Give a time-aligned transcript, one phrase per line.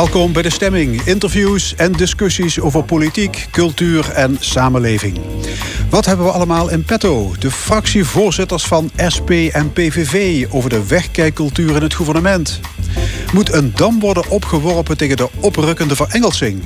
[0.00, 1.02] Welkom bij de stemming.
[1.02, 5.18] Interviews en discussies over politiek, cultuur en samenleving.
[5.90, 7.34] Wat hebben we allemaal in petto?
[7.38, 12.60] De fractievoorzitters van SP en PVV over de wegkijkcultuur in het gouvernement.
[13.32, 16.62] Moet een dam worden opgeworpen tegen de oprukkende verengelsing?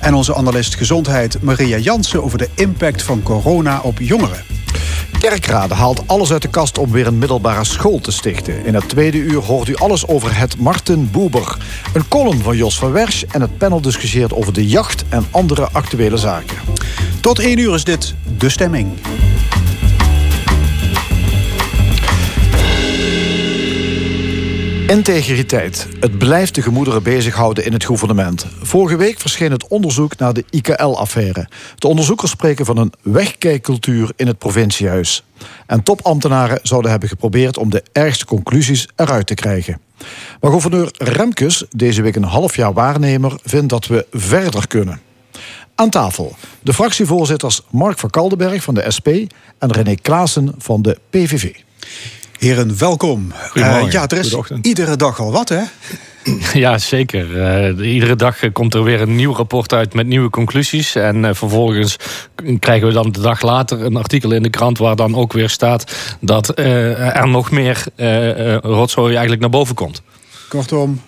[0.00, 4.44] En onze analist gezondheid Maria Jansen over de impact van corona op jongeren.
[5.18, 8.64] Kerkrade haalt alles uit de kast om weer een middelbare school te stichten.
[8.64, 11.56] In het tweede uur hoort u alles over het Martin Boeber.
[11.92, 15.68] Een column van Jos van Wersch en het panel discussieert over de jacht en andere
[15.72, 16.56] actuele zaken.
[17.20, 18.88] Tot één uur is dit De Stemming.
[24.88, 25.88] Integriteit.
[26.00, 28.46] Het blijft de gemoederen bezighouden in het gouvernement.
[28.62, 31.48] Vorige week verscheen het onderzoek naar de IKL-affaire.
[31.76, 35.24] De onderzoekers spreken van een wegkijkcultuur in het provinciehuis.
[35.66, 39.80] En topambtenaren zouden hebben geprobeerd om de ergste conclusies eruit te krijgen.
[40.40, 45.00] Maar gouverneur Remkes, deze week een half jaar waarnemer, vindt dat we verder kunnen.
[45.74, 49.08] Aan tafel de fractievoorzitters Mark van Kaldenberg van de SP
[49.58, 51.54] en René Klaassen van de PVV.
[52.38, 53.32] Heren, welkom.
[53.54, 55.62] Uh, ja, er is iedere dag al wat, hè?
[56.60, 57.30] Ja, zeker.
[57.76, 60.94] Uh, iedere dag komt er weer een nieuw rapport uit met nieuwe conclusies.
[60.94, 61.96] En uh, vervolgens
[62.58, 64.78] krijgen we dan de dag later een artikel in de krant...
[64.78, 67.84] waar dan ook weer staat dat er nog meer
[68.62, 70.02] rotzooi eigenlijk naar boven komt.
[70.48, 71.00] Kortom,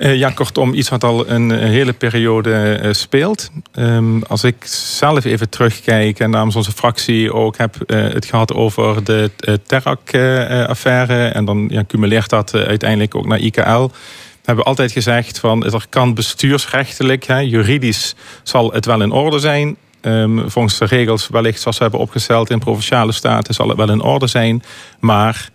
[0.00, 3.50] ja, kortom, iets wat al een, hele periode uh, speelt.
[3.74, 9.04] Um, als ik zelf even terugkijk en namens onze fractie ook heb het gehad over
[9.04, 9.30] de
[9.66, 11.26] Terak-affaire.
[11.26, 13.82] en dan cumuleert dat uiteindelijk ook naar IKL.
[13.90, 19.38] We hebben altijd gezegd van er kan bestuursrechtelijk, hè, juridisch zal het wel in orde
[19.38, 19.76] zijn.
[20.00, 23.90] Um, volgens de regels wellicht zoals we hebben opgesteld in provinciale staten zal het wel
[23.90, 24.62] in orde zijn.
[25.00, 25.50] Maar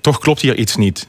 [0.00, 1.08] toch klopt hier iets niet.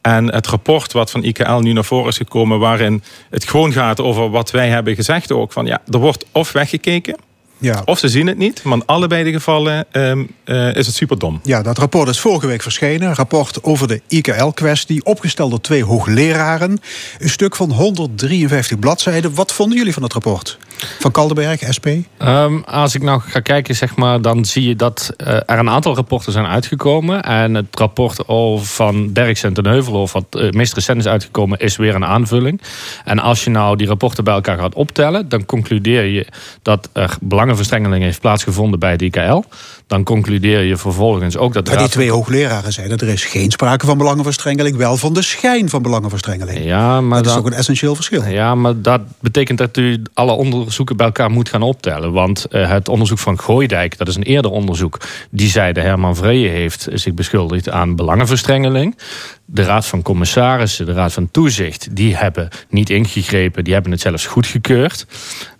[0.00, 4.00] En het rapport wat van IKL nu naar voren is gekomen, waarin het gewoon gaat
[4.00, 5.52] over wat wij hebben gezegd ook.
[5.52, 7.16] Van ja, er wordt of weggekeken.
[7.60, 7.82] Ja.
[7.84, 11.40] Of ze zien het niet, maar in allebei de gevallen um, uh, is het superdom.
[11.42, 13.08] Ja, dat rapport is vorige week verschenen.
[13.08, 16.80] Een rapport over de IKL-kwestie, opgesteld door twee hoogleraren.
[17.18, 19.34] Een stuk van 153 bladzijden.
[19.34, 20.58] Wat vonden jullie van het rapport?
[20.98, 21.86] Van Kaldenberg, SP?
[22.18, 25.70] Um, als ik nou ga kijken, zeg maar, dan zie je dat uh, er een
[25.70, 27.22] aantal rapporten zijn uitgekomen.
[27.22, 28.22] En het rapport
[28.58, 32.60] van Derks en Heuvelhof, wat uh, meest recent is uitgekomen, is weer een aanvulling.
[33.04, 36.26] En als je nou die rapporten bij elkaar gaat optellen, dan concludeer je
[36.62, 39.42] dat er belangenverstrengeling heeft plaatsgevonden bij IKL.
[39.90, 41.66] Dan concludeer je vervolgens ook dat...
[41.66, 45.68] Maar die twee hoogleraren zeiden, er is geen sprake van belangenverstrengeling, wel van de schijn
[45.68, 46.64] van belangenverstrengeling.
[46.64, 48.24] Ja, maar dat is ook een essentieel verschil.
[48.24, 52.12] Ja, maar dat betekent dat u alle onder onderzoeken bij elkaar moet gaan optellen.
[52.12, 55.00] Want uh, het onderzoek van Gooidijk, dat is een eerder onderzoek...
[55.30, 58.98] die zei de Herman Vreje heeft zich beschuldigd aan belangenverstrengeling.
[59.44, 61.96] De Raad van Commissarissen, de Raad van Toezicht...
[61.96, 65.06] die hebben niet ingegrepen, die hebben het zelfs goedgekeurd.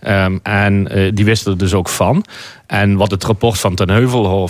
[0.07, 2.25] Um, en uh, die wisten er dus ook van.
[2.67, 3.91] En wat het rapport van Ten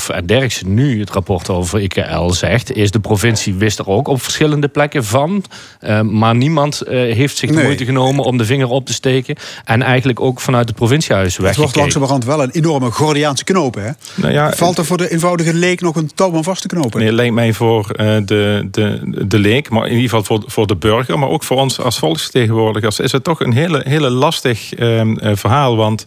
[0.08, 4.22] En Derksen nu het rapport over IKL zegt, is de provincie wist er ook op
[4.22, 5.44] verschillende plekken van.
[5.80, 7.64] Uh, maar niemand uh, heeft zich de nee.
[7.64, 9.36] moeite genomen om de vinger op te steken.
[9.64, 11.48] En eigenlijk ook vanuit het provinciehuis weg.
[11.48, 13.74] Het wordt langzamerhand wel een enorme Gordiaanse knoop.
[13.74, 13.90] Hè?
[14.14, 17.00] Nou ja, Valt er voor de eenvoudige leek nog een touw aan vast te knopen?
[17.00, 20.66] Nee, lijkt mij voor uh, de, de, de leek, maar in ieder geval voor, voor
[20.66, 24.74] de burger, maar ook voor ons als volksvertegenwoordigers, is het toch een hele, hele lastig
[24.74, 25.76] ehm, verhaal.
[25.76, 26.04] Want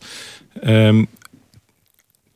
[0.64, 1.08] um,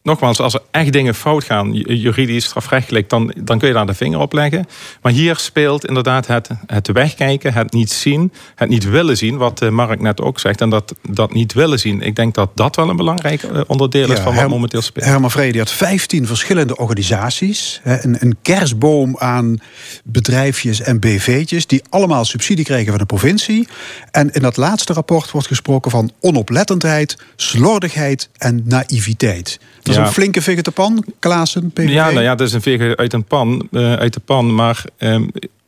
[0.08, 3.94] nogmaals, als er echt dingen fout gaan, juridisch, strafrechtelijk, dan, dan kun je daar de
[3.94, 4.68] vinger op leggen.
[5.02, 9.62] Maar hier speelt inderdaad het, het wegkijken, het niet zien, het niet willen zien, wat
[9.62, 10.62] eh, Mark net ook zegt.
[10.62, 12.02] En dat, dat niet willen zien.
[12.02, 15.06] Ik denk dat dat wel een belangrijk eh, onderdeel is van wat momenteel speelt.
[15.06, 17.82] Herman Vrede had 15 verschillende organisaties.
[17.84, 19.60] Een, een kerstboom aan
[20.04, 23.68] bedrijfjes en BV'tjes die allemaal subsidie kregen van de provincie.
[24.12, 29.60] En in dat laatste rapport wordt gesproken van onoplettendheid, slordigheid en naïviteit.
[29.82, 31.90] Dat is een flinke uit de pan, Klaassen, PVV?
[31.90, 34.56] Ja, nou ja, dat is een veeg uit, een pan, uh, uit de pan.
[34.56, 35.20] Maar uh,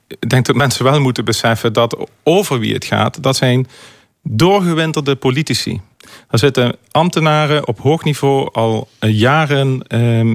[0.07, 3.67] ik denk dat mensen wel moeten beseffen dat over wie het gaat, dat zijn
[4.23, 5.81] doorgewinterde politici.
[6.29, 9.83] Er zitten ambtenaren op hoog niveau al jaren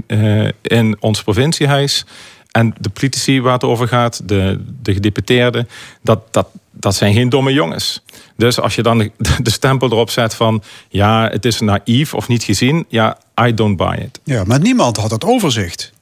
[0.08, 2.04] uh, in ons provinciehuis.
[2.50, 5.68] En de politici waar het over gaat, de, de gedeputeerden,
[6.02, 8.02] dat, dat, dat zijn geen domme jongens.
[8.36, 8.98] Dus als je dan
[9.42, 13.76] de stempel erop zet van ja, het is naïef of niet gezien, ja, I don't
[13.76, 14.20] buy it.
[14.24, 15.92] Ja, maar niemand had het overzicht.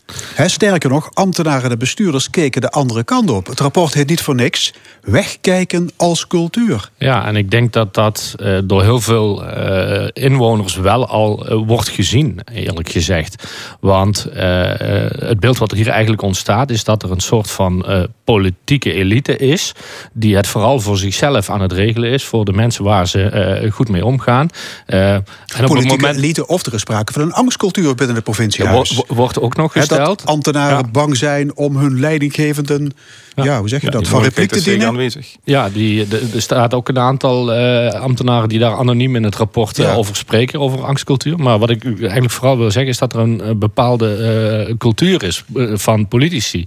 [0.47, 3.47] Sterker nog, ambtenaren en bestuurders keken de andere kant op.
[3.47, 6.91] Het rapport heet niet voor niks wegkijken als cultuur.
[6.99, 11.63] Ja, en ik denk dat dat uh, door heel veel uh, inwoners wel al uh,
[11.67, 13.49] wordt gezien, eerlijk gezegd.
[13.81, 17.87] Want het beeld wat er hier eigenlijk ontstaat, is dat er een soort van
[18.25, 19.73] politieke elite is,
[20.13, 23.89] die het vooral voor zichzelf aan het regelen is, voor de mensen waar ze goed
[23.89, 24.49] mee omgaan.
[24.87, 26.17] en politieke op moment...
[26.17, 28.65] elite, of er is sprake van een angstcultuur binnen de provincie.
[28.65, 30.02] Ja, wordt ook nog gesteld.
[30.05, 32.93] Dat ambtenaren bang zijn om hun leidinggevenden
[33.35, 34.09] ja, hoe zeg je dat?
[34.09, 34.87] Van repliek te dienen?
[34.87, 35.37] Aanwezig.
[35.45, 39.79] Ja, die, er staat ook een aantal uh, ambtenaren die daar anoniem in het rapport
[39.79, 41.39] uh, over spreken, over angstcultuur.
[41.39, 45.45] Maar wat ik eigenlijk vooral wil zeggen is dat er een bepaalde uh, cultuur is
[45.73, 46.65] van politici.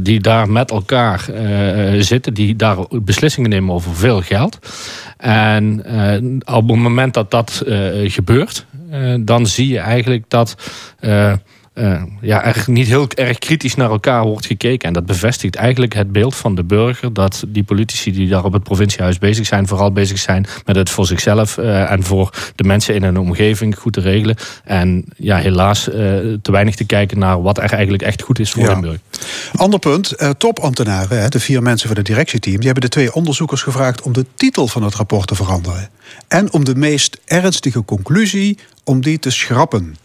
[0.00, 1.24] die daar met elkaar
[1.98, 4.58] zitten, die daar beslissingen nemen over veel geld.
[5.16, 5.84] En
[6.44, 7.62] op het moment dat dat
[8.04, 8.66] gebeurt,
[9.20, 10.54] dan zie je eigenlijk dat
[11.74, 14.88] uh, ja, eigenlijk niet heel erg kritisch naar elkaar wordt gekeken.
[14.88, 18.52] En dat bevestigt eigenlijk het beeld van de burger dat die politici die daar op
[18.52, 22.64] het provinciehuis bezig zijn, vooral bezig zijn met het voor zichzelf uh, en voor de
[22.64, 24.36] mensen in hun omgeving goed te regelen.
[24.64, 25.94] En ja, helaas uh,
[26.42, 28.74] te weinig te kijken naar wat er eigenlijk echt goed is voor ja.
[28.74, 29.00] de burger.
[29.56, 34.02] Ander punt, topambtenaren, de vier mensen van het directieteam, die hebben de twee onderzoekers gevraagd
[34.02, 35.88] om de titel van het rapport te veranderen.
[36.28, 39.96] En om de meest ernstige conclusie, om die te schrappen.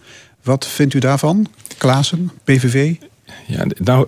[0.47, 1.47] Wat vindt u daarvan,
[1.77, 2.95] Klaassen, PVV?
[3.45, 4.07] Ja, nou,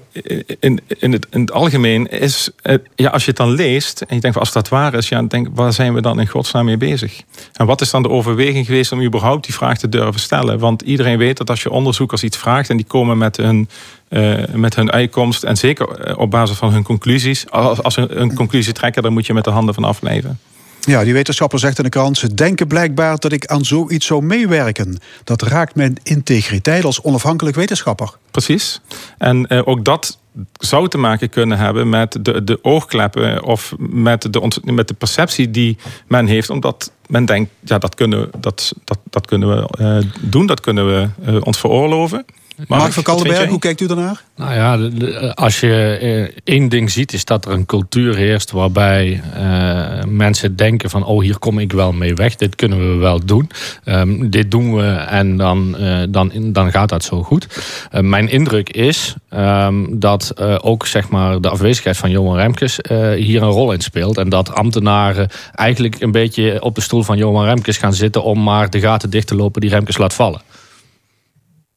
[0.59, 2.49] in, in, het, in het algemeen is,
[2.95, 5.47] ja, als je het dan leest en je denkt, als dat waar is, ja, denk,
[5.53, 7.21] waar zijn we dan in godsnaam mee bezig?
[7.53, 10.59] En wat is dan de overweging geweest om überhaupt die vraag te durven stellen?
[10.59, 13.69] Want iedereen weet dat als je onderzoekers iets vraagt en die komen met hun,
[14.09, 18.15] uh, met hun uitkomst en zeker eh, op basis van hun conclusies, als, als ze
[18.15, 20.39] een conclusie trekken, dan moet je met de handen van afblijven.
[20.81, 24.23] Ja, die wetenschapper zegt in de krant: ze denken blijkbaar dat ik aan zoiets zou
[24.23, 24.99] meewerken.
[25.23, 28.13] Dat raakt mijn integriteit als onafhankelijk wetenschapper.
[28.31, 28.81] Precies.
[29.17, 30.17] En eh, ook dat
[30.53, 35.51] zou te maken kunnen hebben met de, de oogkleppen of met de, met de perceptie
[35.51, 35.77] die
[36.07, 40.45] men heeft, omdat men denkt, ja, dat kunnen, dat, dat, dat kunnen we uh, doen,
[40.45, 42.25] dat kunnen we uh, ons veroorloven.
[42.67, 44.23] Mark van Kaldenberg, hoe kijkt u daarnaar?
[44.35, 44.89] Nou ja,
[45.33, 50.55] als je eh, één ding ziet, is dat er een cultuur heerst waarbij uh, mensen
[50.55, 53.49] denken van, oh hier kom ik wel mee weg, dit kunnen we wel doen.
[53.85, 57.47] Um, dit doen we en dan, uh, dan, dan gaat dat zo goed.
[57.91, 62.79] Uh, mijn indruk is um, dat ook zeg maar, de afwezigheid van Johan Remkes
[63.15, 64.17] hier een rol in speelt.
[64.17, 68.43] En dat ambtenaren eigenlijk een beetje op de stoel van Johan Remkes gaan zitten om
[68.43, 70.41] maar de gaten dicht te lopen die Remkes laat vallen.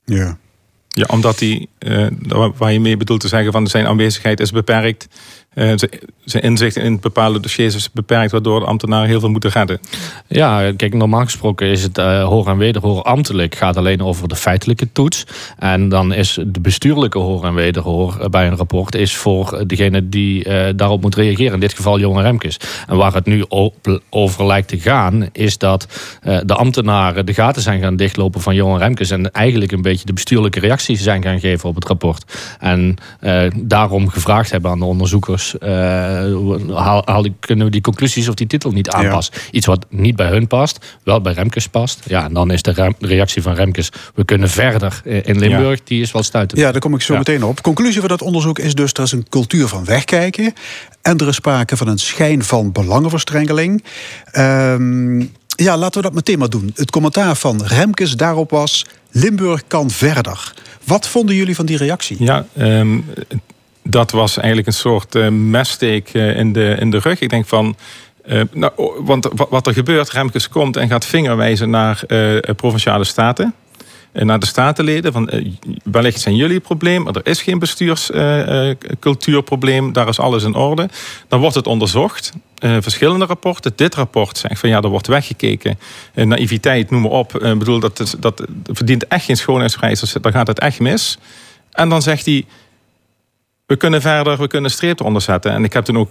[0.05, 0.37] Ja.
[0.95, 2.07] Ja, omdat hij, uh,
[2.57, 5.09] waar je mee bedoelt te zeggen van zijn aanwezigheid is beperkt.
[5.55, 5.73] Uh,
[6.25, 9.81] zijn inzicht in bepaalde dossiers is beperkt, waardoor de ambtenaren heel veel moeten redden.
[10.29, 14.37] Ja, kijk, normaal gesproken is het uh, hoor en wederhoor ambtelijk, gaat alleen over de
[14.37, 15.27] feitelijke toets.
[15.59, 20.45] En dan is de bestuurlijke hoor en wederhoor bij een rapport is voor degene die
[20.75, 21.53] daarop moet reageren.
[21.53, 22.57] In dit geval Johan Remkes.
[22.89, 23.45] En waar het nu
[24.11, 25.87] over lijkt te gaan, is dat
[26.45, 29.11] de ambtenaren de gaten zijn gaan dichtlopen van Johan Remkes.
[29.11, 32.57] En eigenlijk een beetje de bestuurlijke reacties zijn gaan geven op het rapport.
[32.59, 32.97] En
[33.57, 35.69] daarom gevraagd hebben aan de onderzoekers uh,
[36.77, 39.35] haal, haal, kunnen we die conclusies of die titel niet aanpassen.
[39.51, 42.01] Iets wat niet bij hun past, wel bij Remkes past.
[42.07, 46.13] Ja, en dan is de, reactie van Remkes, we kunnen verder in Limburg, die is
[46.13, 46.61] wel stuitend.
[46.61, 47.63] Ja, daar kom ik zo meteen op.
[47.63, 50.53] Conclusie van dat onderzoek is dus, er is een cultuur van wegkijken.
[51.03, 53.85] En er is sprake van een schijn van belangenverstrengeling.
[54.33, 56.71] Um, ja, laten we dat meteen maar doen.
[56.75, 58.87] Het commentaar van Remkes daarop was...
[59.15, 60.53] Limburg kan verder.
[60.85, 62.17] Wat vonden jullie van die reactie?
[62.25, 63.05] Ja, um,
[63.83, 67.21] dat was eigenlijk een soort uh, messteek uh, in, de, in de rug.
[67.21, 67.77] Ik denk van.
[68.27, 68.73] Uh, nou,
[69.05, 72.03] want wat er gebeurt, Remkes komt en gaat vingerwijzen naar
[72.57, 73.55] provinciale staten.
[74.13, 75.13] En naar de statenleden.
[75.13, 75.31] Van,
[75.85, 79.93] wellicht zijn jullie het probleem, maar er is geen bestuurscultuurprobleem.
[79.93, 80.89] daar is alles in orde.
[81.29, 82.33] Dan wordt het onderzocht.
[82.59, 83.73] verschillende rapporten.
[83.77, 85.79] Dit rapport zegt van ja, er wordt weggekeken.
[86.15, 87.43] naïviteit, noem maar op.
[87.43, 90.17] Ik bedoel, dat, dat verdient echt geen schoonheidsprijs.
[90.21, 91.19] Dan gaat het echt mis.
[91.71, 92.45] En dan zegt hij
[93.73, 95.53] we kunnen verder, we kunnen streep eronder zetten.
[95.53, 96.11] En ik heb toen ook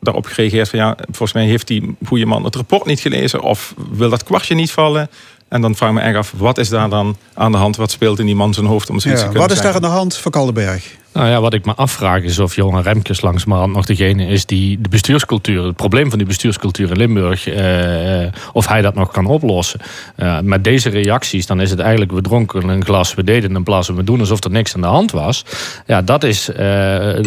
[0.00, 3.74] daarop gereageerd van ja, volgens mij heeft die goede man het rapport niet gelezen of
[3.90, 5.10] wil dat kwartje niet vallen.
[5.48, 7.76] En dan vraag ik me echt af, wat is daar dan aan de hand?
[7.76, 9.74] Wat speelt in die man zijn hoofd om zoiets ja, te kunnen Wat is daar
[9.74, 10.96] aan de hand van Kaldenberg?
[11.16, 14.80] Nou ja, wat ik me afvraag is of Johan Remkes langzamerhand nog degene is die
[14.80, 19.26] de bestuurscultuur, het probleem van die bestuurscultuur in Limburg, eh, of hij dat nog kan
[19.26, 19.80] oplossen.
[20.16, 23.62] Uh, met deze reacties, dan is het eigenlijk we dronken een glas, we deden een
[23.62, 25.44] plas en we doen alsof er niks aan de hand was.
[25.86, 26.56] Ja, dat is uh,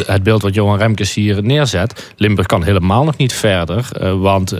[0.05, 2.13] het beeld wat Johan Remkes hier neerzet.
[2.15, 3.88] Limburg kan helemaal nog niet verder,
[4.19, 4.51] want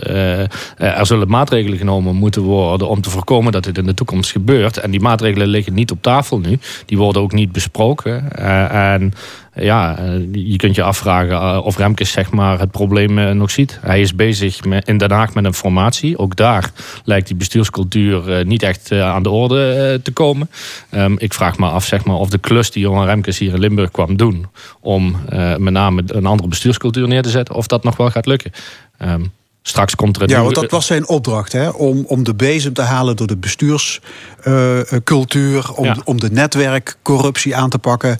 [0.76, 4.76] er zullen maatregelen genomen moeten worden om te voorkomen dat dit in de toekomst gebeurt.
[4.76, 8.32] En die maatregelen liggen niet op tafel nu, die worden ook niet besproken.
[8.70, 9.12] en
[9.54, 13.50] ja, eh, je kunt je afvragen eh, of Remkes zeg maar, het probleem eh, nog
[13.50, 13.78] ziet.
[13.80, 16.18] Hij is bezig met, in Den Haag met een formatie.
[16.18, 16.70] Ook daar
[17.04, 20.50] lijkt die bestuurscultuur niet echt aan de orde te komen.
[20.90, 23.58] Ehm, ik vraag me af zeg maar, of de klus die Johan Remkes hier in
[23.58, 24.46] Limburg kwam doen...
[24.80, 25.16] om
[25.56, 27.54] met name een andere bestuurscultuur neer te zetten...
[27.54, 28.52] of dat nog wel gaat lukken.
[28.98, 29.22] Ehm,
[29.62, 31.68] Straks komt er een Ja, want dat was zijn opdracht, hè?
[31.68, 37.78] Om, om de bezem te halen door de bestuurscultuur, om, om de netwerkcorruptie aan te
[37.78, 38.18] pakken.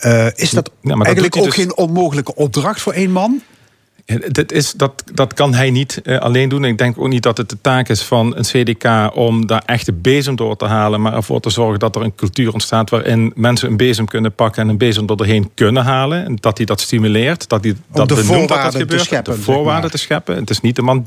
[0.00, 1.54] Uh, is dat eigenlijk ook dus...
[1.54, 3.42] geen onmogelijke opdracht voor één man?
[4.28, 6.64] Dat, is, dat, dat kan hij niet uh, alleen doen.
[6.64, 9.86] Ik denk ook niet dat het de taak is van een CDK om daar echt
[9.86, 13.32] de bezem door te halen, maar ervoor te zorgen dat er een cultuur ontstaat waarin
[13.34, 16.24] mensen een bezem kunnen pakken en een bezem doorheen kunnen halen.
[16.24, 19.00] En dat hij dat stimuleert, dat hij dat de benoemt dat dat gebeurt.
[19.00, 20.36] Scheppen, de voorwaarden te scheppen.
[20.36, 21.06] Het is niet de man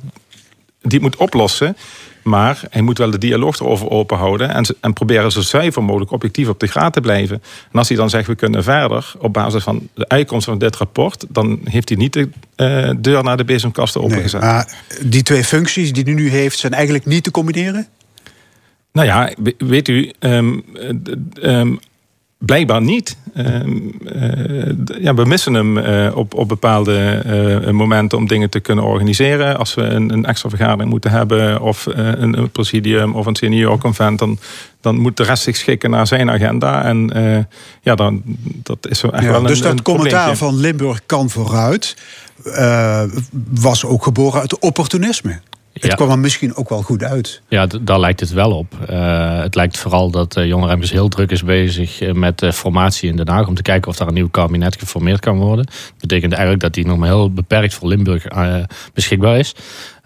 [0.81, 1.77] die het moet oplossen.
[2.25, 4.49] Maar hij moet wel de dialoog erover open houden.
[4.49, 7.41] En, en proberen zo zuiver mogelijk objectief op de graad te blijven.
[7.71, 10.75] En als hij dan zegt we kunnen verder op basis van de uitkomst van dit
[10.75, 11.25] rapport.
[11.29, 14.41] dan heeft hij niet de uh, deur naar de bezemkasten opengezet.
[14.41, 17.87] Nee, maar die twee functies die hij nu heeft zijn eigenlijk niet te combineren?
[18.91, 20.63] Nou ja, weet u, um,
[21.41, 21.79] um,
[22.37, 23.17] Blijkbaar niet.
[23.33, 27.23] Ehm, eh, ja, we missen hem uh, op, op bepaalde
[27.65, 29.57] uh, momenten om dingen te kunnen organiseren.
[29.57, 34.19] Als we een, een extra vergadering moeten hebben, of een, een, presidium of een seniorconvent,
[34.19, 34.39] dan,
[34.81, 36.83] dan moet de rest zich schikken naar zijn agenda.
[36.83, 37.11] En
[37.81, 38.21] ja, dan,
[38.63, 41.95] dat is echt ja, wel een Dus dat een commentaar van Limburg kan vooruit,
[43.49, 45.39] was ook geboren uit opportunisme.
[45.79, 47.41] Het kwam er misschien ook wel goed uit.
[47.47, 48.77] Ja, daar lijkt het wel op.
[48.89, 52.51] Uh, het lijkt vooral dat uh, Jonge Remkes heel druk is bezig uh, met uh,
[52.51, 53.47] formatie in Den Haag...
[53.47, 55.65] om te kijken of daar een nieuw kabinet geformeerd kan worden.
[55.65, 58.25] Dat betekent eigenlijk dat die nog maar heel beperkt voor Limburg
[58.93, 59.55] beschikbaar is.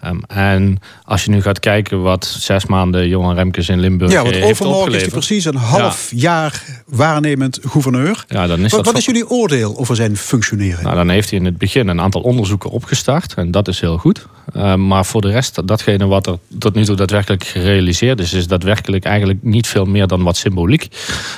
[0.04, 4.22] Um, en als je nu gaat kijken wat zes maanden Johan Remkes in Limburg ja,
[4.22, 6.16] want heeft overmorgen is hij precies een half ja.
[6.18, 8.24] jaar waarnemend gouverneur.
[8.28, 10.82] Ja, dan is wat, dat wat is jullie oordeel over zijn functioneren?
[10.84, 13.34] Nou, dan heeft hij in het begin een aantal onderzoeken opgestart.
[13.34, 14.26] En dat is heel goed.
[14.56, 18.32] Uh, maar voor de rest, datgene wat er tot nu toe daadwerkelijk gerealiseerd is...
[18.32, 20.88] is daadwerkelijk eigenlijk niet veel meer dan wat symboliek.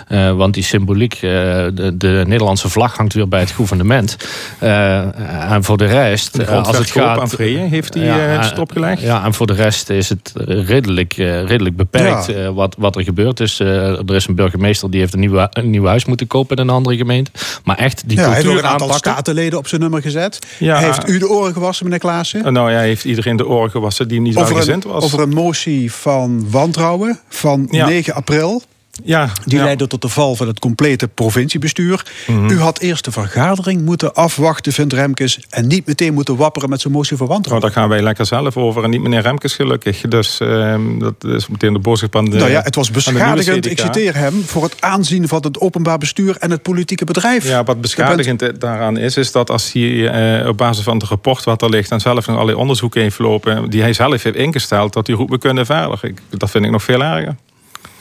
[0.09, 4.17] Uh, want die symboliek, uh, de, de, Nederlandse vlag hangt weer bij het gouvernement.
[4.59, 7.21] en voor de rest, als het gaat...
[7.21, 9.03] aan Vrije heeft hij ja, opgelegd.
[9.03, 12.53] Ja, en voor de rest is het redelijk, redelijk beperkt ja.
[12.53, 13.59] wat, wat er gebeurd is.
[13.61, 16.75] er is een burgemeester die heeft een, nieuwe, een nieuw huis moeten kopen in een
[16.75, 17.31] andere gemeente.
[17.65, 19.13] Maar echt die ja, cultuur Hij heeft ook een aantal aanpakken...
[19.13, 20.39] statenleden op zijn nummer gezet.
[20.59, 20.79] Ja.
[20.79, 22.53] Heeft u de oren gewassen, meneer Klaassen?
[22.53, 25.05] Nou ja, heeft iedereen de oren gewassen die hem niet over gezind was.
[25.05, 27.87] Over een motie van wantrouwen van ja.
[27.87, 28.63] 9 april.
[29.05, 29.65] Ja, die ja.
[29.65, 32.05] leidde tot de val van het complete provinciebestuur.
[32.27, 32.39] Mhm.
[32.39, 32.57] Mm -hmm.
[32.57, 35.41] U had eerst de vergadering moeten afwachten, vindt Remkes...
[35.51, 37.71] en niet meteen moeten wapperen met zijn motie van Nou, wantrouwen.
[37.71, 40.01] daar gaan wij lekker zelf over en niet meneer Remkes gelukkig.
[40.01, 43.79] Dus uh, dat is meteen de boodschap aan de Nou ja, het was beschadigend, ik
[43.79, 44.43] citeer hem...
[44.45, 47.49] voor het aanzien van het openbaar bestuur en het politieke bedrijf.
[47.49, 48.61] Ja, wat beschadigend bent...
[48.61, 49.17] daaraan is...
[49.17, 51.91] is dat als hij uh, op basis van het rapport wat er ligt...
[51.91, 53.71] en zelf nog allerlei onderzoeken heeft lopen...
[53.71, 55.99] die hij zelf heeft ingesteld, dat hij roept we kunnen verder.
[56.03, 57.37] Ik, dat vind ik nog veel erger.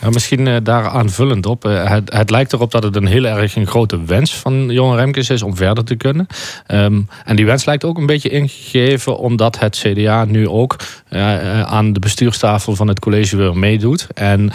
[0.01, 1.65] Ja, misschien uh, daar aanvullend op.
[1.65, 4.95] Uh, het, het, lijkt erop dat het een heel erg een grote wens van Johan
[4.95, 6.27] Remkes is om verder te kunnen.
[6.67, 10.75] Um, en die wens lijkt ook een beetje ingegeven omdat het CDA nu ook
[11.11, 14.07] uh, aan de bestuurstafel van het college weer meedoet.
[14.13, 14.51] En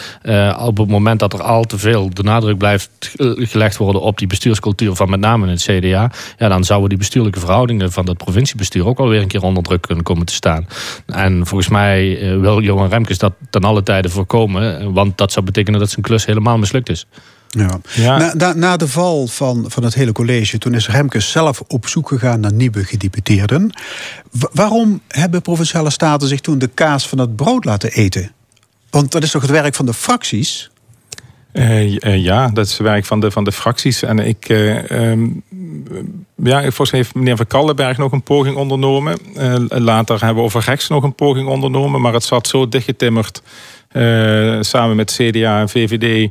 [0.59, 4.27] op het moment dat er al te veel de nadruk blijft gelegd worden op die
[4.27, 8.87] bestuurscultuur van met name het CDA, ja, dan zouden die bestuurlijke verhoudingen van dat provinciebestuur
[8.87, 10.67] ook alweer een keer onder druk kunnen komen te staan.
[11.07, 15.81] En volgens mij wil Johan Remkes dat ten alle tijde voorkomen, want dat zou betekenen
[15.81, 17.07] dat zijn klus helemaal mislukt is.
[17.57, 17.81] Ja.
[17.95, 18.19] Ja.
[18.19, 21.87] Na, na, na, de val van, van het hele college, toen is Remkes zelf op
[21.87, 23.71] zoek gegaan naar nieuwe gedeputeerden.
[24.53, 28.33] Waarom hebben provinciale staten zich toen de kaas van het brood laten eten?
[28.91, 30.71] Want dat is toch het werk van de fracties?
[31.53, 34.03] Uh, uh, ja, dat is het werk van de, van de fracties.
[34.03, 35.43] En ik, uh, um,
[36.37, 39.19] ja, volgens mij heeft meneer Van Kallenberg nog een poging ondernomen.
[39.69, 42.01] later hebben we over rechts nog een poging ondernomen.
[42.01, 43.43] Maar het zat zo dichtgetimmerd,
[44.61, 46.31] samen met CDA en VVD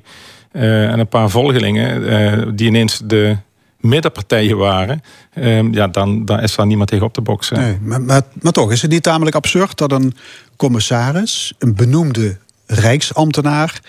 [0.62, 3.38] en een paar volgelingen, die ineens de
[3.85, 5.01] middenpartijen waren,
[5.35, 7.59] um, ja, dan, dan is daar niemand tegen op te boksen.
[7.59, 10.13] Nee, maar, maar, maar toch, is het niet tamelijk absurd dat een
[10.55, 13.79] commissaris, een benoemde rijksambtenaar,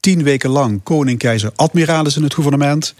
[0.00, 2.94] tien weken lang koning, keizer, admiraal is in het gouvernement.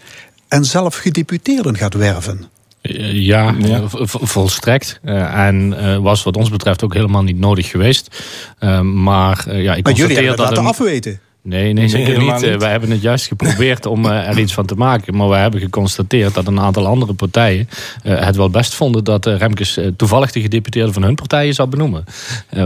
[0.47, 2.45] en zelf gedeputeerden gaat werven.
[3.11, 3.55] Ja,
[4.07, 4.99] volstrekt.
[5.03, 8.23] en was wat ons betreft ook helemaal niet nodig geweest.
[8.83, 11.19] maar ja, ik maar jullie hebben het laten afweten.
[11.43, 12.41] Nee, nee, zeker niet.
[12.41, 12.57] niet.
[12.57, 15.15] Wij hebben het juist geprobeerd om eh, er iets van te maken.
[15.15, 17.69] Maar we hebben geconstateerd dat een aantal andere partijen
[18.03, 21.69] eh, het wel best vonden dat eh, Remkes toevallig de gedeputeerde van hun partijen zou
[21.69, 22.03] benoemen.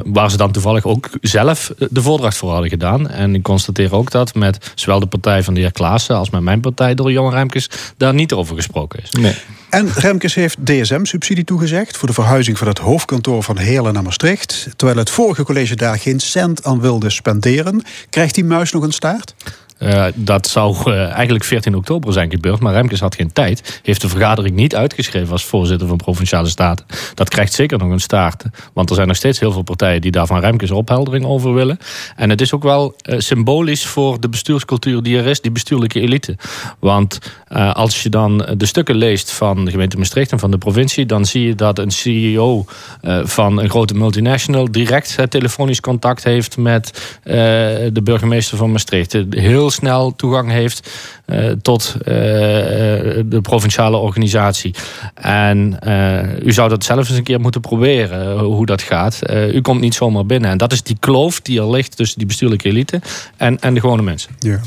[0.05, 3.09] Waar ze dan toevallig ook zelf de voordracht voor hadden gedaan.
[3.09, 6.41] En ik constateer ook dat met zowel de partij van de heer Klaassen als met
[6.41, 9.11] mijn partij door Johan Remkes daar niet over gesproken is.
[9.11, 9.35] Nee.
[9.69, 14.67] En Remkes heeft DSM-subsidie toegezegd voor de verhuizing van het hoofdkantoor van Heerlen naar Maastricht.
[14.75, 17.83] Terwijl het vorige college daar geen cent aan wilde spenderen.
[18.09, 19.35] Krijgt die muis nog een staart?
[19.79, 23.79] Uh, dat zou uh, eigenlijk 14 oktober zijn gebeurd, maar Remkes had geen tijd.
[23.83, 26.85] Heeft de vergadering niet uitgeschreven als voorzitter van Provinciale Staten.
[27.13, 28.43] Dat krijgt zeker nog een staart.
[28.73, 31.77] Want er zijn nog steeds heel veel partijen die daar van Remkes opheldering over willen.
[32.15, 35.99] En het is ook wel uh, symbolisch voor de bestuurscultuur die er is, die bestuurlijke
[35.99, 36.35] elite.
[36.79, 37.19] Want
[37.73, 41.25] als je dan de stukken leest van de gemeente Maastricht en van de provincie, dan
[41.25, 42.65] zie je dat een CEO
[43.23, 47.17] van een grote multinational direct telefonisch contact heeft met
[47.93, 49.17] de burgemeester van Maastricht.
[49.29, 50.89] Heel snel toegang heeft
[51.25, 54.75] uh, tot uh, de provinciale organisatie.
[55.13, 55.79] En
[56.43, 59.21] u zou dat zelf eens een keer moeten proberen, hoe dat gaat.
[59.31, 60.49] u komt niet zomaar binnen.
[60.49, 63.01] En dat is die kloof die er ligt tussen die bestuurlijke elite
[63.37, 64.31] en, en de gewone mensen.
[64.39, 64.59] Ja.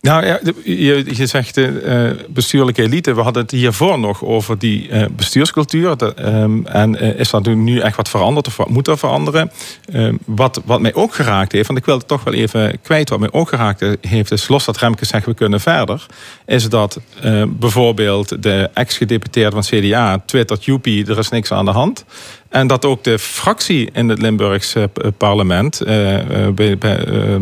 [0.00, 0.26] Nou
[0.64, 3.14] je, je zegt uh, bestuurlijke elite.
[3.14, 5.96] We hadden het hiervoor nog over die uh, bestuurscultuur.
[5.96, 9.50] De, um, en is dat nu echt wat veranderd of moet er veranderen?
[9.92, 13.08] Ehm, wat, wat mij ook geraakt heeft, want ik wil het toch wel even kwijt.
[13.08, 16.06] Wat mij ook geraakt heeft, is los dat Remke zegt we kunnen verder.
[16.46, 17.00] Is dat
[17.48, 22.04] bijvoorbeeld de ex-gedeputeerde van CDA twittert joepie, er is niks aan de hand.
[22.48, 27.40] En dat ook de fractie in het Limburgse eh, parlement, eh, eh,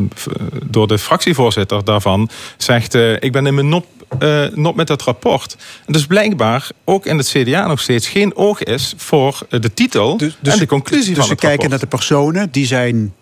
[0.64, 3.86] door de fractievoorzitter daarvan, zegt: Ik ben in mijn nop
[4.20, 5.56] uh, met het rapport.
[5.86, 10.36] Dus blijkbaar ook in het CDA nog steeds geen oog is voor de titel dus,
[10.40, 11.40] dus, en de conclusie dus van het rapport.
[11.40, 13.14] Dus ze kijken naar de personen, die zijn,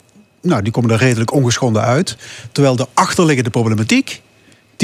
[0.42, 2.16] nou, die komen er redelijk ongeschonden uit.
[2.52, 4.22] Terwijl de achterliggende problematiek,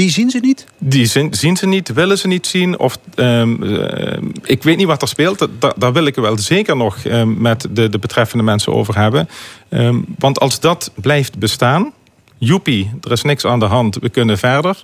[0.01, 0.65] die zien ze niet?
[0.77, 2.79] Die zien, zien ze niet, willen ze niet zien.
[2.79, 3.63] Of, um,
[4.43, 5.47] ik weet niet wat er speelt.
[5.59, 9.29] Da, daar wil ik wel zeker nog um, met de, de betreffende mensen over hebben.
[10.17, 11.91] Want als dat blijft bestaan,
[12.37, 14.81] joepie, er is niks aan de hand, we kunnen verder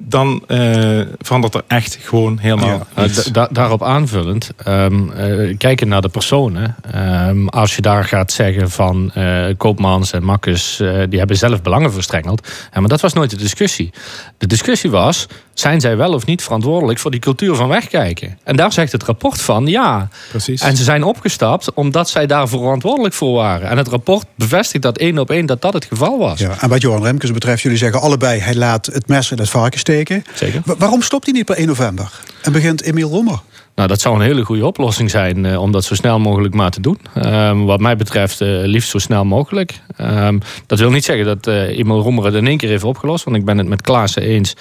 [0.00, 2.86] dan uh, verandert er echt gewoon helemaal
[3.32, 3.48] ja.
[3.50, 6.76] daarop aanvullend, um, uh, kijken naar de personen.
[6.94, 10.76] Um, als je daar gaat zeggen van uh, Koopmans en Makkes,
[11.08, 12.48] die hebben zelf belangen verstrengeld.
[12.72, 13.90] Ja, maar dat was nooit de discussie.
[14.38, 18.38] De discussie was, zijn zij wel of niet verantwoordelijk voor die cultuur van wegkijken?
[18.44, 20.08] En daar zegt het rapport van ja.
[20.30, 20.60] Precies.
[20.60, 23.68] En ze zijn opgestapt omdat zij daar verantwoordelijk voor waren.
[23.68, 26.38] En het rapport bevestigt dat één op één dat dat het geval was.
[26.38, 29.50] Ja, en wat Johan Remkes betreft, jullie zeggen allebei, hij laat het mes in het
[29.50, 30.24] varken steken.
[30.34, 30.62] Zeker.
[30.64, 32.20] waarom stopt hij niet per 1 november?
[32.42, 33.40] En begint Emiel Rommer?
[33.78, 36.70] Nou, dat zou een hele goede oplossing zijn uh, om dat zo snel mogelijk maar
[36.70, 36.98] te doen.
[37.24, 39.80] Um, wat mij betreft uh, liefst zo snel mogelijk.
[40.00, 43.24] Um, dat wil niet zeggen dat uh, Emil Roemer het in één keer heeft opgelost.
[43.24, 44.56] Want ik ben het met Klaassen eens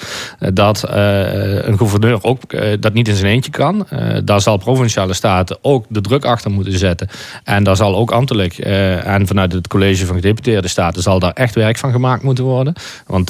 [0.53, 2.41] dat een gouverneur ook
[2.79, 3.87] dat niet in zijn eentje kan.
[4.23, 7.09] daar zal provinciale staten ook de druk achter moeten zetten.
[7.43, 11.55] En daar zal ook ambtelijk en vanuit het college van gedeputeerde staten zal daar echt
[11.55, 12.73] werk van gemaakt moeten worden.
[13.07, 13.29] Want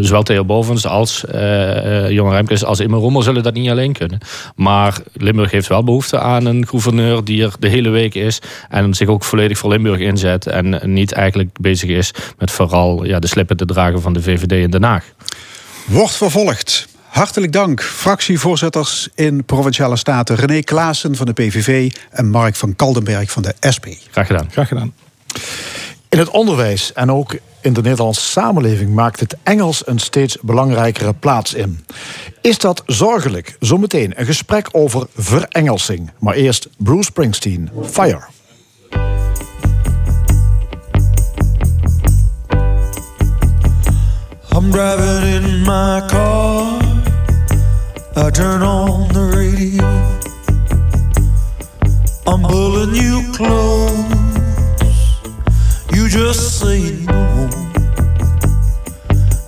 [0.00, 1.24] zowel Theo Bovens als
[2.08, 4.18] Johan Remkes als Emil Roemer zullen dat niet alleen kunnen.
[4.56, 8.38] Maar Limburg heeft wel behoefte aan een gouverneur die er de hele week is.
[8.68, 10.46] En zich ook volledig voor Limburg inzet.
[10.46, 14.52] En niet eigenlijk bezig is met vooral ja, de slippen te dragen van de VVD
[14.52, 15.04] in Den Haag.
[15.86, 16.88] Wordt vervolgd.
[17.06, 23.30] Hartelijk dank, fractievoorzitters in Provinciale Staten René Klaassen van de PVV en Mark van Kaldenberg
[23.30, 23.86] van de SP.
[24.10, 24.48] Graag gedaan.
[24.50, 24.94] Graag gedaan.
[26.08, 27.36] In het onderwijs en ook
[27.66, 31.84] in de Nederlandse samenleving maakt het Engels een steeds belangrijkere plaats in.
[32.40, 33.56] Is dat zorgelijk?
[33.60, 36.10] Zometeen een gesprek over verengelsing.
[36.18, 38.24] Maar eerst Bruce Springsteen, Fire.
[44.52, 46.80] I'm driving in my car.
[48.16, 49.84] I turn on the radio.
[52.26, 54.15] I'm pulling you close.
[55.96, 57.48] You just say no.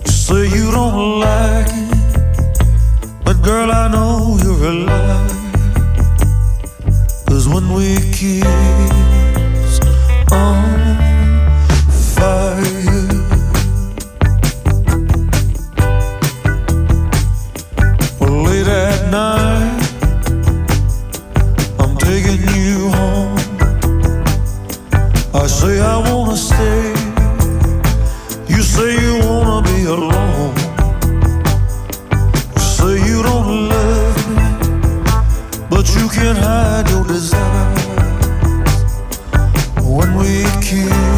[0.03, 3.23] You say you don't like it.
[3.23, 5.27] But girl, I know you're a liar.
[7.27, 9.79] Cause when we kiss
[10.31, 10.68] on
[25.59, 26.93] say I wanna stay.
[28.47, 30.55] You say you wanna be alone.
[32.55, 34.47] You say you don't love me,
[35.69, 37.75] but you can't hide your desire
[39.83, 41.08] when we kiss.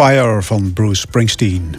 [0.00, 1.76] Fire van Bruce Springsteen.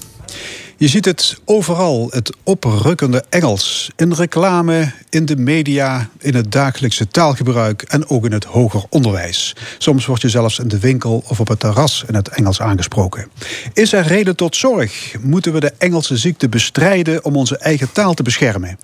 [0.78, 3.92] Je ziet het overal, het oprukkende Engels.
[3.96, 9.56] In reclame, in de media, in het dagelijkse taalgebruik en ook in het hoger onderwijs.
[9.78, 13.28] Soms word je zelfs in de winkel of op het terras in het Engels aangesproken.
[13.74, 15.16] Is er reden tot zorg?
[15.22, 18.80] Moeten we de Engelse ziekte bestrijden om onze eigen taal te beschermen?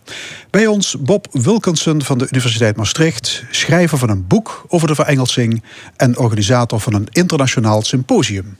[0.49, 5.63] Bij ons Bob Wilkinson van de Universiteit Maastricht, schrijver van een boek over de verengelsing
[5.95, 8.57] en organisator van een internationaal symposium.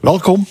[0.00, 0.46] Welkom.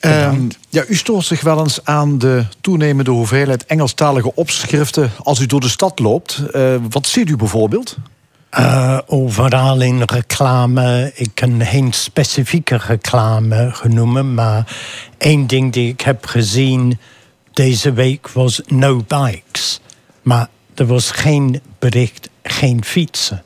[0.00, 5.46] Ehm, ja, u stoort zich wel eens aan de toenemende hoeveelheid Engelstalige opschriften als u
[5.46, 6.42] door de stad loopt.
[6.52, 7.96] Eh, wat ziet u bijvoorbeeld?
[8.58, 11.12] Uh, overal in reclame.
[11.14, 14.76] Ik kan geen specifieke reclame genoemen, maar
[15.18, 16.98] één ding die ik heb gezien
[17.52, 19.80] deze week was no bikes.
[20.22, 23.42] Maar er was geen bericht, geen fietsen.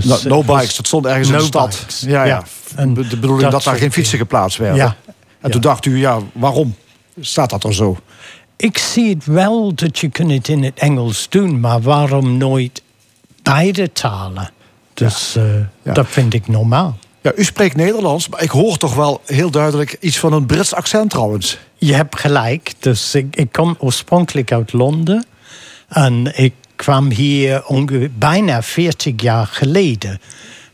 [0.00, 1.76] Dus, No, bikes, dat stond ergens in de stad.
[1.78, 2.00] bikes.
[2.06, 2.42] Ja, ja.
[2.74, 4.76] En de bedoeling dat, dat daar geen fietsen geplaatst werden.
[4.76, 4.96] Ja.
[5.40, 6.74] En toen dacht u, ja, waarom
[7.20, 7.96] staat dat er zo?
[8.56, 12.82] Ik zie het wel dat je kunt het in het Engels doen, maar waarom nooit
[13.42, 14.50] beide talen?
[14.94, 16.98] Dus eh, dat vind ik normaal.
[17.20, 20.74] Ja, u spreekt Nederlands, maar ik hoor toch wel heel duidelijk iets van een Brits
[20.74, 21.58] accent trouwens.
[21.76, 22.72] Je hebt gelijk.
[22.78, 25.26] Dus ik, ik kom oorspronkelijk uit Londen.
[25.88, 30.20] En ik kwam hier ongeveer bijna 40 jaar geleden.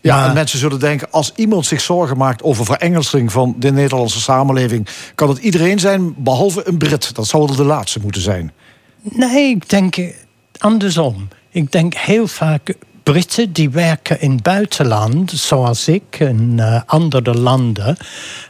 [0.01, 3.73] Ja, Maar- en mensen zullen denken, als iemand zich zorgen maakt over verengelsing van de
[3.73, 7.15] Nederlandse samenleving, kan het iedereen zijn, behalve een Brit.
[7.15, 8.53] Dat zou wel de laatste moeten zijn.
[9.03, 9.97] Nee, ik denk
[10.59, 11.29] andersom.
[11.51, 17.35] Ik denk heel vaak Britten die werken in het buitenland, zoals ik, in eh, andere
[17.35, 17.97] landen,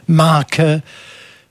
[0.05, 0.83] maken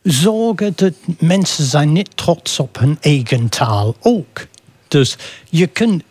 [0.02, 4.46] zorgen dat mensen zijn niet trots op hun eigen taal ook.
[4.88, 5.16] Dus
[5.48, 6.02] je kunt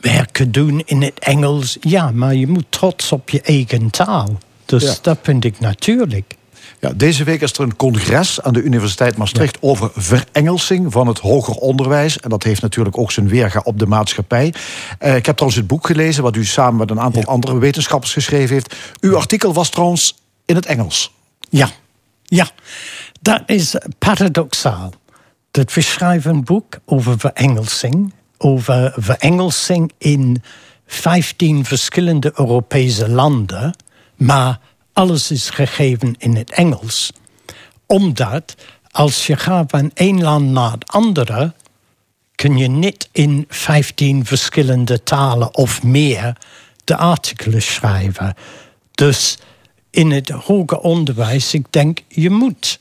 [0.00, 1.76] werken doen in het Engels.
[1.80, 4.38] Ja, maar je moet trots op je eigen taal.
[4.64, 4.94] Dus Ja.
[5.02, 6.34] dat vind ik natuurlijk.
[6.80, 11.18] Ja, deze week is er een congres aan de Universiteit Maastricht over verengelsing van het
[11.18, 12.20] hoger onderwijs.
[12.20, 14.54] En dat heeft natuurlijk ook zijn weerga op de maatschappij.
[14.98, 18.12] Eh, ik heb trouwens het boek gelezen, wat u samen met een aantal andere wetenschappers
[18.12, 18.74] geschreven heeft.
[19.00, 21.12] Uw artikel was trouwens in het Engels.
[21.50, 21.70] Ja,
[22.24, 22.48] ja.
[23.20, 24.92] Dat is paradoxaal.
[25.56, 28.14] Dat we schrijven een boek over verengelsing.
[28.38, 30.42] Over verengelsing in
[30.86, 33.76] 15 verschillende Europese landen.
[34.16, 34.60] Maar
[34.92, 37.12] alles is gegeven in het Engels.
[37.86, 38.54] Omdat
[38.90, 41.52] als je gaat van één land naar het andere...
[42.34, 46.36] kun je niet in 15 verschillende talen of meer
[46.84, 48.34] de artikelen schrijven.
[48.90, 49.38] Dus
[49.90, 52.80] in het hoger onderwijs, ik denk, je moet.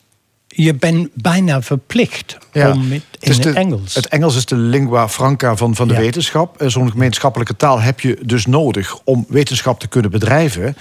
[0.58, 3.94] Je bent bijna verplicht om in het de- Engels.
[3.96, 6.00] Het Engels is de lingua franca van, van de Ja.
[6.00, 6.62] wetenschap.
[6.62, 10.76] Eh, Zo'n gemeenschappelijke taal heb je dus nodig om wetenschap te kunnen bedrijven.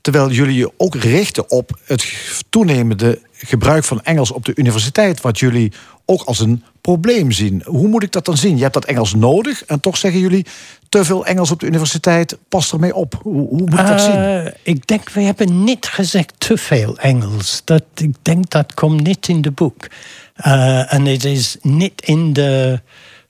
[0.00, 2.06] Terwijl jullie je ook richten op het
[2.50, 5.20] toenemende gebruik van Engels op de universiteit.
[5.20, 5.72] Wat jullie
[6.04, 7.62] ook als een probleem zien.
[7.64, 8.56] Hoe moet ik dat dan zien?
[8.56, 10.46] Je hebt dat Engels nodig en toch zeggen jullie
[10.88, 12.38] te veel Engels op de universiteit.
[12.48, 13.20] Pas ermee op.
[13.22, 14.12] Hoe, hoe moet ik dat zien?
[14.12, 17.62] Eh, ik denk, we hebben niet gezegd te veel Engels.
[17.64, 19.86] Dat, ik denk dat komt niet in de boek.
[20.34, 22.80] Eh, en het is niet in de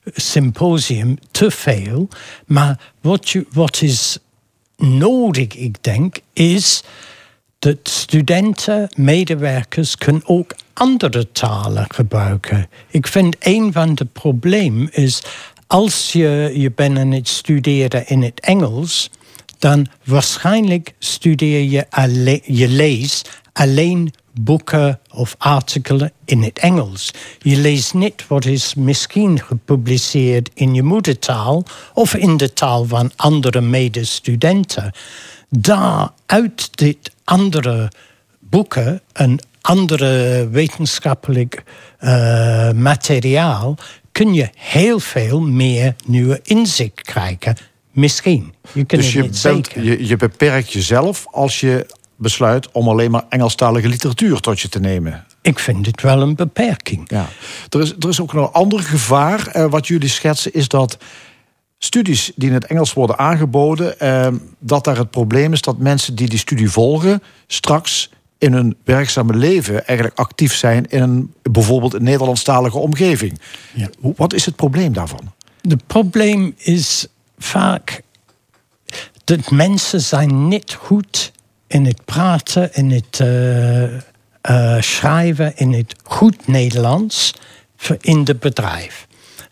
[0.05, 2.07] symposium te veel.
[2.45, 2.93] Maar
[3.51, 4.17] wat is
[4.77, 6.83] nodig, ik denk, is
[7.59, 12.69] dat studenten, medewerkers kunnen ook andere talen gebruiken.
[12.87, 15.21] Ik vind een van de problemen is
[15.67, 19.09] als je, je bent aan het studeren in het Engels,
[19.57, 27.11] dan waarschijnlijk studeer je alleen, je leest alleen boeken of artikelen in het Engels.
[27.39, 33.11] Je leest niet wat is misschien gepubliceerd in je moedertaal of in de taal van
[33.15, 34.91] andere medestudenten.
[35.49, 37.91] Daar uit dit andere
[38.39, 41.63] boeken en andere wetenschappelijk
[41.97, 43.77] eh, materiaal
[44.11, 47.57] kun je heel veel meer nieuwe inzicht krijgen.
[47.91, 48.53] Misschien.
[48.71, 49.83] Je kunt Dus het je, niet bent, zeker.
[49.83, 54.79] je, je beperkt jezelf als je besluit om alleen maar Engelstalige literatuur tot je te
[54.79, 55.25] nemen.
[55.41, 57.03] Ik vind het wel een beperking.
[57.07, 57.27] Ja.
[57.69, 60.97] Er, is, er is ook nog een ander gevaar eh, wat jullie schetsen, is dat
[61.79, 64.27] studies die in het Engels worden aangeboden, eh,
[64.59, 69.35] dat daar het probleem is dat mensen die die studie volgen straks in hun werkzame
[69.35, 73.39] leven eigenlijk actief zijn in een bijvoorbeeld een Nederlandstalige omgeving.
[73.73, 73.89] Ja.
[73.99, 75.33] Wat is het probleem daarvan?
[75.61, 78.01] Het probleem is vaak
[79.23, 81.31] dat mensen zijn niet goed
[81.67, 83.95] in het praten, in het eh,
[84.41, 87.33] eh, schrijven, in het goed Nederlands
[88.01, 89.07] in het bedrijf.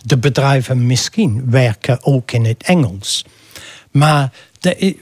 [0.08, 3.26] De bedrijven misschien werken ook in het Engels.
[3.92, 4.32] Maar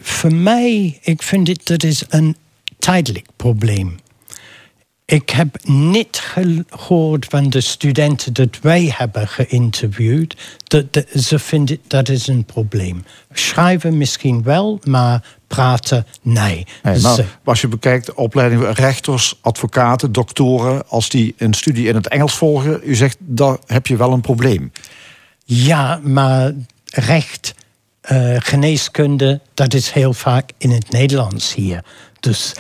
[0.02, 2.36] voor mij, ik vind het, dat is een
[2.80, 3.96] tijdelijk probleem.
[5.06, 6.18] Ik heb niet
[6.70, 12.46] gehoord van de studenten dat wij hebben geïnterviewd dat de- ze vinden dat is een
[12.46, 13.04] probleem.
[13.34, 16.66] Schrijven misschien wel, maar praten nee.
[16.84, 21.54] Nee, nou, Ze- als je bekijkt de opleiding van rechters, advocaten, doktoren, als die een
[21.54, 24.72] studie in het Engels volgen, u zegt, daar heb je wel een probleem.
[25.46, 26.52] Ja, maar
[26.86, 27.54] recht,
[28.02, 31.84] eh, geneeskunde, dat is heel vaak in het Nederlands hier.
[32.20, 32.54] Dus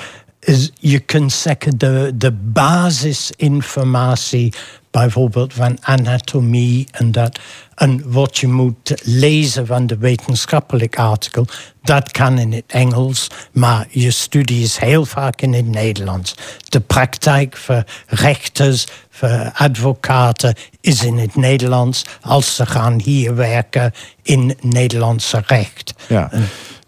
[0.45, 4.53] is, je kunt zeggen de, de basisinformatie,
[4.91, 7.39] bijvoorbeeld van anatomie en dat,
[7.75, 11.45] en wat je moet lezen van de wetenschappelijk artikel,
[11.81, 16.35] dat kan in het Engels, maar je studie is heel vaak in het Nederlands.
[16.63, 23.93] De praktijk voor rechters, voor advocaten is in het Nederlands als ze gaan hier werken
[24.21, 25.93] in Nederlandse recht.
[26.07, 26.29] Ja.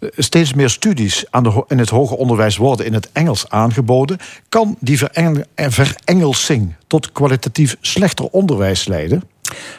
[0.00, 4.18] Steeds meer studies aan de, in het hoger onderwijs worden in het Engels aangeboden.
[4.48, 5.30] Kan die eh,
[5.68, 9.22] verengelsing tot kwalitatief slechter onderwijs leiden?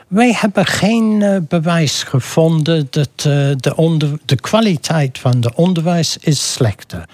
[0.07, 3.23] Wij hebben geen eh, bewijs gevonden dat eh,
[3.55, 7.05] de, de kwaliteit van de onderwijs is slechter.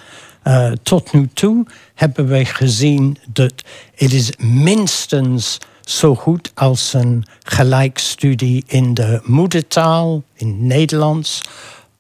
[0.84, 1.66] Tot nu toe
[1.96, 3.54] hebben wij gezien dat
[3.96, 11.42] het is minstens zo goed als een gelijkstudie in de moedertaal, in het Nederlands.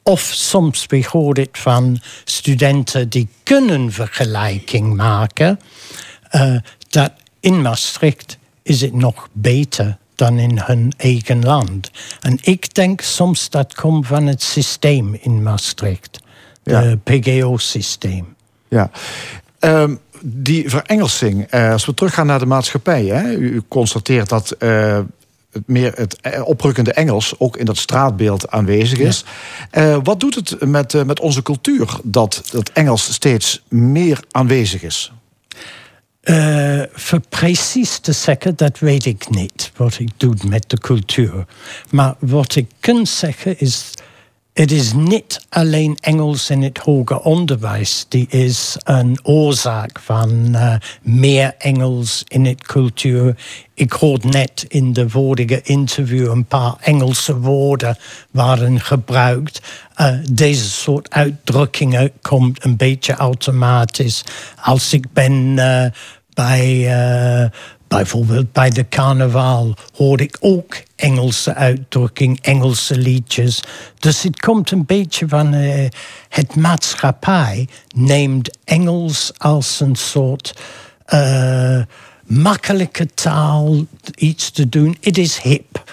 [0.08, 5.60] Of soms we horen het van studenten die kunnen vergelijking maken.
[6.30, 6.56] eh,
[6.90, 11.92] dat in Maastricht is het nog beter dan in hun eigen land.
[12.22, 16.20] En ik denk soms dat komt van het systeem in Maastricht.
[16.64, 16.82] Ja.
[16.82, 18.36] Het PGO-systeem.
[18.68, 18.92] Ja.
[19.60, 23.06] Ehm, die verengelsing, eh, als we teruggaan naar de maatschappij.
[23.06, 25.00] Hè, u, constateert dat eh,
[25.66, 29.26] meer het eh, oprukkende Engels ook in dat straatbeeld aanwezig is.
[29.72, 34.84] Eh, wat doet het met, eh, met onze cultuur dat dat Engels steeds meer aanwezig
[34.84, 35.12] is?
[36.24, 41.46] Uh, voor precies te zeggen, dat weet ik niet wat ik doe met de cultuur.
[41.90, 43.92] Maar wat ik kan zeggen is,
[44.56, 50.76] het is niet alleen Engels in het hoger onderwijs die is een oorzaak van uh,
[51.02, 53.38] meer Engels in het cultuur.
[53.74, 57.98] Ik hoorde net in de vorige interview een paar Engelse woorden
[58.32, 59.62] waren gebruikt.
[59.98, 64.24] Uh, deze soort uitdrukkingen komt een beetje automatisch.
[64.62, 65.86] Als ik ben uh,
[66.34, 67.52] bij
[67.88, 73.62] Bijvoorbeeld bij de carnaval hoor ik ook Engelse uitdrukking, Engelse liedjes.
[74.00, 75.88] Dus het komt een beetje van uh,
[76.30, 80.54] het maatschappij neemt Engels als een soort
[81.14, 81.82] uh,
[82.24, 84.98] makkelijke taal iets te doen.
[85.02, 85.84] Het is hip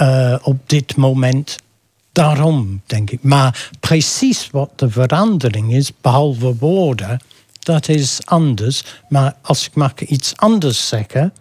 [0.00, 1.56] uh, op dit moment.
[2.12, 3.22] Daarom denk ik.
[3.22, 7.18] Maar precies wat de verandering is, behalve woorden
[7.64, 8.84] dat is anders.
[9.08, 11.32] Maar als ik mag iets anders zeggen.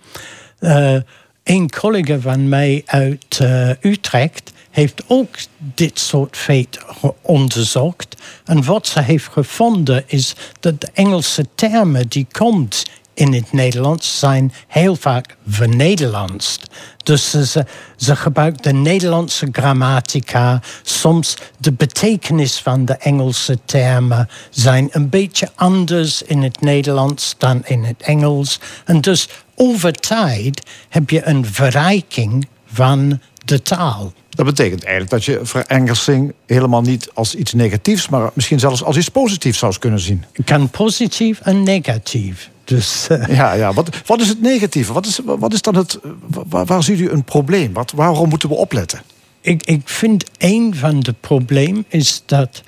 [0.59, 0.97] Uh,
[1.43, 6.79] een collega van mij uit uh, Utrecht heeft ook dit soort feit
[7.21, 8.15] onderzocht.
[8.45, 14.19] En wat ze heeft gevonden is dat de Engelse termen die komt in het Nederlands
[14.19, 16.67] zijn heel vaak vernederlandst.
[17.03, 20.61] Dus ze, ze gebruikt de Nederlandse grammatica.
[20.81, 27.61] Soms de betekenis van de Engelse termen zijn een beetje anders in het Nederlands dan
[27.65, 28.59] in het Engels.
[28.85, 34.13] En dus over tijd heb je een verrijking van de taal.
[34.33, 38.97] Dat betekent eigenlijk dat je verengelsing helemaal niet als iets negatiefs, maar misschien zelfs als
[38.97, 40.23] iets positiefs zou kunnen zien.
[40.45, 42.49] Kan positief en negatief.
[42.63, 43.27] Dus, uh...
[43.27, 43.73] Ja, ja.
[43.73, 44.93] Wat, wat is het negatieve?
[44.93, 45.99] Wat is, wat is dan het,
[46.49, 47.73] waar, waar ziet u een probleem?
[47.73, 49.01] Wat, waarom moeten we opletten?
[49.41, 52.63] Ik, ik vind een van de problemen is dat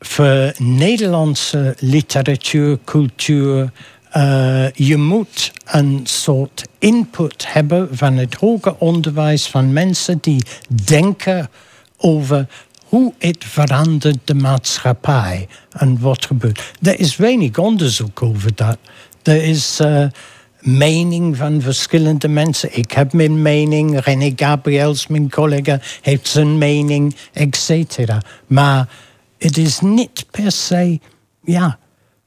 [0.00, 3.72] voor Nederlandse literatuur, cultuur,
[4.16, 11.50] uh, je moet een soort input hebben van het hoger onderwijs van mensen die denken
[11.96, 12.46] over
[12.84, 16.72] hoe het verandert de maatschappij en wat gebeurt.
[16.82, 18.78] Er is weinig onderzoek over dat.
[19.22, 20.04] Er is uh,
[20.60, 22.76] mening van verschillende mensen.
[22.76, 27.98] Ik heb mijn mening, René Gabriels, mijn collega, heeft zijn mening, etc.
[28.46, 28.88] Maar
[29.38, 31.00] het is niet per se,
[31.44, 31.78] ja,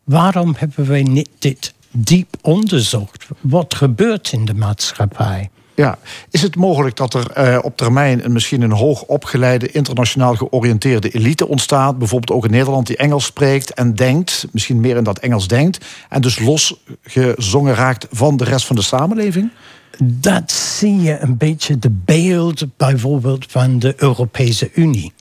[0.03, 3.25] waarom hebben wij niet dit diep onderzocht?
[3.41, 5.49] Wat gebeurt in de maatschappij?
[5.75, 5.97] Ja,
[6.29, 11.09] is het mogelijk dat er uh, op termijn een, misschien een hoog opgeleide, internationaal georiënteerde
[11.09, 15.19] elite ontstaat, bijvoorbeeld ook in Nederland, die Engels spreekt en denkt, misschien meer in dat
[15.19, 19.51] Engels denkt, en dus losgezongen raakt van de rest van de samenleving?
[19.99, 25.13] Dat zie je een beetje de beeld bijvoorbeeld van de Europese Unie.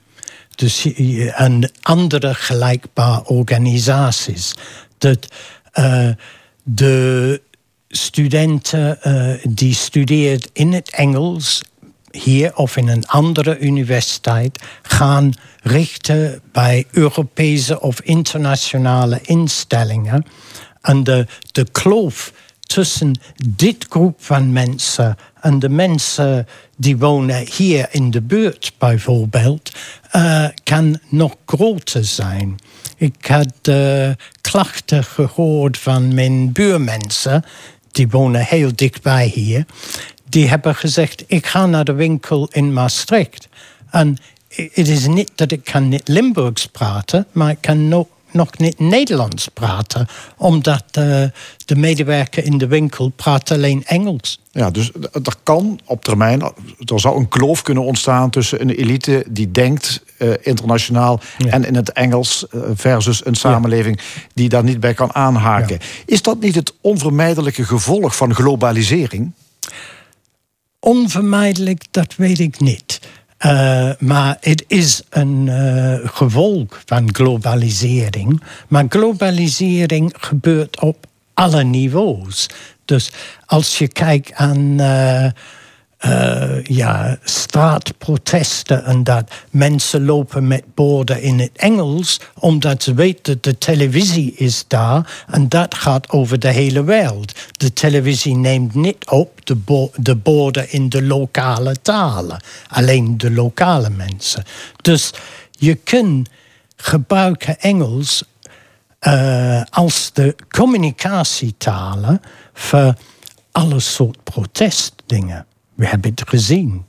[0.55, 0.93] Dus
[1.31, 4.55] en andere gelijkbare organisaties.
[4.99, 5.29] Dat
[5.79, 6.09] uh,
[6.65, 7.41] de
[7.89, 11.63] studenten uh, die studeert in het Engels
[12.11, 20.27] hier of in een andere universiteit gaan richten bij Europese of internationale instellingen.
[20.81, 26.47] En de, de kloof tussen dit groep van mensen en de mensen
[26.77, 29.73] die wonen hier in de buurt bijvoorbeeld,
[30.17, 32.59] uh, kan nog groter zijn.
[32.97, 37.45] Ik had uh, klachten gehoord van mijn buurmensen
[37.95, 39.67] die wonen heel dichtbij hier,
[40.29, 43.49] die hebben gezegd: ik ga naar de winkel in Maastricht.
[43.91, 44.17] En
[44.49, 48.79] het is niet dat ik kan niet Limburgs praten, maar ik kan nog, nog niet
[48.79, 51.25] Nederlands praten, omdat uh,
[51.65, 54.41] de medewerker in de winkel praat alleen Engels.
[54.51, 56.41] Ja, dus er kan op termijn,
[56.85, 61.51] er zou een kloof kunnen ontstaan tussen een elite die denkt uh, internationaal ja.
[61.51, 64.21] en in het Engels uh, versus een samenleving ja.
[64.35, 65.79] die daar niet bij kan aanhaken.
[65.81, 65.87] Ja.
[66.07, 69.33] Is dat niet het onvermijdelijke gevolg van globalisering?
[70.81, 73.01] Onvermijdelijk, dat weet ik niet.
[73.45, 75.49] Uh, maar het is een
[76.05, 78.43] gevolg van globalisering.
[78.69, 82.47] Maar globalisering gebeurt op alle niveaus.
[82.85, 83.11] Dus
[83.47, 84.81] als je kijkt aan
[86.07, 93.23] uh, ja, straatprotesten en dat mensen lopen met borden in het Engels, omdat ze weten
[93.33, 97.33] dat de televisie is daar en dat gaat over de hele wereld.
[97.53, 103.91] De televisie neemt niet op de, de borden in de lokale talen, alleen de lokale
[103.91, 104.45] mensen.
[104.83, 105.13] Dus
[105.51, 106.29] je kunt
[106.77, 108.25] gebruiken Engels
[109.01, 112.21] uh, als de communicatietalen
[112.53, 112.95] voor
[113.53, 115.47] alle soort protestdingen.
[115.75, 116.85] We hebben het gezien.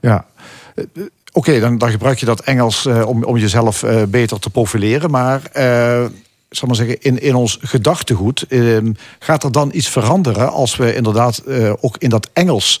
[0.00, 0.26] Ja.
[0.74, 1.02] Eh, eh,
[1.34, 5.10] Oké, dan, dan gebruik je dat Engels eh, om, om jezelf eh, beter te profileren.
[5.10, 6.04] Maar eh,
[6.48, 8.78] zal maar zeggen, in, in ons gedachtegoed eh,
[9.18, 12.80] gaat er dan iets veranderen als we inderdaad eh, ook in dat Engels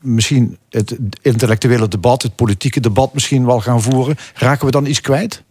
[0.00, 4.16] misschien het intellectuele debat, het politieke debat misschien wel gaan voeren.
[4.34, 5.42] Raken we dan iets kwijt?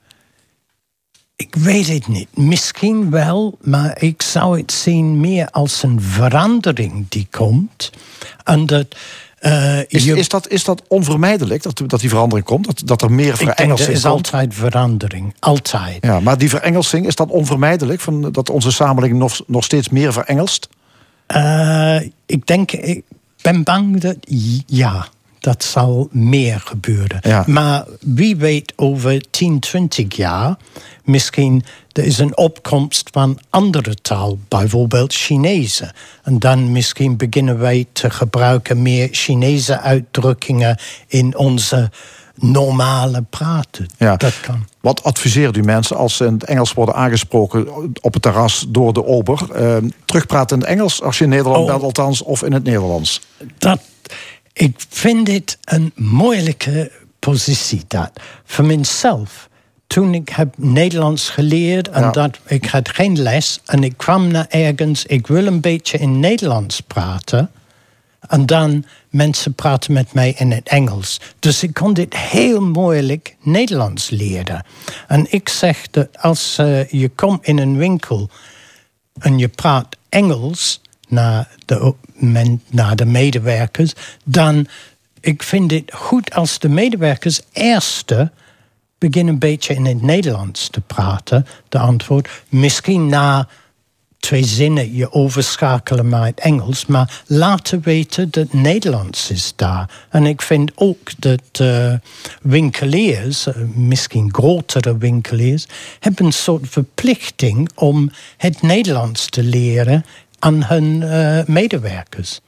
[1.35, 2.37] Ik weet het niet.
[2.37, 7.91] Misschien wel, maar ik zou het zien meer als een verandering die komt.
[8.43, 8.95] En dat.
[9.39, 12.65] Eh, Is, je- is, dat, is dat onvermijdelijk dat, dat die verandering komt?
[12.65, 14.13] Dat, dat er meer ik denk er verengelsing is komt?
[14.13, 15.33] altijd verandering.
[15.39, 15.97] Altijd.
[16.05, 17.99] Ja, maar die verengelsing, is dat onvermijdelijk?
[18.01, 20.69] Van, dat onze samenleving nog, nog steeds meer verengelst?
[21.25, 23.03] Eh, ik denk, ik
[23.41, 24.15] ben bang dat
[24.65, 25.07] ja,
[25.39, 27.19] dat zal meer gebeuren.
[27.21, 27.43] Ja.
[27.47, 30.55] Maar wie weet over 10, 20 jaar,
[31.03, 35.91] misschien er is een opkomst van andere taal, bijvoorbeeld Chinese.
[36.23, 40.77] En dan misschien beginnen wij te gebruiken meer Chinese uitdrukkingen
[41.07, 41.89] in onze
[42.35, 43.87] normale praten.
[43.97, 44.15] Ja.
[44.15, 44.67] Dat kan.
[44.81, 47.67] Wat adviseert u mensen als ze in het Engels worden aangesproken
[48.01, 49.47] op het terras door de ober?
[49.53, 49.75] Eh,
[50.05, 51.69] terugpraten in het Engels als je in Nederland Oh.
[51.71, 53.21] bent, althans, of in het Nederlands?
[53.57, 53.79] dat,
[54.59, 58.11] ik vind het een moeilijke positie dat.
[58.45, 59.49] Voor mezelf.
[59.87, 62.11] Toen ik heb Nederlands geleerd en Ja.
[62.11, 66.19] dat ik had geen les en ik kwam naar ergens, ik wil een beetje in
[66.19, 67.51] Nederlands praten.
[68.27, 71.19] En dan mensen praten met mij in het Engels.
[71.39, 74.65] Dus ik kon dit heel moeilijk Nederlands leren.
[75.07, 78.29] En ik zeg dat als eh, je komt in een winkel
[79.19, 83.93] en je praat Engels naar de, men, naar de medewerkers,
[84.25, 84.67] dan
[85.21, 88.31] ik vind het goed als de medewerkers eerste
[88.97, 92.29] beginnen een beetje in het Nederlands te praten, de antwoord.
[92.49, 93.47] Misschien na
[94.19, 100.05] twee zinnen je overschakelen naar het Engels, maar laten weten dat Nederlands is daar.
[100.09, 101.93] En ik vind ook dat eh,
[102.41, 105.65] winkeliers, eh, misschien grotere winkeliers,
[105.99, 110.05] hebben een soort verplichting om het Nederlands te leren
[110.39, 112.41] aan hun eh, medewerkers.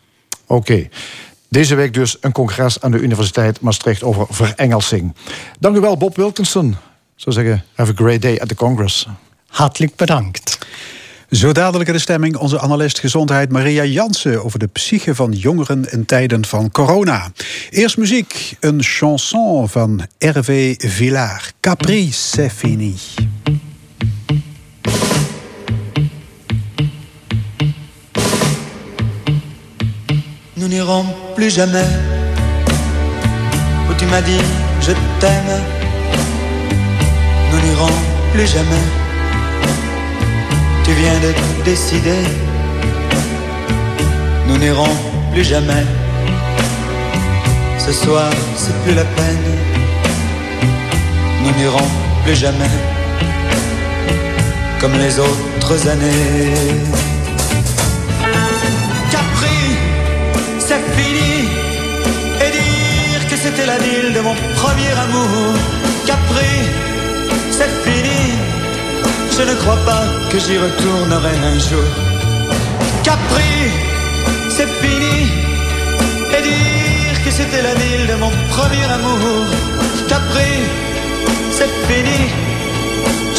[0.48, 0.88] Oké.
[1.50, 5.16] Deze week dus een congres aan de Universiteit Maastricht over verengelsing.
[5.60, 6.76] Dank u wel, Bob Wilkinson.
[7.16, 9.08] Zou zeggen, have a great day at the Congress.
[9.48, 10.58] Hartelijk bedankt.
[11.32, 15.92] Zo dadelijk in de stemming onze analist gezondheid Maria Jansen over de psyche van jongeren
[15.92, 17.32] in tijden van corona.
[17.70, 21.54] Eerst muziek, een chanson van Hervé Villard.
[21.60, 22.96] Capri, c'est fini.
[30.62, 31.04] Nous n'irons
[31.36, 31.90] plus jamais
[33.90, 34.44] où tu m'as dit
[34.80, 35.54] je t'aime.
[37.52, 37.96] Nous n'irons
[38.32, 38.86] plus jamais.
[40.84, 42.22] Tu viens de décider.
[44.48, 44.94] Nous n'irons
[45.32, 45.84] plus jamais.
[47.80, 49.46] Ce soir, c'est plus la peine.
[51.44, 51.90] Nous n'irons
[52.24, 52.76] plus jamais
[54.80, 57.11] comme les autres années.
[64.22, 65.54] Mon premier amour.
[66.06, 66.54] Capri,
[67.52, 68.22] c'est fini.
[69.38, 71.90] Je ne crois pas que j'y retournerai un jour.
[73.04, 73.54] Capri,
[74.50, 75.18] c'est fini.
[76.36, 79.46] Et dire que c'était la ville de mon premier amour.
[80.08, 80.52] Capri,
[81.58, 82.22] c'est fini.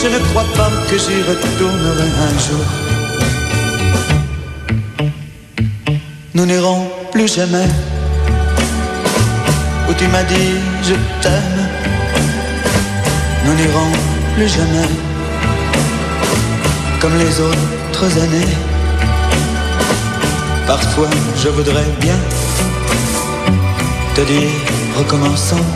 [0.03, 2.65] Je ne crois pas que j'y retournerai un jour.
[6.35, 7.69] Nous n'irons plus jamais
[9.99, 11.69] tu m'as dit je t'aime.
[13.45, 13.93] Nous n'irons
[14.35, 14.89] plus jamais
[17.01, 18.53] comme les autres années.
[20.67, 21.11] Parfois
[21.43, 22.19] je voudrais bien
[24.15, 24.51] te dire
[24.97, 25.67] recommençons,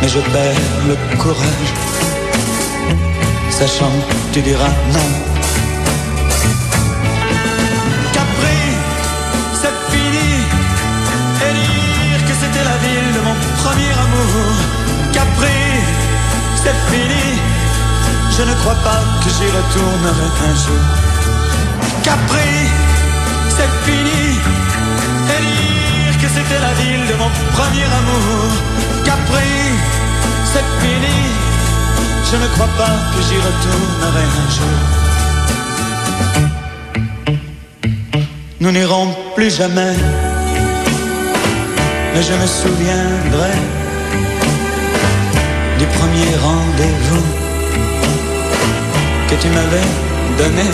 [0.00, 1.70] mais je perds le courage,
[3.50, 5.33] sachant que tu diras non.
[18.36, 20.84] Je ne crois pas que j'y retournerai un jour.
[22.02, 22.54] Capri,
[23.48, 24.24] c'est fini.
[25.34, 28.50] Et dire que c'était la ville de mon premier amour.
[29.04, 29.54] Capri,
[30.52, 31.18] c'est fini.
[32.30, 34.78] Je ne crois pas que j'y retournerai un jour.
[38.58, 39.94] Nous n'irons plus jamais,
[42.12, 43.54] mais je me souviendrai
[45.78, 47.43] du premier rendez-vous
[49.36, 49.88] que tu m'avais
[50.38, 50.68] donné.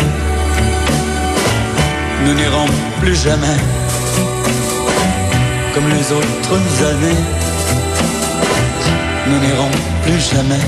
[2.25, 2.67] Nous n'irons
[3.01, 3.59] plus jamais,
[5.75, 7.23] comme les autres années.
[9.29, 9.71] Nous n'irons
[10.03, 10.65] plus jamais,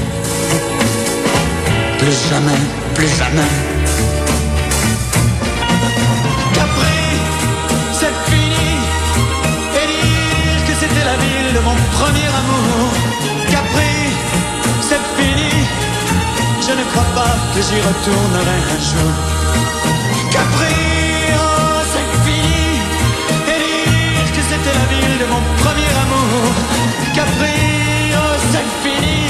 [1.99, 2.61] plus jamais,
[2.95, 3.72] plus jamais.
[17.73, 19.13] J'y retournerai un jour.
[20.31, 20.75] Capri,
[21.35, 22.69] oh, c'est fini,
[23.49, 23.61] et
[24.15, 26.53] dire que c'était la ville de mon premier amour.
[27.15, 27.57] Capri,
[28.21, 29.21] oh, c'est fini,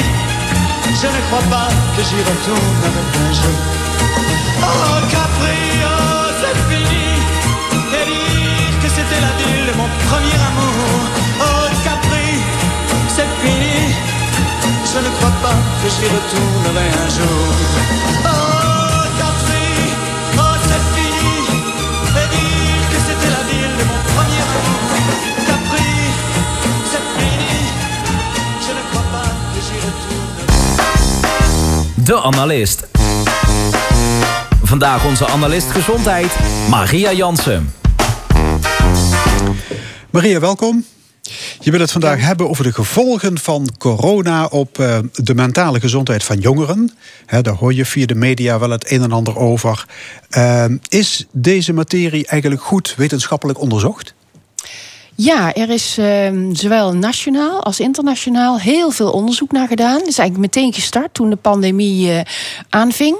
[1.00, 3.58] je ne crois pas que j'y retournerai un jour.
[4.62, 7.06] Oh, Capri, oh, c'est fini,
[7.98, 10.98] et dire que c'était la ville de mon premier amour.
[11.46, 11.61] Oh,
[14.94, 17.52] je ne crois pas que j'y retournerai un jour.
[18.24, 19.68] Oh, Capri,
[20.36, 21.36] oh, c'est fini,
[22.20, 24.88] et dire que c'était la ville de mon premier amour.
[25.46, 25.92] Capri,
[26.90, 27.62] c'est fini,
[28.66, 30.46] je ne crois pas que j'y retournerai.
[31.96, 32.80] De Analist.
[34.62, 36.30] Vandaag onze analist gezondheid,
[36.68, 37.74] Maria Jansen.
[40.10, 40.91] Maria, welkom.
[41.64, 46.24] Je wil het vandaag hebben over de gevolgen van corona op eh, de mentale gezondheid
[46.24, 46.92] van jongeren.
[47.26, 49.86] Daar hoor je via de media wel het een en ander over.
[50.28, 54.14] Eh, is deze materie eigenlijk goed wetenschappelijk onderzocht?
[55.14, 59.98] Ja, er is ehm, zowel nationaal als internationaal heel veel onderzoek naar gedaan.
[59.98, 62.20] Het is eigenlijk meteen gestart toen de pandemie eh,
[62.68, 63.16] aanving.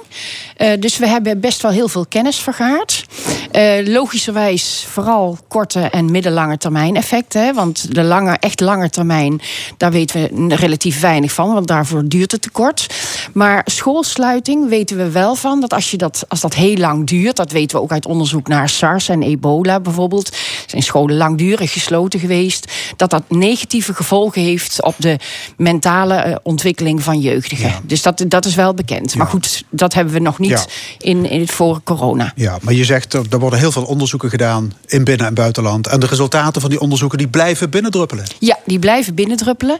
[0.57, 3.05] Eh, dus we hebben best wel heel veel kennis vergaard.
[3.51, 7.55] Eh, logischerwijs vooral korte en middellange termijn effecten.
[7.55, 9.41] Want de lange, echt lange termijn,
[9.77, 11.53] daar weten we relatief weinig van.
[11.53, 12.87] Want daarvoor duurt het te kort.
[13.33, 15.61] Maar schoolsluiting weten we wel van.
[15.61, 18.49] Dat als, je dat, als dat heel lang duurt, dat weten we ook uit onderzoek
[18.49, 20.37] naar SARS en ebola bijvoorbeeld.
[20.67, 22.73] Zijn scholen langdurig gesloten geweest.
[22.97, 25.19] Dat dat negatieve gevolgen heeft op de
[25.57, 27.73] mentale eh, ontwikkeling van jeugdigen.
[27.85, 29.15] Dus dat, dat is wel bekend.
[29.15, 30.65] Maar goed, dat hebben we nog niet Ja.
[30.99, 32.33] in, in het voor corona.
[32.37, 35.87] Ja, maar je zegt er er worden heel veel onderzoeken gedaan in binnen- en buitenland.
[35.87, 38.25] En de resultaten van die onderzoeken die blijven binnendruppelen.
[38.39, 39.79] Ja, die blijven binnendruppelen.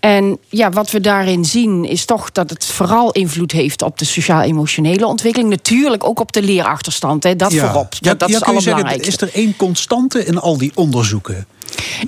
[0.00, 4.04] En ja, wat we daarin zien is toch dat het vooral invloed heeft op de
[4.04, 5.50] sociaal-emotionele ontwikkeling.
[5.50, 7.22] Natuurlijk ook op de leerachterstand.
[7.22, 7.36] Hè.
[7.36, 7.90] Dat voorop.
[7.90, 9.08] Dat, Ja, dat ja, is allerbelangrijkste.
[9.08, 11.35] is er één constante in al die onderzoeken?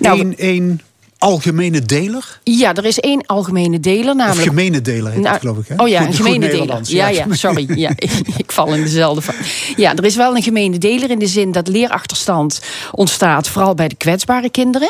[0.01, 0.81] Nou, Eén één
[1.19, 2.39] algemene deler?
[2.45, 5.69] Ja, er is één algemene deler, Of namelijk gemene deler heet Nou, het, geloof ik.
[5.69, 5.75] Hè?
[5.77, 6.81] Oh ja, Goed- een gemene deler.
[6.83, 7.66] Ja, ja, sorry.
[7.79, 7.91] Ja,
[8.37, 9.33] ik val in dezelfde.
[9.77, 12.61] Ja, er is wel een gemene deler in de zin dat leerachterstand
[12.93, 14.89] ontstaat, vooral bij de kwetsbare kinderen.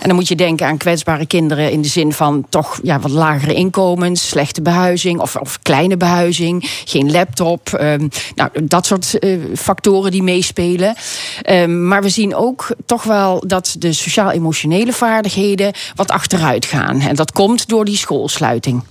[0.00, 3.10] En dan moet je denken aan kwetsbare kinderen in de zin van toch ja, wat
[3.10, 7.68] lagere inkomens, slechte behuizing of, of kleine behuizing, geen laptop.
[7.72, 10.94] ehm, nou, dat soort eh, factoren die meespelen.
[11.42, 17.00] Ehm, maar we zien ook toch wel dat de sociaal-emotionele vaardigheden wat achteruit gaan.
[17.00, 18.84] En dat komt door die schoolsluiting.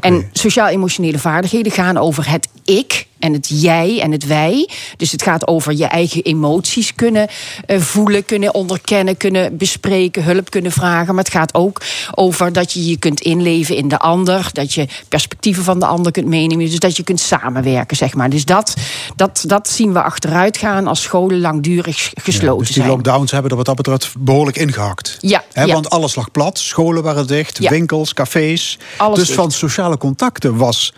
[0.00, 4.68] En sociaal-emotionele vaardigheden gaan over het ik en het jij en het wij.
[4.96, 7.28] Dus het gaat over je eigen emoties kunnen
[7.66, 11.14] eh, voelen, kunnen onderkennen, kunnen bespreken, hulp kunnen vragen.
[11.14, 11.82] Maar het gaat ook
[12.14, 16.12] over dat je je kunt inleven in de ander, dat je perspectieven van de ander
[16.12, 18.30] kunt meenemen, dus dat je kunt samenwerken, zeg maar.
[18.30, 18.74] Dus dat,
[19.16, 22.88] dat, dat zien we achteruit gaan als scholen langdurig gesloten dus die zijn.
[22.88, 25.16] lockdowns hebben er wat dat betreft behoorlijk ingehakt.
[25.20, 25.44] Ja.
[25.54, 27.70] Want alles lag plat, scholen waren dicht, Ja.
[27.70, 28.78] winkels, cafés.
[28.96, 29.40] Alles dus dicht.
[29.40, 30.94] van sociale contacten was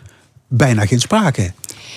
[0.49, 1.53] bijna geen sprake.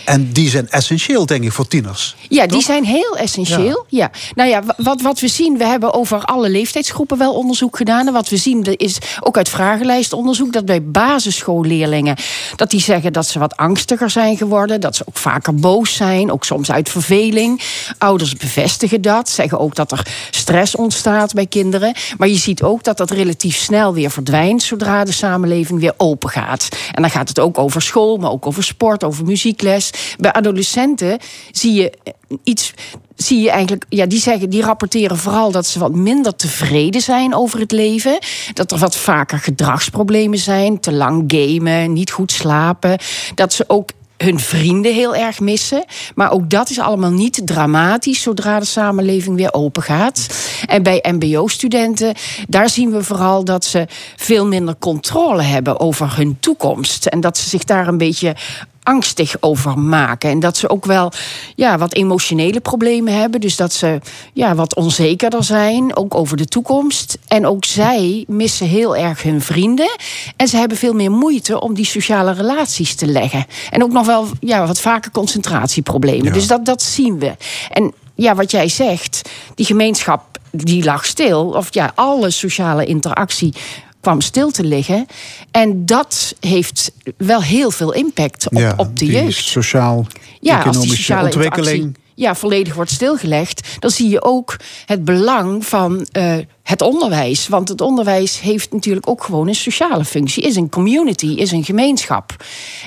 [0.06, 2.16] En die zijn essentieel, denk ik, voor tieners.
[2.30, 3.86] Ja, die zijn heel essentieel.
[3.89, 4.12] Ja.
[4.36, 8.08] Nou ja, wa- wat, wat we zien, we hebben over alle leeftijdsgroepen wel onderzoek gedaan.
[8.08, 12.16] En wat we zien is ook uit vragenlijstonderzoek dat bij basisschoolleerlingen
[12.56, 16.32] dat die zeggen dat ze wat angstiger zijn geworden, dat ze ook vaker boos zijn,
[16.32, 17.62] ook soms uit verveling.
[17.97, 21.93] Ouders bevestigen dat, zeggen ook dat er stress ontstaat bij kinderen.
[22.18, 26.30] Maar je ziet ook dat dat relatief snel weer verdwijnt zodra de samenleving weer open
[26.30, 26.68] gaat.
[26.91, 29.89] En dan gaat het ook over school, maar ook over sport, over muziekles.
[30.17, 31.19] Bij adolescenten
[31.51, 32.13] zie je eh,
[32.43, 32.73] iets.
[33.15, 37.35] Zie je eigenlijk, ja, die zeggen, die rapporteren vooral dat ze wat minder tevreden zijn
[37.35, 38.17] over het leven.
[38.53, 42.97] Dat er wat vaker gedragsproblemen zijn, te lang gamen, niet goed slapen.
[43.35, 43.89] Dat ze ook
[44.21, 45.85] hun vrienden heel erg missen.
[46.15, 50.27] Maar ook dat is allemaal niet dramatisch zodra de samenleving weer open gaat.
[50.65, 52.15] En bij MBO-studenten,
[52.47, 57.05] daar zien we vooral dat ze veel minder controle hebben over hun toekomst.
[57.05, 58.35] En dat ze zich daar een beetje
[58.84, 60.29] angstig over maken.
[60.29, 61.11] En dat ze ook wel
[61.55, 63.41] ja, wat emotionele problemen hebben.
[63.41, 63.99] Dus dat ze
[64.34, 67.17] ja, wat onzekerder zijn, ook over de toekomst.
[67.27, 69.97] En ook zij missen heel erg hun vrienden.
[70.36, 73.45] En ze hebben veel meer moeite om die sociale relaties te leggen.
[73.69, 76.25] En ook nog wel ja, wat vaker concentratieproblemen.
[76.25, 76.32] Ja.
[76.32, 77.36] Dus dat, dat zien we.
[77.69, 81.45] En ja, wat jij zegt, die gemeenschap die lag stil.
[81.45, 83.53] Of ja, alle sociale interactie
[84.02, 85.06] kwam stil te liggen.
[85.52, 89.24] En dat heeft wel heel veel impact op, ja, op de die jeugd.
[89.24, 91.97] Ja, als die Sociaal-economische sociale ontwikkeling.
[92.16, 97.47] ja, volledig wordt stilgelegd, dan zie je ook het belang van eh, het onderwijs.
[97.47, 101.64] Want het onderwijs heeft natuurlijk ook gewoon een sociale functie, is een community, is een
[101.64, 102.36] gemeenschap.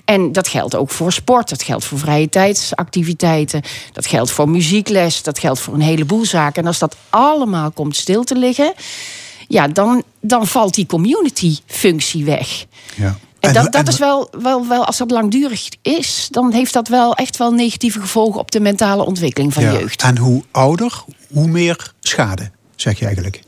[0.05, 3.62] En dat geldt ook voor sport, dat geldt voor vrije tijdsactiviteiten,
[3.93, 6.62] dat geldt voor muziekles, dat geldt voor een heleboel zaken.
[6.62, 8.73] En als dat allemaal komt stil te liggen,
[9.55, 12.64] ja, dan, dan valt die community-functie weg.
[12.94, 13.16] Ja.
[13.40, 17.14] En dat, dat is wel, wel, wel, als dat langdurig is, dan heeft dat wel
[17.14, 19.72] echt wel negatieve gevolgen op de mentale ontwikkeling van ja.
[19.72, 20.02] jeugd.
[20.02, 23.40] En hoe ouder, hoe meer schade, zeg je eigenlijk.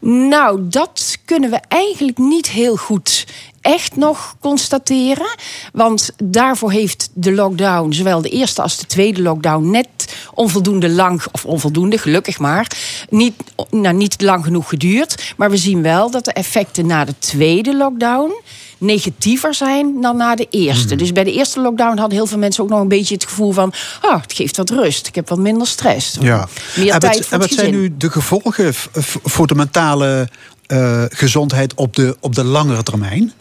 [0.00, 3.26] Nou, dat kunnen we eigenlijk niet heel goed
[3.66, 5.36] echt nog constateren.
[5.72, 9.88] Want daarvoor heeft de lockdown, zowel de eerste als de tweede lockdown, net
[10.34, 12.76] onvoldoende lang, of onvoldoende, gelukkig maar,
[13.10, 13.34] niet,
[13.70, 15.34] nou, niet lang genoeg geduurd.
[15.36, 18.32] Maar we zien wel dat de effecten na de tweede lockdown
[18.78, 20.96] negatiever zijn dan na de eerste.
[20.96, 23.52] Dus bij de eerste lockdown hadden heel veel mensen ook nog een beetje het gevoel
[23.52, 23.72] van...
[24.00, 26.16] ah, het geeft wat rust, ik heb wat minder stress.
[26.20, 26.48] Ja.
[26.76, 28.74] Meer en tijd wat, voor en het wat zijn nu de gevolgen
[29.24, 30.28] voor de mentale
[30.66, 33.32] eh, gezondheid op de, op de langere termijn?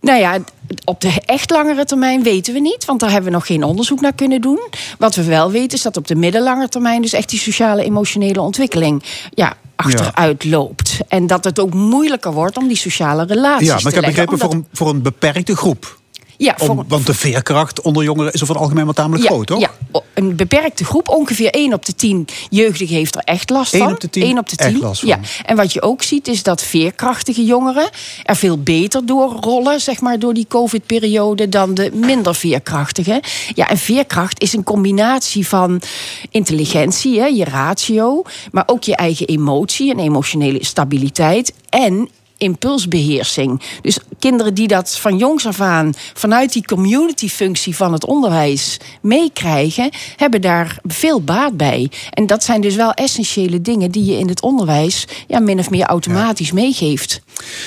[0.00, 0.38] Nou ja,
[0.84, 4.00] op de echt langere termijn weten we niet, want daar hebben we nog geen onderzoek
[4.00, 4.60] naar kunnen doen.
[4.98, 8.40] Wat we wel weten is dat op de middellange termijn dus echt die sociale emotionele
[8.40, 9.02] ontwikkeling
[9.34, 10.98] ja, achteruit loopt.
[11.08, 14.04] En dat het ook moeilijker wordt om die sociale relaties Ja, te maar ik heb
[14.06, 15.98] leggen, begrepen voor omdat- een, voor een beperkte groep.
[16.40, 19.46] Ja, voor want de veerkracht onder jongeren is over het algemeen wel tamelijk ja, groot,
[19.46, 19.60] toch?
[19.60, 19.70] Ja,
[20.14, 21.08] een beperkte groep.
[21.08, 23.92] Ongeveer 1 op de 10 jeugdigen heeft er echt last van.
[23.92, 24.80] op de 10 Eén op de echt 10.
[24.80, 25.08] last van.
[25.08, 25.18] Ja.
[25.44, 27.90] En wat je ook ziet is dat veerkrachtige jongeren
[28.24, 33.20] er veel beter doorrollen, zeg maar, door die COVID-periode dan de minder veerkrachtigen.
[33.54, 35.82] Ja, en veerkracht is een combinatie van
[36.30, 38.22] intelligentie, hè, je ratio,
[38.52, 42.08] maar ook je eigen emotie en emotionele stabiliteit en
[42.40, 43.62] impulsbeheersing.
[43.82, 49.90] Dus kinderen die dat van jongs af aan vanuit die community-functie van het onderwijs meekrijgen,
[50.16, 51.90] hebben daar veel baat bij.
[52.10, 55.70] En dat zijn dus wel essentiële dingen die je in het onderwijs ja, min of
[55.70, 57.20] meer automatisch meegeeft.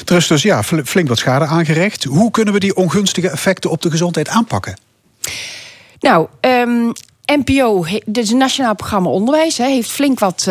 [0.05, 2.03] Er is dus ja, fl- flink wat schade aangericht.
[2.03, 4.77] Hoe kunnen we die ongunstige effecten op de gezondheid aanpakken?
[5.99, 6.91] Nou, ehm,
[7.25, 10.47] NPO, dus het Nationaal Programma Onderwijs, heeft flink wat.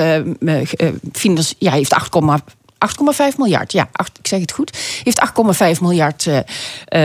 [1.12, 4.78] finans- ja, heeft 8,5 8,5 miljard, ja, acht- ik zeg het goed.
[5.03, 5.20] Heeft
[5.74, 6.39] 8,5 miljard eh,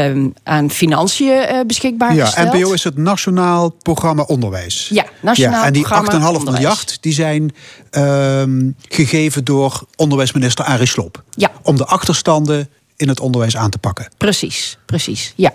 [0.10, 2.54] ehm, aan financiën eh, beschikbaar Ja, gesteld.
[2.54, 4.90] NPO is het Nationaal Programma Onderwijs.
[4.94, 6.60] Ja, Nationaal ja, En die Programma 8,5 Onderwijs.
[6.64, 7.56] miljard die zijn
[7.90, 11.24] ehm, gegeven door onderwijsminister Arie Slob.
[11.30, 11.52] Ja.
[11.64, 14.08] Om de achterstanden in het onderwijs aan te pakken.
[14.18, 15.54] Precies, precies, ja.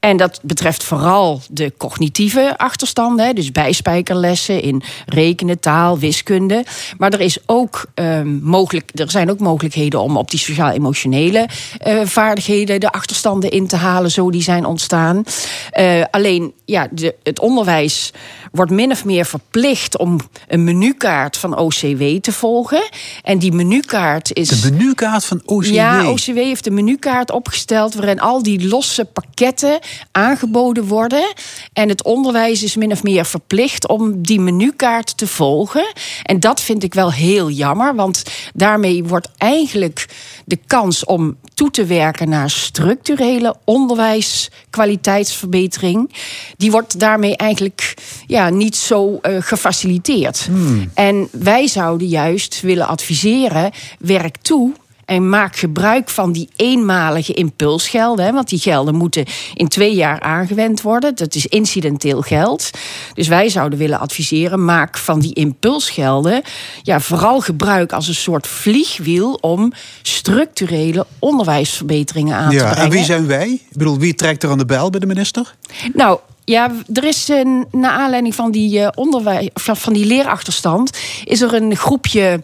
[0.00, 6.64] En dat betreft vooral de cognitieve achterstanden, dus bijspijkerlessen in rekenen, taal, wiskunde.
[6.98, 11.48] Maar er, is ook, ehm, mogelijk, er zijn ook mogelijkheden om op die sociaal-emotionele
[11.78, 15.24] eh, vaardigheden de achterstanden in te halen, zo die zijn ontstaan.
[15.70, 18.12] Eh, alleen, ja, de, het onderwijs
[18.58, 22.88] wordt min of meer verplicht om een menukaart van OCW te volgen.
[23.22, 24.48] En die menukaart is.
[24.48, 25.64] De menukaart van OCW.
[25.64, 29.78] Ja, OCW heeft een menukaart opgesteld waarin al die losse pakketten
[30.12, 31.34] aangeboden worden.
[31.72, 35.92] En het onderwijs is min of meer verplicht om die menukaart te volgen.
[36.22, 38.22] En dat vind ik wel heel jammer, want
[38.54, 40.08] daarmee wordt eigenlijk
[40.44, 46.12] de kans om toe te werken naar structurele onderwijskwaliteitsverbetering,
[46.56, 47.94] die wordt daarmee eigenlijk
[48.26, 50.48] ja, niet zo eh, gefaciliteerd.
[50.94, 54.72] En wij zouden juist willen adviseren: werk toe
[55.08, 58.24] en maak gebruik van die eenmalige impulsgelden.
[58.24, 59.24] Hè, want die gelden moeten
[59.54, 61.14] in twee jaar aangewend worden.
[61.14, 62.70] Dat is incidenteel geld.
[63.14, 66.42] Dus wij zouden willen adviseren: maak van die impulsgelden
[66.82, 69.72] ja, vooral gebruik als een soort vliegwiel om
[70.02, 72.76] structurele onderwijsverbeteringen aan te brengen.
[72.76, 73.48] en wie zijn wij?
[73.48, 75.54] Ik bedoel, wie trekt er aan de bel bij de minister?
[75.94, 76.18] Nou.
[76.48, 80.98] Ja, er is een, naar aanleiding van die, eh, onderwijs, van die leerachterstand...
[81.24, 82.42] is er een groepje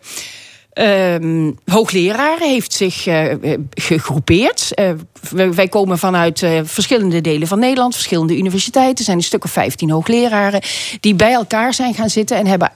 [0.74, 3.34] ehm, hoogleraren heeft zich eh,
[3.70, 4.74] gegroepeerd.
[4.74, 4.90] Eh,
[5.30, 8.96] wij, wij komen vanuit eh, verschillende delen van Nederland, verschillende universiteiten.
[8.98, 10.60] Er zijn een stuk of 15 hoogleraren
[11.00, 12.72] die bij elkaar zijn gaan zitten en hebben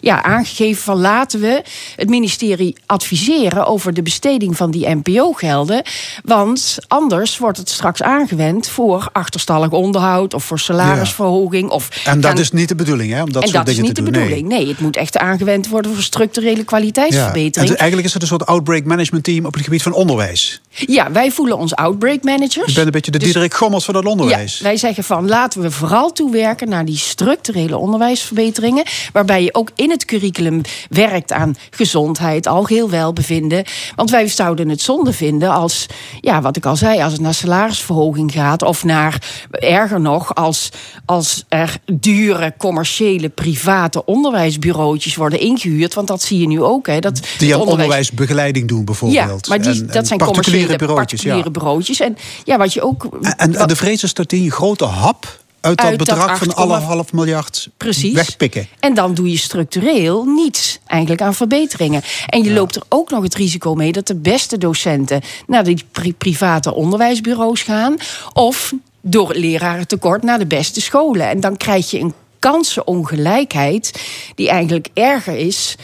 [0.00, 1.62] ja, aangegeven van laten we
[1.96, 5.82] het ministerie adviseren over de besteding van die NPO-gelden.
[6.24, 11.70] Want anders wordt het straks aangewend voor achterstallig onderhoud of voor salarisverhoging.
[11.70, 13.22] Of En dat gaan- is niet de bedoeling, hè?
[13.22, 14.20] Om dat en soort dat is dingen niet te de doen.
[14.22, 14.48] bedoeling.
[14.48, 14.68] Nee.
[14.68, 16.64] het moet echt aangewend worden voor structurele
[17.08, 17.70] kwaliteitsverbetering.
[17.72, 20.60] En eigenlijk is het een soort outbreak management team op het gebied van onderwijs.
[20.70, 22.66] Ja, wij voelen ons outbreak managers.
[22.66, 24.58] Je bent een beetje de Dus- Diederik Gommels van het onderwijs.
[24.58, 28.84] Ja, wij zeggen van laten we vooral toewerken naar die structurele onderwijsverbeteringen.
[29.12, 33.64] Waarbij je ook in het curriculum werkt aan gezondheid, algeheel welbevinden.
[33.96, 35.86] Want wij zouden het zonde vinden als,
[36.20, 38.62] ja, wat ik al zei, als het naar salarisverhoging gaat.
[38.62, 40.68] Of naar, erger nog, als,
[41.04, 45.94] als er dure commerciële private onderwijsbureautjes worden ingehuurd.
[45.94, 46.86] Want dat zie je nu ook.
[46.86, 47.24] Hè, dat Die
[47.54, 49.46] aan onderwijs- onderwijsbegeleiding doen bijvoorbeeld.
[49.46, 51.22] ja, maar die, En- en dat zijn particuliere bureautjes.
[51.22, 51.28] Ja.
[51.28, 52.00] particuliere bureautjes.
[52.00, 53.08] En ja, wat je ook.
[53.36, 56.48] En, de vrees is dat die een grote hap uit dat Uit dat bedrag van
[56.48, 58.12] 8,5 anderhalf miljard Precies.
[58.12, 58.66] wegpikken.
[58.80, 62.02] En dan doe je structureel niets eigenlijk aan verbeteringen.
[62.26, 65.84] En je loopt er ook nog het risico mee dat de beste docenten naar die
[65.92, 67.96] pri- private onderwijsbureaus gaan.
[68.32, 71.28] Of door lerarentekort naar de beste scholen.
[71.28, 74.02] En dan krijg je een kansenongelijkheid
[74.34, 75.76] die eigenlijk erger is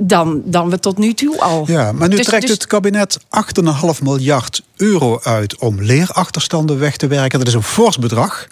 [0.00, 1.64] dan, dan we tot nu toe al.
[1.66, 6.96] Ja, maar nu Dus- trekt dus- het kabinet 8,5 miljard euro uit om leerachterstanden weg
[6.96, 7.38] te werken.
[7.38, 8.46] Dat is een fors bedrag.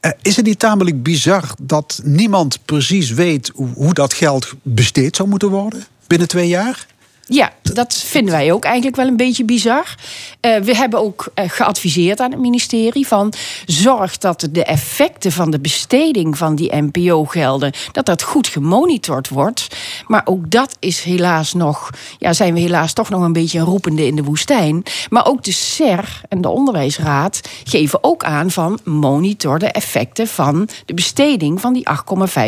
[0.00, 5.16] Eh, is het niet tamelijk bizar dat niemand precies weet hoe, hoe dat geld besteed
[5.16, 6.86] zou moeten worden binnen twee jaar?
[7.28, 9.94] Ja, dat vinden wij ook eigenlijk wel een beetje bizar.
[10.40, 13.32] Eh, we hebben ook eh, geadviseerd aan het ministerie van
[13.64, 19.66] zorg dat de effecten van de besteding van die NPO-gelden dat dat goed gemonitord wordt.
[20.06, 24.06] Maar ook dat is helaas nog, ja, zijn we helaas toch nog een beetje roepende
[24.06, 24.82] in de woestijn.
[25.10, 30.68] Maar ook de SER en de Onderwijsraad geven ook aan van monitor de effecten van
[30.84, 31.88] de besteding van die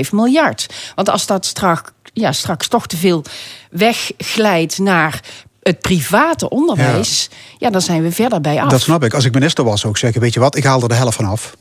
[0.05, 0.93] 8,5 miljard.
[0.95, 3.25] Want als dat straks ja, straks toch te veel
[3.71, 5.21] wegglijdt naar
[5.63, 7.71] het private onderwijs, ja.
[7.71, 8.71] dan zijn we verder bij af.
[8.71, 9.15] Dat snap ik.
[9.15, 11.17] Als ik minister was zou ik zeggen, weet je wat, ik haal er de helft
[11.17, 11.57] van af.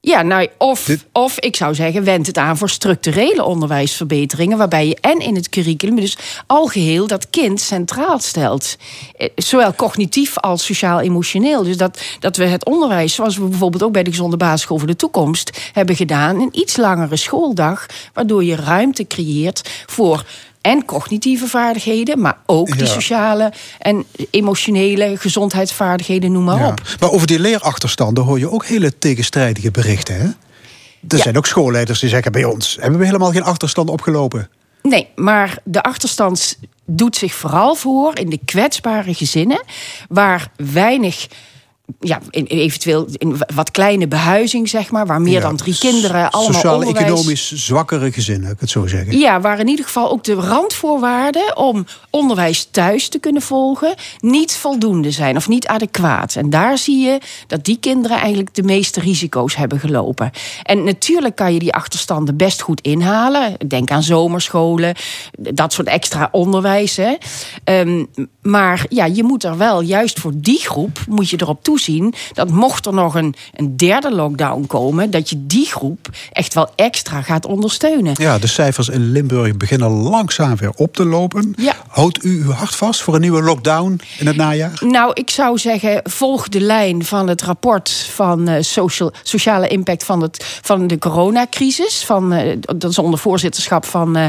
[0.00, 4.86] Ja, nou, of, Dit- of ik zou zeggen, wend het aan voor structurele onderwijsverbeteringen, waarbij
[4.88, 8.76] je en in het curriculum, dus algeheel dat kind centraal stelt.
[9.16, 11.62] Eh, Zowel cognitief als sociaal-emotioneel.
[11.62, 14.86] Dus dat, dat we het onderwijs, zoals we bijvoorbeeld ook bij de Gezonde Basisschool voor
[14.86, 20.24] de Toekomst hebben gedaan, een iets langere schooldag, waardoor je ruimte creëert voor.
[20.66, 22.86] En cognitieve vaardigheden, maar ook Ja.
[22.86, 26.68] sociale en emotionele gezondheidsvaardigheden, noem maar Ja.
[26.68, 26.80] op.
[27.00, 30.14] Maar over die leerachterstanden hoor je ook hele tegenstrijdige berichten.
[30.14, 30.24] Hè?
[31.08, 31.22] Er Ja.
[31.22, 34.48] zijn ook schoolleiders die zeggen bij ons hebben we helemaal geen achterstand opgelopen.
[34.82, 39.62] Nee, maar de achterstand doet zich vooral voor in de kwetsbare gezinnen,
[40.08, 41.26] waar weinig.
[42.00, 46.30] Ja, in- eventueel in wat kleine behuizing, zeg maar, waar meer Ja, dan drie kinderen
[46.30, 46.52] allemaal.
[46.52, 49.18] Sociaal-economisch zwakkere gezinnen, ik het zo zeggen.
[49.18, 54.56] Ja, waar in ieder geval ook de randvoorwaarden om onderwijs thuis te kunnen volgen niet
[54.56, 56.36] voldoende zijn of niet adequaat.
[56.36, 60.30] En daar zie je dat die kinderen eigenlijk de meeste risico's hebben gelopen.
[60.62, 63.54] En natuurlijk kan je die achterstanden best goed inhalen.
[63.68, 64.94] Denk aan zomerscholen,
[65.38, 66.96] dat soort extra onderwijs.
[66.96, 67.14] Hè.
[67.64, 68.04] Ehm,
[68.42, 72.50] maar ja, je moet er wel, juist voor die groep, moet je erop toezien dat
[72.50, 77.22] mocht er nog een, een derde lockdown komen, dat je die groep echt wel extra
[77.22, 78.14] gaat ondersteunen.
[78.16, 81.54] Ja, de cijfers in Limburg beginnen langzaam weer op te lopen.
[81.56, 81.74] Ja.
[81.88, 84.80] Houdt u uw hart vast voor een nieuwe lockdown in het najaar?
[84.80, 90.04] Nou, ik zou zeggen, volg de lijn van het rapport van eh, social, sociale impact
[90.04, 92.04] van, het, van de coronacrisis.
[92.04, 94.26] Van, eh, dat is onder voorzitterschap van eh,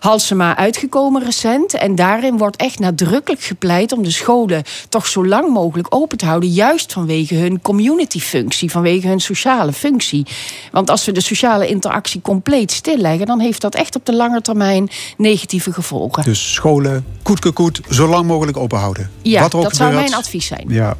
[0.00, 1.74] Halsema uitgekomen recent.
[1.74, 6.26] En daarin wordt echt nadrukkelijk gepleit om de scholen toch zo lang mogelijk open te
[6.26, 6.48] houden.
[6.48, 10.26] Juist vanwege hun community-functie, vanwege hun sociale functie.
[10.72, 14.40] Want als we de sociale interactie compleet stilleggen, dan heeft dat echt op de lange
[14.40, 16.24] termijn negatieve gevolgen.
[16.24, 19.10] Dus scholen, koetkekoet, zo lang mogelijk open houden.
[19.22, 20.64] Ja, dat zou mijn advies zijn.
[20.68, 20.96] Ja.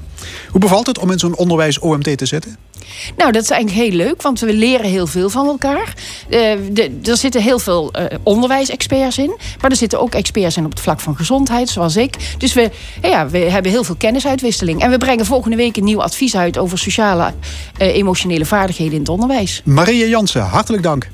[0.51, 2.57] Hoe bevalt het om in zo'n onderwijs-OMT te zitten?
[3.16, 5.95] Nou, dat is eigenlijk heel leuk, want we leren heel veel van elkaar.
[6.29, 9.37] Eh, de, er zitten heel veel eh, onderwijsexperts in.
[9.61, 12.35] Maar er zitten ook experts in op het vlak van gezondheid, zoals ik.
[12.39, 12.70] Dus we,
[13.03, 14.81] ja, we hebben heel veel kennisuitwisseling.
[14.81, 17.33] En we brengen volgende week een nieuw advies uit over sociale,
[17.77, 19.62] eh, emotionele vaardigheden in het onderwijs.
[19.64, 21.09] Maria Jansen, hartelijk dank.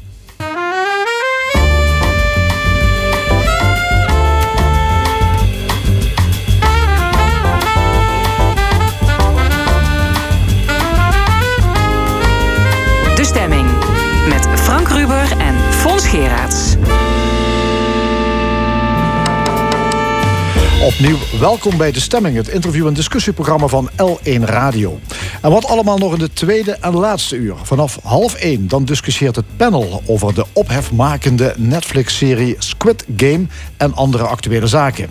[20.81, 24.99] Opnieuw welkom bij De Stemming, het interview- en discussieprogramma van L1 Radio.
[25.43, 27.55] En wat allemaal nog in de tweede en laatste uur.
[27.63, 33.47] Vanaf half één dan discussieert het panel over de ophefmakende Netflix-serie Squid Game
[33.81, 35.09] en andere actuele zaken.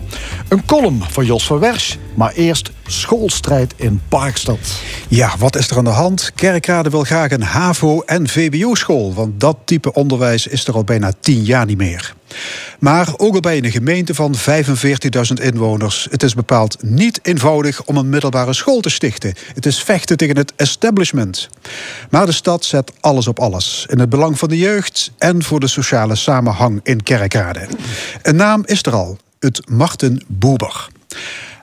[0.48, 4.58] Een column van Jos van Wersch, maar eerst schoolstrijd in Parkstad.
[5.08, 6.32] Ja, wat is er aan de hand?
[6.34, 9.14] Kerkrade wil graag een HAVO- en VBO-school.
[9.14, 12.14] Want dat type onderwijs is er al bijna tien jaar niet meer.
[12.78, 17.96] Maar ook al bij een gemeente van 45.000 inwoners, het is bepaald niet eenvoudig om
[17.96, 19.34] een middelbare school te stichten.
[19.54, 21.48] Het is vechten tegen het establishment.
[22.10, 23.86] Maar de stad zet alles op alles.
[23.88, 27.68] In het belang van de jeugd en voor de sociale samenhang in Kerkrade.
[28.22, 30.88] Een naam is er al: het Martin Boeber.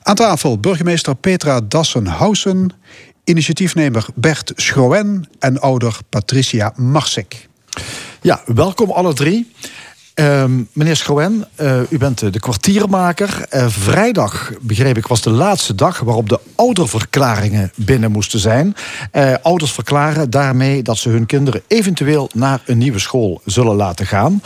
[0.02, 2.72] Aan tafel burgemeester Petra Dassenhausen,
[3.24, 7.48] initiatiefnemer Bert Schroen en ouder Patricia Marsik.
[8.22, 9.52] Ja, welkom alle drie.
[10.18, 13.46] Ehm, meneer Schroen, eh, u bent eh, de kwartiermaker.
[13.50, 18.76] Eh, vrijdag, begreep ik, was de laatste dag waarop de ouderverklaringen binnen moesten zijn.
[19.42, 24.42] Ouders verklaren daarmee dat ze hun kinderen eventueel naar een nieuwe school zullen laten gaan.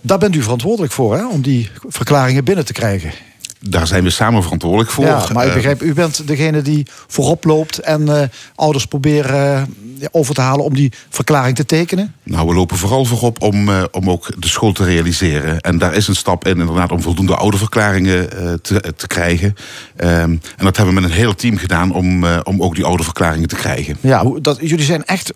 [0.00, 3.29] Daar bent u verantwoordelijk voor, hè, om die verklaringen binnen te krijgen.
[3.68, 5.04] Daar zijn we samen verantwoordelijk voor.
[5.04, 9.68] Ja, maar ik Eh, begrijp, u bent degene die voorop loopt en eh, ouders proberen
[10.00, 12.14] eh, over te halen om die verklaring te tekenen.
[12.22, 15.60] Nou, we lopen vooral voorop om, eh, om ook de school te realiseren.
[15.60, 18.28] En daar is een stap in, inderdaad, om voldoende ouderverklaringen
[18.62, 19.54] te, te krijgen.
[19.96, 23.48] Ehm, en dat hebben we met een heel team gedaan om, om ook die ouderverklaringen
[23.48, 23.96] te krijgen.
[24.00, 25.32] Ja, dat, jullie zijn echt,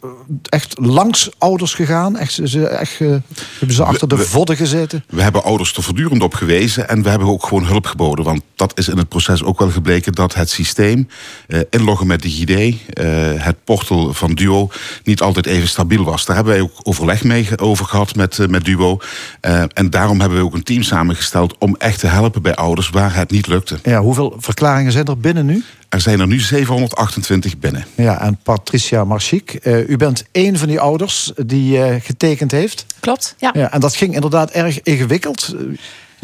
[0.48, 2.16] echt langs ouders gegaan.
[2.18, 3.26] Echt, ze, echt, hebben
[3.68, 5.04] ze achter de vodden gezeten.
[5.08, 8.13] We hebben ouders er voortdurend op gewezen en we hebben ook gewoon hulp geboden.
[8.22, 11.08] Want dat is in het proces ook wel gebleken dat het systeem,
[11.46, 13.06] eh, inloggen met DigiD, eh,
[13.36, 14.68] het portal van Duo,
[15.04, 16.24] niet altijd even stabiel was.
[16.24, 18.98] Daar hebben wij ook overleg mee over gehad met, eh, met Duo.
[19.40, 22.90] Eh, en daarom hebben we ook een team samengesteld om echt te helpen bij ouders
[22.90, 23.78] waar het niet lukte.
[23.82, 25.64] Ja, hoeveel verklaringen zijn er binnen nu?
[25.94, 27.84] Er zijn er nu 728 binnen.
[27.94, 32.86] Ja, en Patricia Marchiek, eh, u bent één van die ouders die eh, getekend heeft.
[33.00, 33.50] Klopt, ja.
[33.54, 35.54] Ja, en dat ging inderdaad erg ingewikkeld.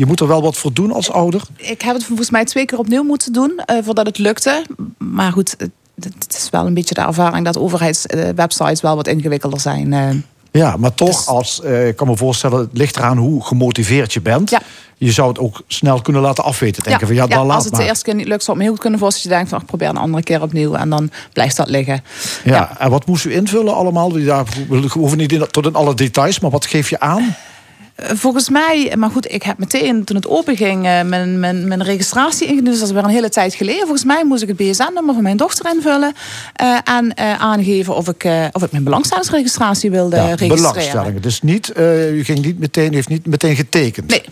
[0.00, 1.42] Je moet er wel wat voor doen als ouder.
[1.56, 4.64] Ik heb het volgens mij twee keer opnieuw moeten doen eh, voordat het lukte.
[4.98, 5.70] Maar goed, het,
[6.18, 9.92] het is wel een beetje de ervaring dat overheidswebsites wel wat ingewikkelder zijn.
[9.92, 10.08] eh.
[10.52, 14.20] Ja, maar toch, als, eh, ik kan me voorstellen, het ligt eraan hoe gemotiveerd je
[14.20, 14.50] bent.
[14.50, 14.60] Ja.
[14.96, 16.82] Je zou het ook snel kunnen laten afweten.
[16.82, 17.82] Denken van ja, dan laat als het maar.
[17.82, 19.50] de eerste keer niet lukt, zou ik me heel goed kunnen voorstellen dat je denkt
[19.50, 22.02] van ach, probeer een andere keer opnieuw en dan blijft dat liggen.
[22.44, 24.18] Ja, en wat moest u invullen allemaal?
[24.18, 27.36] Ja, we hoeven niet in, tot in alle details, maar wat geef je aan?
[28.02, 31.68] Eh, Volgens mij, maar goed, ik heb meteen toen het open ging eh, mijn, mijn,
[31.68, 32.66] mijn registratie ingediend.
[32.66, 33.80] Dus dat is weer een hele tijd geleden.
[33.80, 36.12] Volgens mij moest ik het BSN-nummer van mijn dochter invullen.
[36.54, 40.56] eh, en aangeven of ik, of ik mijn belangstellingsregistratie wilde Ja, registreren.
[40.56, 41.22] belangstellingen.
[41.22, 41.72] Dus niet,
[42.12, 44.10] u ging niet meteen, u heeft niet meteen getekend.
[44.10, 44.22] Nee.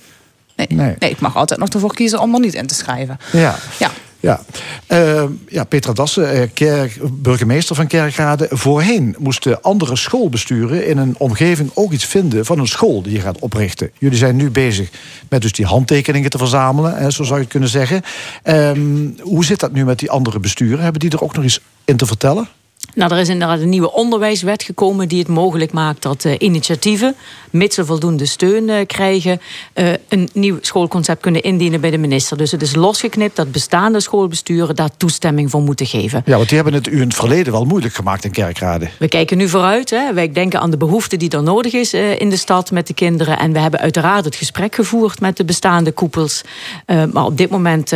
[0.57, 0.67] Nee.
[0.71, 0.97] Nee.
[0.99, 3.19] nee, ik mag altijd nog ervoor kiezen om er niet in te schrijven.
[3.33, 3.55] Ja.
[3.79, 3.91] Ja.
[4.21, 4.41] Ja,
[4.87, 8.47] Eh, ja Petra Dassen, eh, burgemeester van Kerkrade.
[8.51, 13.21] Voorheen moesten andere schoolbesturen in een omgeving ook iets vinden van een school die je
[13.21, 13.91] gaat oprichten.
[13.99, 14.91] Jullie zijn nu bezig
[15.29, 18.03] met dus die handtekeningen te verzamelen, hè, zo zou je het kunnen zeggen.
[18.43, 20.83] Ehm, hoe zit dat nu met die andere besturen?
[20.83, 22.49] Hebben die er ook nog iets in te vertellen?
[22.95, 27.15] Nou, er is inderdaad een nieuwe onderwijswet gekomen die het mogelijk maakt dat eh, initiatieven,
[27.51, 29.41] mits ze voldoende steun eh, krijgen,
[29.73, 32.37] eh, een nieuw schoolconcept kunnen indienen bij de minister.
[32.37, 36.23] Dus het is losgeknipt dat bestaande schoolbesturen daar toestemming voor moeten geven.
[36.25, 38.89] Ja, want die hebben het u in het verleden wel moeilijk gemaakt in Kerkrade.
[38.99, 39.91] We kijken nu vooruit.
[39.91, 40.15] Hè.
[40.15, 43.39] Wij denken aan de behoefte die er nodig is in de stad met de kinderen.
[43.39, 46.43] En we hebben uiteraard het gesprek gevoerd met de bestaande koepels.
[46.87, 47.93] Maar op dit moment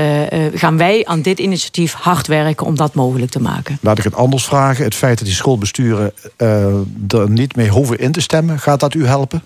[0.55, 3.79] gaan wij aan dit initiatief hard werken om dat mogelijk te maken.
[3.81, 4.82] Laat ik het anders vragen.
[4.85, 6.67] Het feit dat die schoolbesturen eh,
[7.09, 9.43] er niet mee hoeven in te stemmen, gaat dat u helpen?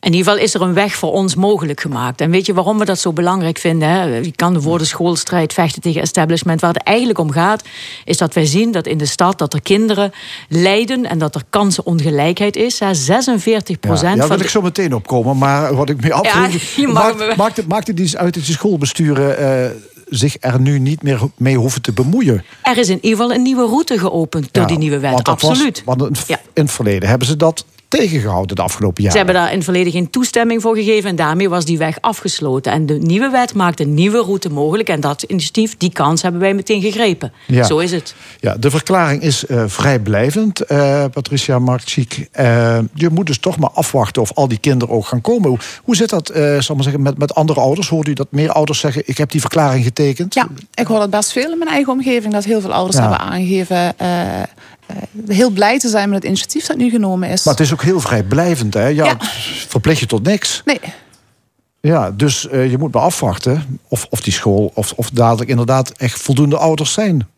[0.00, 2.20] In ieder geval is er een weg voor ons mogelijk gemaakt.
[2.20, 3.88] En weet je waarom we dat zo belangrijk vinden?
[3.88, 4.04] Hè?
[4.04, 6.60] Je kan de schoolstrijd vechten tegen establishment.
[6.60, 7.62] Waar het eigenlijk om gaat,
[8.04, 10.12] is dat wij zien dat in de stad dat er kinderen
[10.48, 12.78] lijden en dat er kansenongelijkheid is.
[12.78, 12.94] Hè?
[12.94, 15.38] 46 Ja, procent ja, daar wil ik zo meteen opkomen.
[15.38, 16.76] Maar wat ik me afvraag...
[16.76, 19.70] mag maakt, maakt, het, maakt het iets uit dat schoolbesturen eh,
[20.10, 22.44] zich er nu niet meer mee hoeven te bemoeien?
[22.62, 25.12] Er is in ieder geval een nieuwe route geopend door Ja, die nieuwe wet.
[25.12, 25.82] want was- Absoluut.
[25.84, 29.16] want in, in het verleden hebben ze dat tegengehouden de afgelopen Ze jaren.
[29.16, 32.72] hebben daar in het verleden geen toestemming voor gegeven en daarmee was die weg afgesloten.
[32.72, 34.88] En de nieuwe wet maakt een nieuwe route mogelijk.
[34.88, 37.32] En dat initiatief, die kans hebben wij meteen gegrepen.
[37.46, 37.64] Ja.
[37.64, 38.14] Zo is het.
[38.40, 42.28] Ja, de verklaring is eh, vrijblijvend, eh, Patricia Marksik.
[42.32, 45.48] Eh, je moet dus toch maar afwachten of al die kinderen ook gaan komen.
[45.48, 47.88] Hoe, hoe zit dat eh, zal ik maar zeggen, met, met andere ouders?
[47.88, 50.34] Hoort u dat meer ouders zeggen, ik heb die verklaring getekend?
[50.34, 52.32] Ja, ik hoor dat best veel in mijn eigen omgeving.
[52.32, 53.02] Dat heel veel ouders Ja.
[53.02, 53.94] hebben aangegeven
[55.26, 57.44] heel blij te zijn met het initiatief dat nu genomen is.
[57.44, 58.86] Maar het is ook heel vrijblijvend, hè?
[58.86, 59.16] Ja,
[59.68, 60.62] verplicht je tot niks.
[60.64, 60.80] Nee.
[61.80, 65.90] Ja, dus eh, je moet maar afwachten of, of die school, of, of dadelijk inderdaad
[65.90, 67.28] echt voldoende ouders zijn.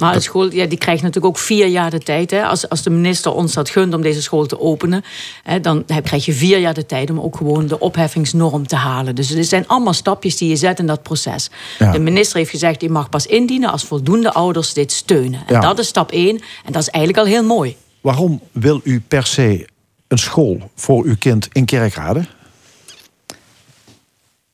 [0.00, 2.30] Maar de school ja, die krijgt natuurlijk ook vier jaar de tijd.
[2.30, 2.44] Hè.
[2.44, 5.04] Als, als de minister ons dat gunt om deze school te openen,
[5.42, 8.76] hè, dan heb, krijg je vier jaar de tijd om ook gewoon de opheffingsnorm te
[8.76, 9.14] halen.
[9.14, 11.50] Dus het zijn allemaal stapjes die je zet in dat proces.
[11.78, 11.92] Ja.
[11.92, 15.42] De minister heeft gezegd, je mag pas indienen als voldoende ouders dit steunen.
[15.46, 15.60] En Ja.
[15.60, 16.36] dat is stap één.
[16.64, 17.76] En dat is eigenlijk al heel mooi.
[18.00, 19.68] Waarom wil u per se
[20.08, 22.24] een school voor uw kind in Kerkrade?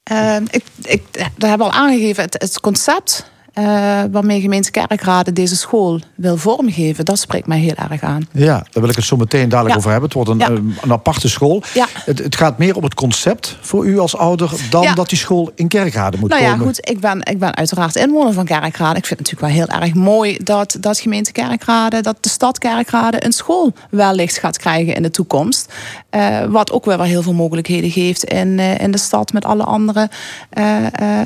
[0.03, 1.03] Eh, ik, ik,
[1.37, 7.05] we hebben al aangegeven, het, het concept eh, waarmee gemeente Kerkrade deze school wil vormgeven,
[7.05, 8.29] dat spreekt mij heel erg aan.
[8.33, 9.77] Ja, daar wil ik het zo meteen dadelijk Ja.
[9.77, 10.09] over hebben.
[10.09, 10.61] Het wordt een, Ja.
[10.83, 11.63] een, aparte school.
[11.75, 11.87] Ja.
[12.05, 14.51] Het, het gaat meer om het concept voor u als ouder...
[14.71, 14.95] dan Ja.
[14.95, 16.67] dat die school in Kerkrade moet nou ja, komen.
[16.67, 18.99] goed, ik ben, ik ben uiteraard inwoner van Kerkrade.
[18.99, 22.59] Ik vind het natuurlijk wel heel erg mooi dat, dat gemeente Kerkrade, dat de stad
[22.59, 25.73] Kerkrade een school wellicht gaat krijgen in de toekomst.
[26.11, 29.45] Eh, wat ook weer wel heel veel mogelijkheden geeft in, eh, in de stad met
[29.45, 30.09] alle andere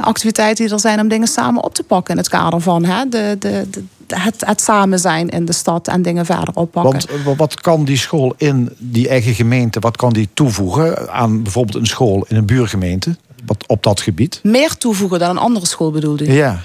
[0.01, 3.37] activiteiten die er zijn om dingen samen op te pakken het kader van hè, de,
[3.39, 6.93] de, de, het, het samen zijn in de stad en dingen verder oppakken.
[6.93, 9.81] Want eh, wat kan die school in die eigen gemeente...
[9.81, 13.17] wat kan die toevoegen aan bijvoorbeeld een school in een buurgemeente...
[13.47, 14.41] Wat, op dat gebied?
[14.43, 16.33] Meer toevoegen dan een andere school bedoelde u?
[16.33, 16.61] Ja.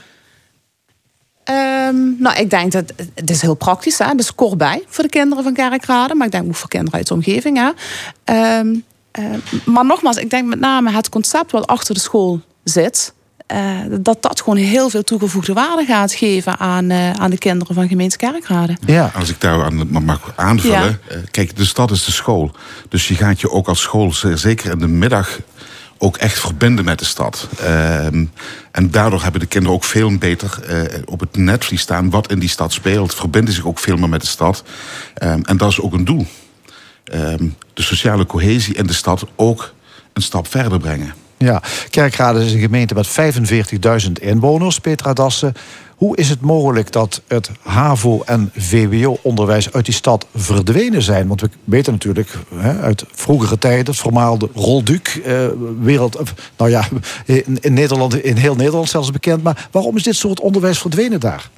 [1.43, 3.97] Ehm, nou, ik denk dat het is heel praktisch.
[3.97, 4.05] Hè?
[4.05, 6.15] Het is kort bij voor de kinderen van Kerkrade.
[6.15, 7.57] Maar ik denk ook voor kinderen uit de omgeving.
[7.57, 7.69] Hè?
[8.23, 8.75] Ehm,
[9.11, 9.23] eh,
[9.65, 13.13] maar nogmaals, ik denk met name het concept wat achter de school zit.
[13.47, 13.59] Eh,
[14.01, 17.87] dat dat gewoon heel veel toegevoegde waarde gaat geven aan, eh, aan de kinderen van
[17.87, 18.77] gemeente Kerkrade.
[18.85, 19.11] Ja.
[19.15, 20.99] Als ik daar aan mag aanvullen.
[21.07, 22.51] eh, Kijk, de stad is de school.
[22.89, 25.39] Dus je gaat je ook als school, zeker in de middag,
[25.97, 27.47] ook echt verbinden met de stad.
[27.59, 28.25] Ehm,
[28.71, 32.39] en daardoor hebben de kinderen ook veel beter eh, op het netvlies staan wat in
[32.39, 33.15] die stad speelt.
[33.15, 34.63] Verbinden zich ook veel meer met de stad.
[35.13, 36.25] Ehm, en dat is ook een doel.
[37.03, 39.73] Ehm, de sociale cohesie in de stad ook
[40.13, 41.13] een stap verder brengen.
[41.37, 43.07] Ja, Kerkrade is een gemeente met
[44.05, 45.53] 45.000 inwoners, Petra Dassen.
[45.95, 51.27] Hoe is het mogelijk dat het HAVO- en VWO-onderwijs uit die stad verdwenen zijn?
[51.27, 55.47] Want we weten natuurlijk hè, uit vroegere tijden, het voormalige Rolduc, eh,
[55.79, 56.21] wereld,
[56.57, 56.87] nou ja,
[57.25, 59.43] in, in Nederland, in heel Nederland zelfs bekend.
[59.43, 61.49] Maar waarom is dit soort onderwijs verdwenen daar?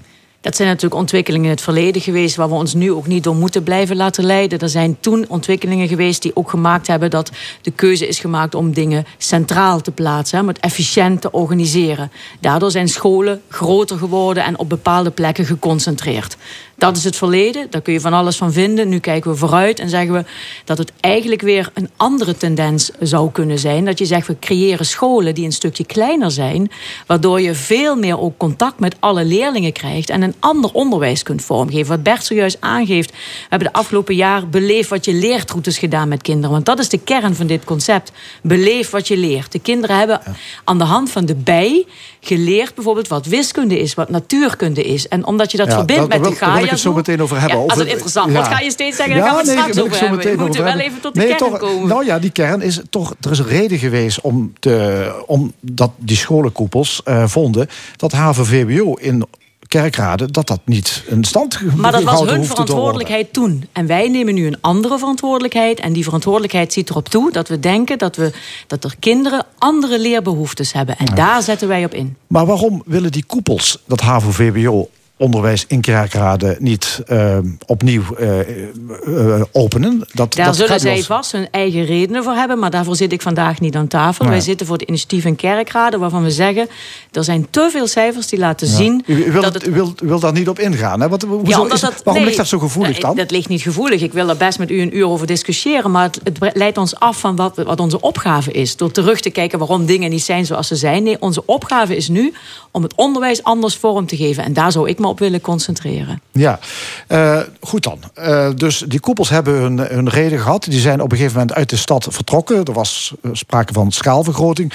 [0.41, 2.35] Dat zijn natuurlijk ontwikkelingen in het verleden geweest...
[2.35, 4.59] waar we ons nu ook niet door moeten blijven laten leiden.
[4.59, 7.09] Er zijn toen ontwikkelingen geweest die ook gemaakt hebben...
[7.09, 7.31] dat
[7.61, 10.39] de keuze is gemaakt om dingen centraal te plaatsen...
[10.39, 12.11] om het efficiënt te organiseren.
[12.39, 14.43] Daardoor zijn scholen groter geworden...
[14.43, 16.37] en op bepaalde plekken geconcentreerd.
[16.79, 18.89] Dat is het verleden, daar kun je van alles van vinden.
[18.89, 20.25] Nu kijken we vooruit en zeggen we
[20.65, 23.85] dat het eigenlijk weer een andere tendens zou kunnen zijn.
[23.85, 26.71] Dat je zegt, we creëren scholen die een stukje kleiner zijn...
[27.05, 30.09] waardoor je veel meer ook contact met alle leerlingen krijgt...
[30.09, 31.87] en een ander onderwijs kunt vormgeven.
[31.87, 33.17] Wat Bert zojuist aangeeft, we
[33.49, 34.47] hebben de afgelopen jaar...
[34.47, 36.51] beleef wat je leert routes gedaan met kinderen.
[36.51, 38.11] Want dat is de kern van dit concept.
[38.41, 39.51] Beleef wat je leert.
[39.51, 40.21] De kinderen hebben
[40.63, 41.85] aan de hand van de bij
[42.21, 43.93] geleerd bijvoorbeeld wat wiskunde is...
[43.93, 45.07] wat natuurkunde is.
[45.07, 46.68] En omdat je dat Ja, verbindt met de Gaia...
[46.69, 47.57] ik het zo meteen over hebben.
[47.57, 48.33] Ja, als het interessant.
[48.33, 49.15] Wat ga je steeds zeggen?
[49.15, 50.31] Daar gaan we nee, straks over zo hebben.
[50.31, 51.87] We moeten wel even tot de Nee, kern toch, komen.
[51.87, 53.13] Nou ja, die kern is toch.
[53.21, 58.93] Er is een reden geweest om, te, om dat die scholenkoepels eh, vonden dat HAVO-VWO
[58.93, 59.25] in
[59.69, 63.67] Kerkrade dat dat niet een stand Maar dat was hun verantwoordelijkheid toen.
[63.71, 65.79] En wij nemen nu een andere verantwoordelijkheid.
[65.79, 68.31] En die verantwoordelijkheid ziet erop toe dat we denken dat, we,
[68.67, 70.97] dat er kinderen andere leerbehoeftes hebben.
[70.97, 72.15] En daar zetten wij op in.
[72.27, 74.89] Maar waarom willen die koepels dat HAVO-VWO
[75.19, 79.99] onderwijs in Kerkrade niet eh, opnieuw eh, openen?
[80.13, 82.59] Dat, Daar dat zullen zij vast hun eigen redenen voor hebben.
[82.59, 84.23] Maar daarvoor zit ik vandaag niet aan tafel.
[84.25, 84.33] Nee.
[84.33, 85.97] Wij zitten voor het initiatief in Kerkrade.
[85.97, 86.67] Waarvan we zeggen,
[87.11, 88.73] er zijn te veel cijfers die laten Ja.
[88.75, 89.03] zien...
[89.05, 90.99] U, u, wil, dat het u, wil, u wil daar niet op ingaan.
[91.01, 91.09] Hè?
[91.09, 93.15] Wat, hoezo Ja, omdat is het- dat- waarom nee, ligt dat zo gevoelig dan?
[93.15, 94.01] Dat ligt niet gevoelig.
[94.01, 95.91] Ik wil er best met u een uur over discussiëren.
[95.91, 98.75] Maar het, het leidt ons af van wat, wat onze opgave is.
[98.75, 101.03] Door terug te kijken waarom dingen niet zijn zoals ze zijn.
[101.03, 102.33] Nee, onze opgave is nu
[102.71, 104.43] om het onderwijs anders vorm te geven.
[104.43, 106.21] En daar zou ik me op willen concentreren.
[106.31, 106.59] Ja,
[107.07, 107.99] Eh, goed dan.
[108.13, 110.63] Eh, dus die koepels hebben hun, hun reden gehad.
[110.63, 112.63] Die zijn op een gegeven moment uit de stad vertrokken.
[112.63, 114.73] Er was eh, sprake van schaalvergroting.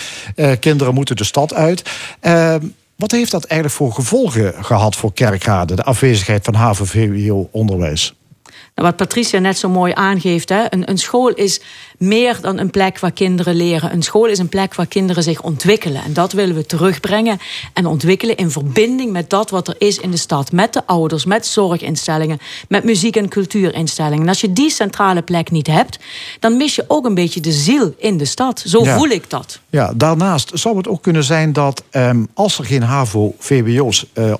[0.60, 1.82] Kinderen moeten de stad uit.
[2.96, 5.74] Wat heeft dat eigenlijk voor gevolgen gehad voor Kerkrade?
[5.74, 8.14] De afwezigheid van HAVO-VWO-onderwijs?
[8.74, 10.48] Nou, wat Patricia net zo mooi aangeeft.
[10.48, 11.60] Hè, een, een school is
[11.98, 13.92] meer dan een plek waar kinderen leren.
[13.92, 16.02] Een school is een plek waar kinderen zich ontwikkelen.
[16.04, 17.38] En dat willen we terugbrengen
[17.72, 20.52] en ontwikkelen in verbinding met dat wat er is in de stad.
[20.52, 24.22] Met de ouders, met zorginstellingen, met muziek- en cultuurinstellingen.
[24.22, 25.98] En als je die centrale plek niet hebt,
[26.40, 28.62] dan mis je ook een beetje de ziel in de stad.
[28.66, 28.96] Zo Ja.
[28.96, 29.60] voel ik dat.
[29.70, 34.34] Ja, daarnaast zou het ook kunnen zijn dat ehm, als er geen HAVO-VWO's eh,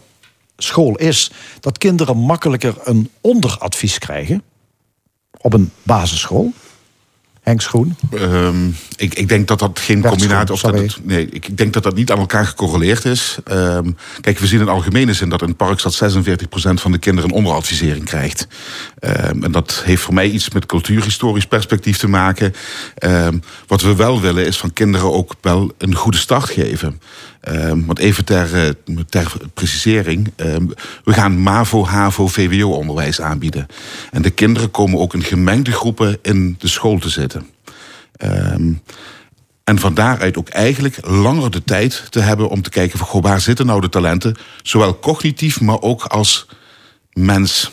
[0.57, 1.31] school is,
[1.61, 4.43] dat kinderen makkelijker een onderadvies krijgen
[5.41, 6.53] op een basisschool.
[7.45, 7.97] Henk Schoen.
[8.11, 10.53] Ehm, ik, ik denk dat dat geen Bert combinatie...
[10.53, 13.39] Of Schoen, dat het, nee, ik denk dat dat niet aan elkaar gecorreleerd is.
[13.45, 13.91] Ehm,
[14.21, 18.05] kijk, we zien in algemene zin dat in Parkstad 46% van de kinderen een onderadvisering
[18.05, 18.47] krijgt.
[18.99, 22.55] Ehm, en dat heeft voor mij iets met cultuurhistorisch perspectief te maken.
[23.67, 27.01] Wat we wel willen is van kinderen ook wel een goede start geven.
[27.45, 30.33] Ehm, want even ter, eh, ter precisering.
[30.37, 30.67] ehm,
[31.05, 33.67] we gaan MAVO, HAVO, VWO-onderwijs aanbieden.
[34.11, 37.47] En de kinderen komen ook in gemengde groepen in de school te zitten.
[38.17, 38.73] Ehm,
[39.65, 43.41] En van daaruit ook eigenlijk langer de tijd te hebben om te kijken van waar
[43.41, 46.47] zitten nou de talenten, zowel cognitief, maar ook als
[47.13, 47.73] mens.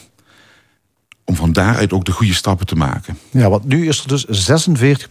[1.26, 3.18] Om van daaruit ook de goede stappen te maken.
[3.32, 5.10] Ja, want nu is er dus 46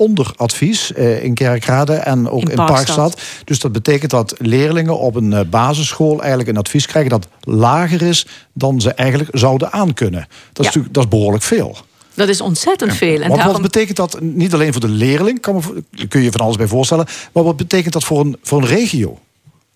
[0.00, 2.96] onder advies eh, in Kerkrade en ook in, In Parkstad.
[2.96, 3.22] Parkstad.
[3.44, 8.02] Dus dat betekent dat leerlingen op een eh, basisschool eigenlijk een advies krijgen dat lager
[8.02, 10.20] is dan ze eigenlijk zouden aankunnen.
[10.28, 10.62] Dat is Ja.
[10.64, 11.76] natuurlijk dat is behoorlijk veel.
[12.14, 13.20] Dat is ontzettend veel.
[13.20, 13.52] En daarom...
[13.52, 16.66] wat betekent dat niet alleen voor de leerling, kan me, kun je van alles bij
[16.66, 19.18] voorstellen, maar wat betekent dat voor een, voor een regio?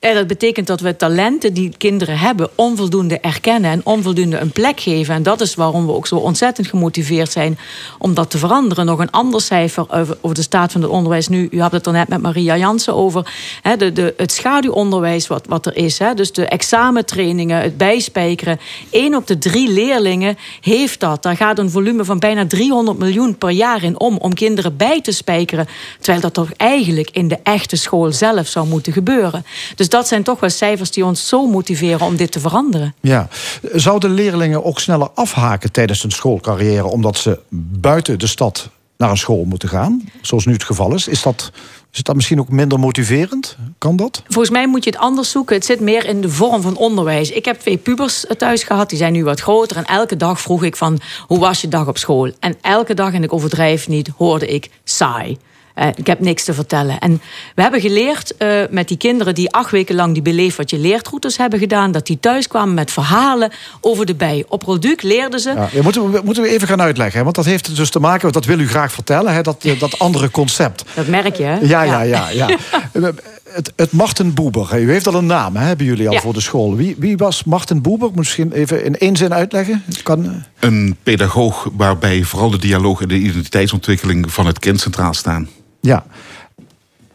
[0.05, 4.81] Ja, dat betekent dat we talenten die kinderen hebben onvoldoende erkennen en onvoldoende een plek
[4.81, 5.15] geven.
[5.15, 7.59] En dat is waarom we ook zo ontzettend gemotiveerd zijn
[7.99, 8.87] om dat te veranderen.
[8.87, 9.87] Nog een ander cijfer
[10.21, 11.49] over, de staat van het onderwijs nu.
[11.51, 13.33] U had het er net met Maria Jansen over.
[13.79, 15.99] De, de, het schaduwonderwijs wat, wat er is.
[16.15, 18.61] Dus de examentrainingen, het bijspijkeren.
[18.91, 21.23] Eén op de drie leerlingen heeft dat.
[21.23, 24.17] Daar gaat een volume van bijna 300 miljoen per jaar in om.
[24.17, 25.69] Om kinderen bij te spijkeren.
[25.99, 29.45] Terwijl dat toch eigenlijk in de echte school zelf zou moeten gebeuren.
[29.77, 32.95] Dus dat zijn toch wel cijfers die ons zo motiveren om dit te veranderen.
[33.01, 33.29] Ja.
[33.73, 37.39] Zouden leerlingen ook sneller afhaken tijdens hun schoolcarrière omdat ze
[37.81, 41.09] buiten de stad naar een school moeten gaan, zoals nu het geval is?
[41.09, 41.51] Is dat,
[41.93, 43.57] is dat misschien ook minder motiverend?
[43.79, 44.23] Kan dat?
[44.29, 45.57] Volgens mij moet je het anders zoeken.
[45.57, 47.31] Het zit meer in de vorm van onderwijs.
[47.31, 49.77] Ik heb twee pubers thuis gehad, die zijn nu wat groter.
[49.77, 52.33] En elke dag vroeg ik van, hoe was je dag op school?
[52.39, 55.39] En elke dag, en ik overdrijf niet, hoorde ik saai.
[55.75, 56.99] Eh, ik heb niks te vertellen.
[56.99, 57.21] En
[57.55, 60.79] we hebben geleerd eh, met die kinderen die acht weken lang die beleef wat je
[60.79, 63.51] leert routes hebben gedaan, dat die thuis kwamen met verhalen
[63.81, 64.45] over de bij.
[64.49, 65.51] Op product leerden ze.
[65.73, 67.25] Ja, moeten, we, moeten we even gaan uitleggen, hè?
[67.25, 69.43] want dat heeft dus te maken, dat wil u graag vertellen, hè?
[69.43, 70.85] Dat, eh, dat andere concept.
[70.95, 71.59] Dat merk je, hè?
[71.59, 72.29] Ja, ja, ja.
[72.29, 72.49] ja.
[73.55, 76.21] Het, het Marten Boeber, u heeft al een naam, hè, hebben jullie al Ja.
[76.21, 76.77] voor de school.
[76.77, 78.11] Wie, wie was Marten Boeber?
[78.15, 79.83] Misschien even in één zin uitleggen.
[79.87, 85.15] Het Kan, Een pedagoog waarbij vooral de dialoog en de identiteitsontwikkeling van het kind centraal
[85.15, 85.49] staan.
[85.85, 86.05] Ja.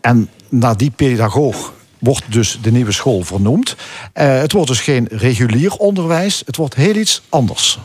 [0.02, 3.76] En naar die pedagoog wordt dus de nieuwe school vernoemd.
[4.14, 7.80] Eh, het wordt dus geen regulier onderwijs, het wordt heel iets anders.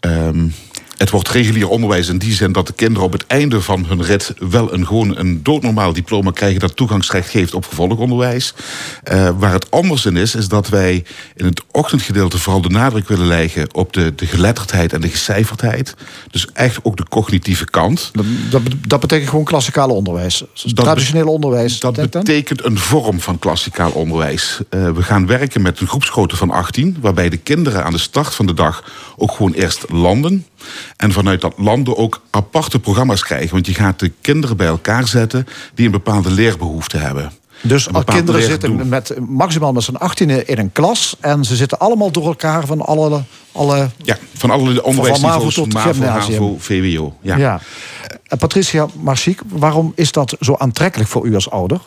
[0.00, 0.48] Ehm,
[1.00, 4.02] het wordt regulier onderwijs in die zin dat de kinderen op het einde van hun
[4.02, 8.54] rit wel een, gewoon een doodnormaal diploma krijgen dat toegangsrecht geeft op vervolgonderwijs.
[9.02, 13.08] Eh, waar het anders in is, is dat wij in het ochtendgedeelte vooral de nadruk
[13.08, 15.94] willen leggen op de, de geletterdheid en de gecijferdheid.
[16.30, 18.10] Dus echt ook de cognitieve kant.
[18.12, 20.44] Dat, dat, dat betekent gewoon klassikale onderwijs.
[20.74, 21.80] Traditioneel onderwijs.
[21.80, 24.58] Dat betekent een vorm van klassikaal onderwijs.
[24.68, 28.34] Eh, we gaan werken met een groepsgrootte van 18, waarbij de kinderen aan de start
[28.34, 28.84] van de dag
[29.16, 30.46] ook gewoon eerst landen.
[31.00, 33.50] En vanuit dat landen ook aparte programma's krijgen.
[33.50, 37.32] Want je gaat de kinderen bij elkaar zetten die een bepaalde leerbehoefte hebben.
[37.62, 41.16] Dus kinderen zitten met, maximaal met z'n 18 in een klas.
[41.20, 43.22] En ze zitten allemaal door elkaar van alle.
[43.52, 47.16] alle Ja, van alle onderwijsniveaus, Van MAVO tot MAVO, VWO.
[47.20, 47.36] Ja.
[47.36, 47.60] ja.
[48.02, 51.80] Eh, Patricia Marchiek, waarom is dat zo aantrekkelijk voor u als ouder?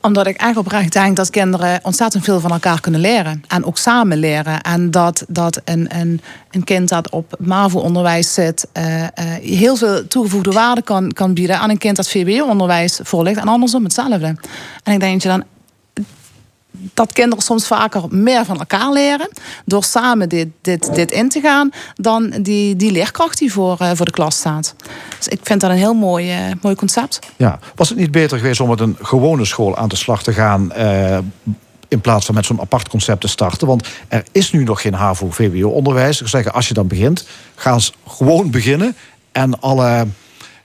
[0.00, 3.42] Omdat ik echt oprecht denk dat kinderen ontzettend veel van elkaar kunnen leren.
[3.48, 4.60] En ook samen leren.
[4.60, 8.66] En dat, dat een, een, een kind dat op MAVO-onderwijs zit...
[8.72, 9.10] eh, eh,
[9.42, 11.58] heel veel toegevoegde waarde kan, kan bieden...
[11.58, 13.36] aan een kind dat VWO-onderwijs volgt.
[13.36, 14.26] En andersom hetzelfde.
[14.82, 15.44] En ik denk dat je dan
[16.94, 19.30] dat kinderen soms vaker meer van elkaar leren...
[19.64, 21.70] door samen dit, dit, dit in te gaan...
[21.94, 24.74] dan die, die leerkracht die voor, eh, voor de klas staat.
[25.16, 27.18] Dus ik vind dat een heel mooi, eh, mooi concept.
[27.36, 27.58] Ja.
[27.74, 30.72] Was het niet beter geweest om met een gewone school aan de slag te gaan...
[30.72, 31.18] eh,
[31.88, 33.66] in plaats van met zo'n apart concept te starten?
[33.66, 36.20] Want er is nu nog geen HAVO-VWO-onderwijs.
[36.20, 38.96] Ik zeggen, als je dan begint, ga eens gewoon beginnen...
[39.32, 40.06] en alle,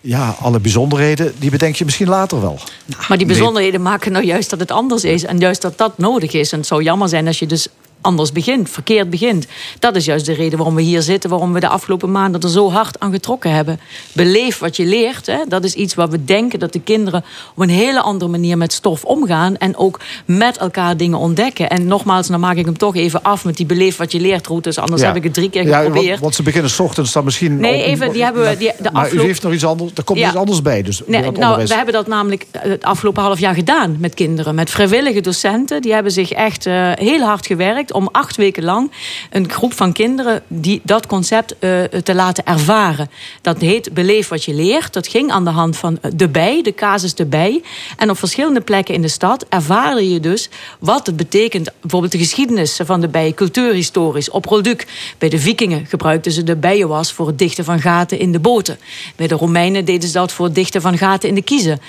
[0.06, 2.60] ja, alle bijzonderheden, die bedenk je misschien later wel.
[3.08, 5.24] Maar die bijzonderheden maken nou juist dat het anders is.
[5.24, 6.52] En juist dat dat nodig is.
[6.52, 7.68] En het zou jammer zijn als je dus
[8.04, 9.48] anders begint, verkeerd begint.
[9.80, 12.50] Dat is juist de reden waarom we hier zitten, waarom we de afgelopen maanden er
[12.50, 13.80] zo hard aan getrokken hebben.
[14.12, 15.26] Beleef wat je leert.
[15.26, 15.38] Hè?
[15.48, 17.24] Dat is iets waar we denken dat de kinderen
[17.56, 21.70] op een hele andere manier met stof omgaan en ook met elkaar dingen ontdekken.
[21.70, 24.48] En nogmaals, dan maak ik hem toch even af met die beleef wat je leert
[24.48, 24.78] routes.
[24.80, 25.08] Anders Ja.
[25.08, 26.08] heb ik het drie keer Ja, geprobeerd.
[26.08, 27.58] want, want ze beginnen s ochtends dan misschien...
[27.60, 29.92] Nee, op- even, die hebben we- die- de maar afloop- u heeft nog iets anders,
[29.96, 30.28] er komt Ja.
[30.28, 30.82] iets anders bij.
[30.82, 34.56] Dus Nee, nou, onderwijs- we hebben dat namelijk het afgelopen half jaar gedaan met kinderen.
[34.56, 35.82] Met vrijwillige docenten.
[35.82, 38.92] Die hebben zich echt eh, heel hard gewerkt om acht weken lang
[39.30, 43.10] een groep van kinderen die dat concept eh, te laten ervaren.
[43.42, 44.94] Dat heet Beleef wat je leert.
[44.94, 47.62] Dat ging aan de hand van de bij, de casus de bij.
[47.98, 50.50] En op verschillende plekken in de stad ervaarde je dus
[50.80, 51.72] wat het betekent.
[51.82, 54.30] Bijvoorbeeld de geschiedenis van de bij, cultuurhistorisch.
[54.30, 54.86] Op Rolduc,
[55.18, 58.78] bij de vikingen gebruikten ze de bijenwas voor het dichten van gaten in de boten.
[59.16, 61.82] Bij de Romeinen deden ze dat voor het dichten van gaten in de kiezen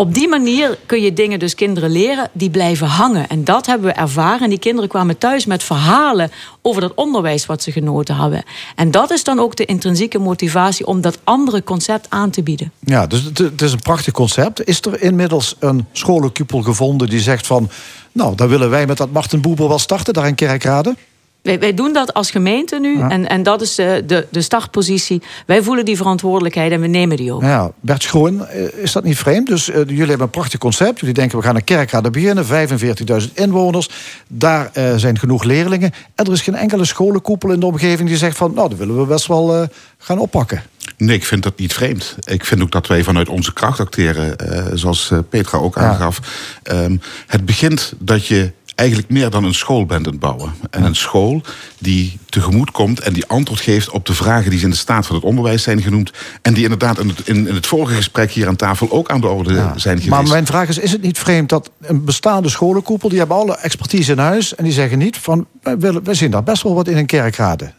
[0.00, 3.28] Op die manier kun je dingen dus kinderen leren die blijven hangen.
[3.28, 4.40] En dat hebben we ervaren.
[4.40, 6.30] En die kinderen kwamen thuis met verhalen
[6.62, 8.42] over dat onderwijs wat ze genoten hadden.
[8.76, 12.72] En dat is dan ook de intrinsieke motivatie om dat andere concept aan te bieden.
[12.84, 14.66] Ja, dus het, is een prachtig concept.
[14.66, 17.70] Is er inmiddels een scholencupel gevonden die zegt van...
[18.12, 20.94] nou, dan willen wij met dat Martin Boeber wel starten, daar in Kerkrade?
[21.42, 22.98] Wij, wij doen dat als gemeente nu.
[22.98, 23.08] Ja.
[23.08, 25.22] En, en dat is de, de, de startpositie.
[25.46, 27.42] Wij voelen die verantwoordelijkheid en we nemen die ook.
[27.42, 29.46] Ja, Bert Schroen, eh, is dat niet vreemd?
[29.46, 31.00] Dus eh, jullie hebben een prachtig concept.
[31.00, 32.44] Jullie denken, we gaan een kerkrade beginnen.
[32.46, 33.88] 45.000 inwoners.
[34.28, 35.92] Daar eh, zijn genoeg leerlingen.
[36.14, 38.54] En er is geen enkele scholenkoepel in de omgeving die zegt van...
[38.54, 39.68] nou, dat willen we best wel eh,
[39.98, 40.62] gaan oppakken.
[40.96, 42.16] Nee, ik vind dat niet vreemd.
[42.24, 46.20] Ik vind ook dat wij vanuit onze kracht acteren, eh, zoals Petra ook aangaf.
[46.62, 46.96] Ehm,
[47.26, 50.52] het begint dat je eigenlijk meer dan een school bent aan het bouwen.
[50.70, 51.42] En een school
[51.78, 55.06] die tegemoet komt en die antwoord geeft op de vragen die ze in de staat
[55.06, 56.12] van het onderwijs zijn genoemd.
[56.42, 59.20] En die inderdaad in het, in, in het vorige gesprek hier aan tafel ook aan
[59.20, 60.08] de orde zijn geweest.
[60.08, 63.08] Maar mijn vraag is, is het niet vreemd dat een bestaande scholenkoepel...
[63.08, 65.46] die hebben alle expertise in huis en die zeggen niet van...
[65.62, 67.72] wij, willen, wij zien daar best wel wat in een kerkrade.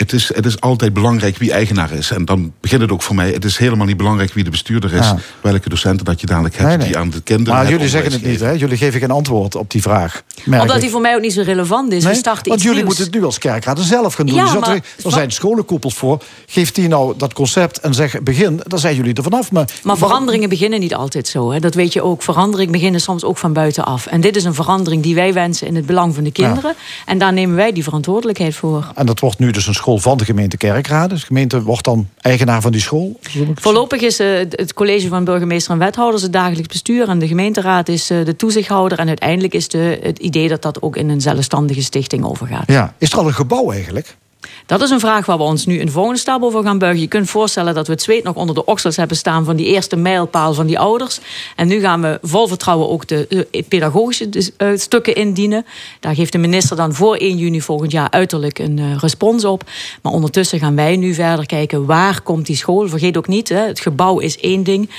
[0.00, 2.10] Het is, het is altijd belangrijk wie eigenaar is.
[2.10, 3.30] En dan begint het ook voor mij.
[3.30, 5.04] Het is helemaal niet belangrijk wie de bestuurder is.
[5.06, 5.16] Ja.
[5.40, 6.86] Welke docenten dat je dadelijk hebt Nee, nee.
[6.86, 7.54] die aan de kinderen.
[7.54, 8.50] Maar jullie zeggen het niet, hè?
[8.50, 10.22] Jullie geven geen antwoord op die vraag.
[10.44, 10.82] merk Omdat ik.
[10.82, 12.02] die voor mij ook niet zo relevant is.
[12.04, 12.12] Nee?
[12.12, 12.86] We starten Want iets jullie nieuws.
[12.88, 14.34] moeten het nu als kerkraden zelf gaan doen.
[14.36, 16.22] Ja, zult maar- er, er zijn scholenkoepels voor.
[16.46, 19.52] Geeft die nou dat concept en zeg begin, dan zijn jullie er vanaf.
[19.52, 21.52] Maar, Maar veranderingen beginnen niet altijd zo.
[21.52, 21.58] Hè.
[21.60, 22.22] Dat weet je ook.
[22.22, 24.06] Veranderingen beginnen soms ook van buitenaf.
[24.06, 26.74] En dit is een verandering die wij wensen in het belang van de kinderen.
[27.06, 28.92] En daar nemen wij die verantwoordelijkheid voor.
[28.94, 31.08] En dat wordt nu dus een school van de gemeente Kerkrade.
[31.08, 33.20] Dus de gemeente wordt dan eigenaar van die school.
[33.54, 37.08] Voorlopig is eh, het college van burgemeester en wethouders het dagelijks bestuur.
[37.08, 38.98] En de gemeenteraad is eh, de toezichthouder.
[38.98, 42.66] En uiteindelijk is de, het idee dat dat ook in een zelfstandige stichting overgaat.
[42.66, 42.94] Ja.
[42.98, 44.16] Is er al een gebouw eigenlijk?
[44.66, 47.00] Dat is een vraag waar we ons nu een volgende stap over gaan buigen.
[47.00, 49.66] Je kunt voorstellen dat we het zweet nog onder de oksels hebben staan van die
[49.66, 51.20] eerste mijlpaal van die ouders.
[51.56, 55.66] En nu gaan we vol vertrouwen ook de eh, pedagogische dus, eh, stukken indienen.
[56.00, 59.64] Daar geeft de minister dan voor 1 juni volgend jaar uiterlijk een eh, respons op.
[60.02, 62.88] Maar ondertussen gaan wij nu verder kijken waar komt die school.
[62.88, 64.90] Vergeet ook niet, het gebouw is één ding.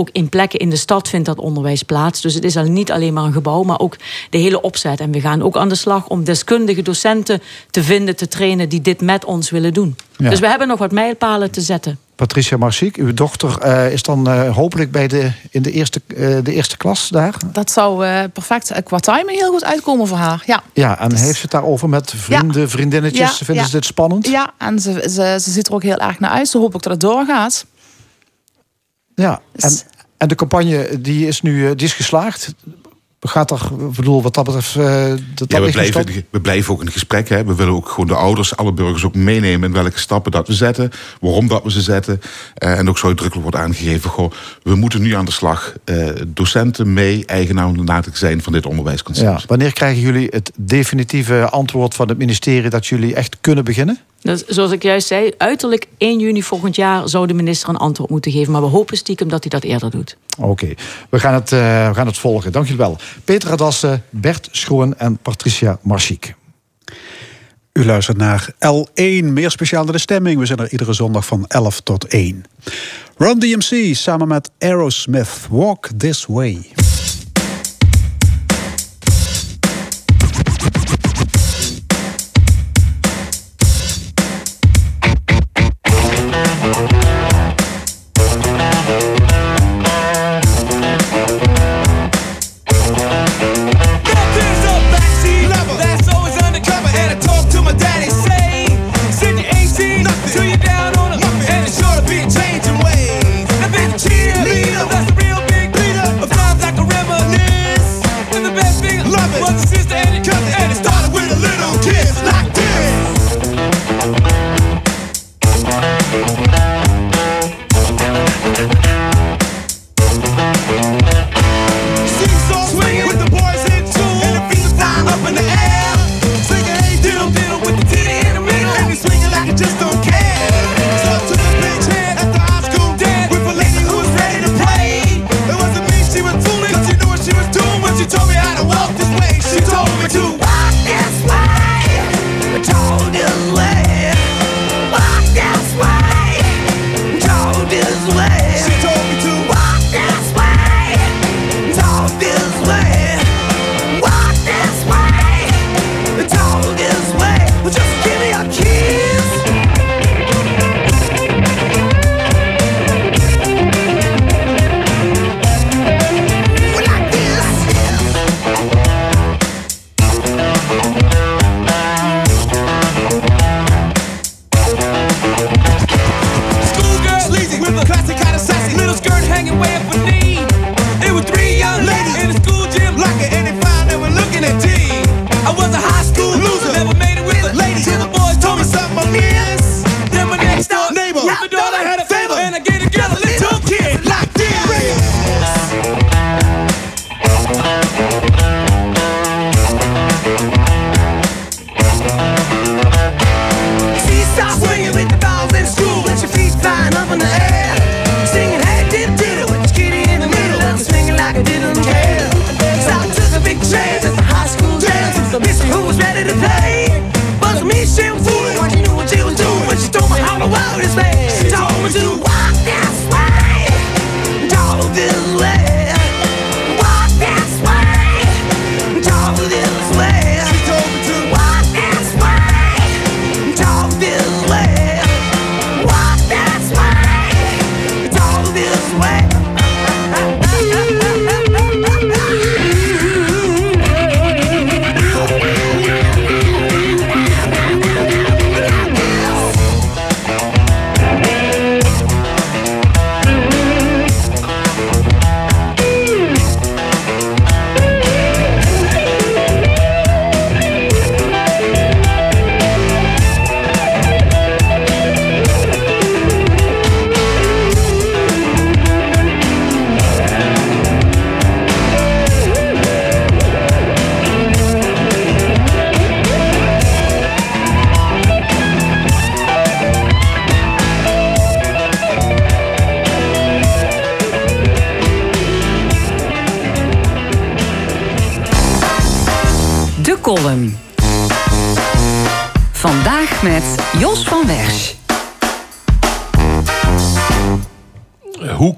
[0.00, 2.20] Ook in plekken in de stad vindt dat onderwijs plaats.
[2.20, 3.96] Dus het is al niet alleen maar een gebouw, maar ook
[4.30, 5.00] de hele opzet.
[5.00, 8.80] En we gaan ook aan de slag om deskundige docenten te vinden, te trainen die
[8.80, 9.96] dit met ons willen doen.
[10.16, 10.30] Ja.
[10.30, 11.98] Dus we hebben nog wat mijlpalen te zetten.
[12.16, 16.36] Patricia Marciek, uw dochter eh, is dan eh, hopelijk bij de, in de eerste, eh,
[16.42, 17.34] de eerste klas daar.
[17.52, 20.42] Dat zou eh, perfect qua timing heel goed uitkomen voor haar.
[20.46, 20.62] Ja.
[20.72, 23.38] Ja, en heeft ze het daarover met vrienden, vriendinnetjes?
[23.38, 23.70] Ja, Vinden ja.
[23.70, 24.26] ze dit spannend?
[24.26, 26.48] Ja, en ze, ze, ze ziet er ook heel erg naar uit.
[26.48, 27.66] Ze hoopt ook dat het doorgaat.
[29.14, 29.78] Ja, en,
[30.20, 32.54] en de campagne die is nu eh, die is geslaagd.
[33.20, 33.60] Gaat er,
[33.96, 34.76] bedoel, wat dat betreft...
[34.76, 37.28] eh, dat, Ja, we, blijven, we blijven ook in gesprek.
[37.28, 37.44] Hè.
[37.44, 40.54] We willen ook gewoon de ouders, alle burgers ook meenemen in welke stappen dat we
[40.54, 40.90] zetten.
[41.20, 42.20] Waarom dat we ze zetten.
[42.54, 44.10] Eh, en ook zo uitdrukkelijk wordt aangegeven.
[44.10, 44.32] Goh,
[44.62, 45.74] we moeten nu aan de slag.
[45.84, 49.40] Eh, docenten mee eigenaar zijn van dit onderwijsconcept.
[49.40, 52.70] Ja, wanneer krijgen jullie het definitieve antwoord van het ministerie...
[52.70, 53.98] dat jullie echt kunnen beginnen?
[54.22, 58.10] Dus, zoals ik juist zei, uiterlijk 1 juni volgend jaar zou de minister een antwoord
[58.10, 58.52] moeten geven.
[58.52, 60.16] Maar we hopen stiekem dat hij dat eerder doet.
[60.38, 60.74] Oké,
[61.10, 62.52] we, gaan het, eh, we gaan het volgen.
[62.52, 62.98] Dank jullie wel.
[63.24, 66.34] Peter Dassen, Bert Schoen en Patricia Marchiek.
[67.72, 70.38] U luistert naar L1, meer speciaal naar de stemming.
[70.38, 72.44] We zijn er iedere zondag van 11 tot 1.
[73.16, 76.70] Run DMC samen met Aerosmith, Walk This Way.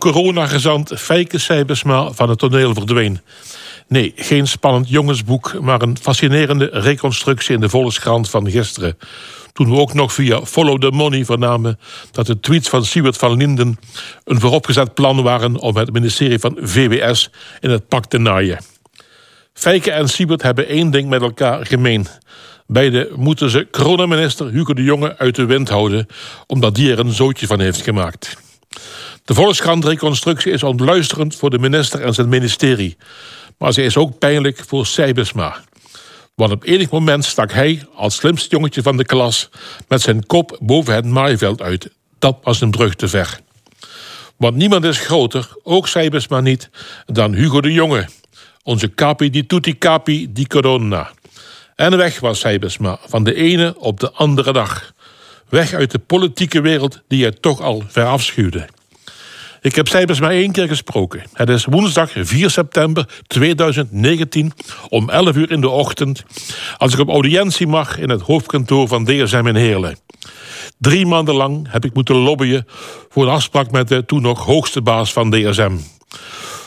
[0.03, 3.21] Coronagezant Feike Sijbesma van het toneel verdween.
[3.89, 8.99] Nee, geen spannend jongensboek, maar een fascinerende reconstructie in de Volkskrant van gisteren.
[9.53, 11.79] Toen we ook nog via Follow the Money vernamen
[12.11, 13.79] dat de tweets van Siewert van Linden
[14.25, 17.31] een vooropgezet plan waren om het ministerie van VWS
[17.61, 18.59] in het pak te naaien.
[19.53, 22.07] Feike en Siebert hebben één ding met elkaar gemeen.
[22.67, 26.07] Beide moeten ze coronaminister Hugo de Jonge uit de wind houden,
[26.47, 28.37] omdat die er een zootje van heeft gemaakt.
[29.25, 32.97] De Volkskrant-reconstructie is ontluisterend voor de minister en zijn ministerie.
[33.59, 35.57] Maar ze is ook pijnlijk voor Sijbesma.
[36.35, 39.49] Want op enig moment stak hij, als slimste jongetje van de klas...
[39.89, 41.91] met zijn kop boven het maaiveld uit.
[42.19, 43.41] Dat was een brug te ver.
[44.37, 46.71] Want niemand is groter, ook Sijbesma niet,
[47.07, 48.09] dan Hugo de Jonge.
[48.63, 51.11] Onze capi di tutti capi di corona.
[51.77, 54.93] En weg was Sijbesma, van de ene op de andere dag.
[55.49, 58.69] Weg uit de politieke wereld die hij toch al verafschuwde.
[59.63, 61.23] Ik heb Sijbers maar één keer gesproken.
[61.33, 64.53] Het is woensdag 4 september 2019
[64.89, 66.25] om 11 uur in de ochtend...
[66.77, 69.99] als ik op audiëntie mag in het hoofdkantoor van DSM in Heerlen.
[70.79, 72.67] Drie maanden lang heb ik moeten lobbyen...
[73.09, 75.73] voor een afspraak met de toen nog hoogste baas van DSM.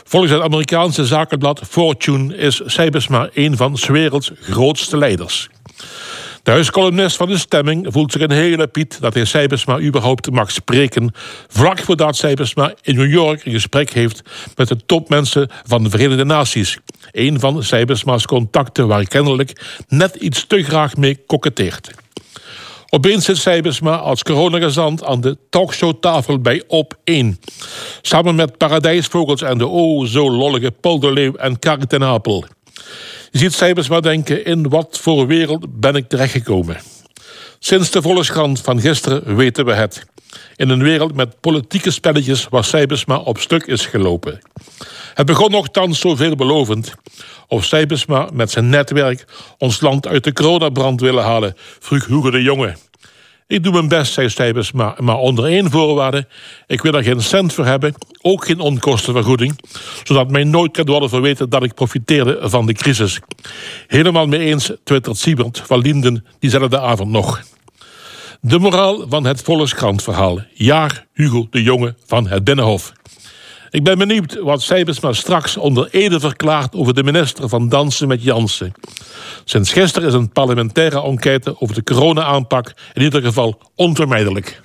[0.04, 5.50] Volgens het Amerikaanse zakenblad Fortune is Sijbersma een van 's werelds grootste leiders.
[6.46, 10.52] De huiscolumnist van de stemming voelt zich een hele piet dat hij Sijbersma überhaupt mag
[10.52, 11.14] spreken,
[11.48, 14.22] vlak voordat Sijbersma in New York een gesprek heeft
[14.56, 16.78] met de topmensen van de Verenigde Naties.
[17.12, 21.92] Een van Sijbersma's contacten waar kennelijk net iets te graag mee koketteert.
[22.90, 27.26] Opeens zit Sijbersma als coronagezant aan de talkshowtafel bij Op1.
[28.02, 31.58] Samen met Paradijsvogels en de oh zo lollige Paul de Leeuw en
[32.02, 32.46] Apel.
[33.36, 36.78] Je ziet Sijbersma denken, in wat voor wereld ben ik terechtgekomen?
[37.60, 40.06] Sinds de Volkskrant van gisteren weten we het.
[40.56, 44.40] In een wereld met politieke spelletjes waar Sijbersma op stuk is gelopen.
[45.14, 46.94] Het begon nogthans zo veelbelovend.
[47.48, 49.26] Of Sijbersma met zijn netwerk
[49.58, 52.76] ons land uit de coronabrand willen halen, vroeg Hugo de Jonge.
[53.48, 56.28] Ik doe mijn best, zei Stijbers, maar, maar onder één voorwaarde.
[56.68, 59.60] Ik wil er geen cent voor hebben, ook geen onkostenvergoeding...
[60.04, 63.20] zodat mij nooit kan worden verweten dat ik profiteerde van de crisis.
[63.88, 67.42] Helemaal mee eens, twittert Siebert van Linden diezelfde avond nog.
[68.42, 70.40] De moraal van het Volkskrant-verhaal.
[70.54, 72.94] Jaar Hugo de Jonge van het Binnenhof.
[73.76, 76.76] Ik ben benieuwd wat Sijbersma straks onder ede verklaart...
[76.76, 78.74] over de minister van Dansen met Jansen.
[79.44, 82.74] Sinds gisteren is een parlementaire enquête over de corona-aanpak...
[82.94, 84.62] in ieder geval onvermijdelijk.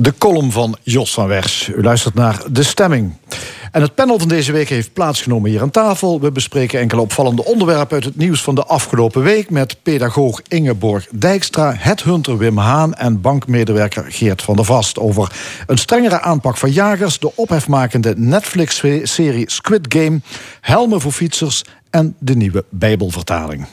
[0.00, 1.68] De column van Jos van Wers.
[1.76, 3.16] U luistert naar De Stemming.
[3.72, 6.20] En het panel van deze week heeft plaatsgenomen hier aan tafel.
[6.20, 9.50] We bespreken enkele opvallende onderwerpen uit het nieuws van de afgelopen week...
[9.50, 12.94] met pedagoog Ingeborg Dijkstra, headhunter Wim Haan...
[12.94, 14.98] en bankmedewerker Geert van der Vast...
[14.98, 15.32] over
[15.66, 17.18] een strengere aanpak van jagers...
[17.18, 20.20] de ophefmakende Netflix-serie Squid Game...
[20.60, 23.66] helmen voor fietsers en de nieuwe Bijbelvertaling.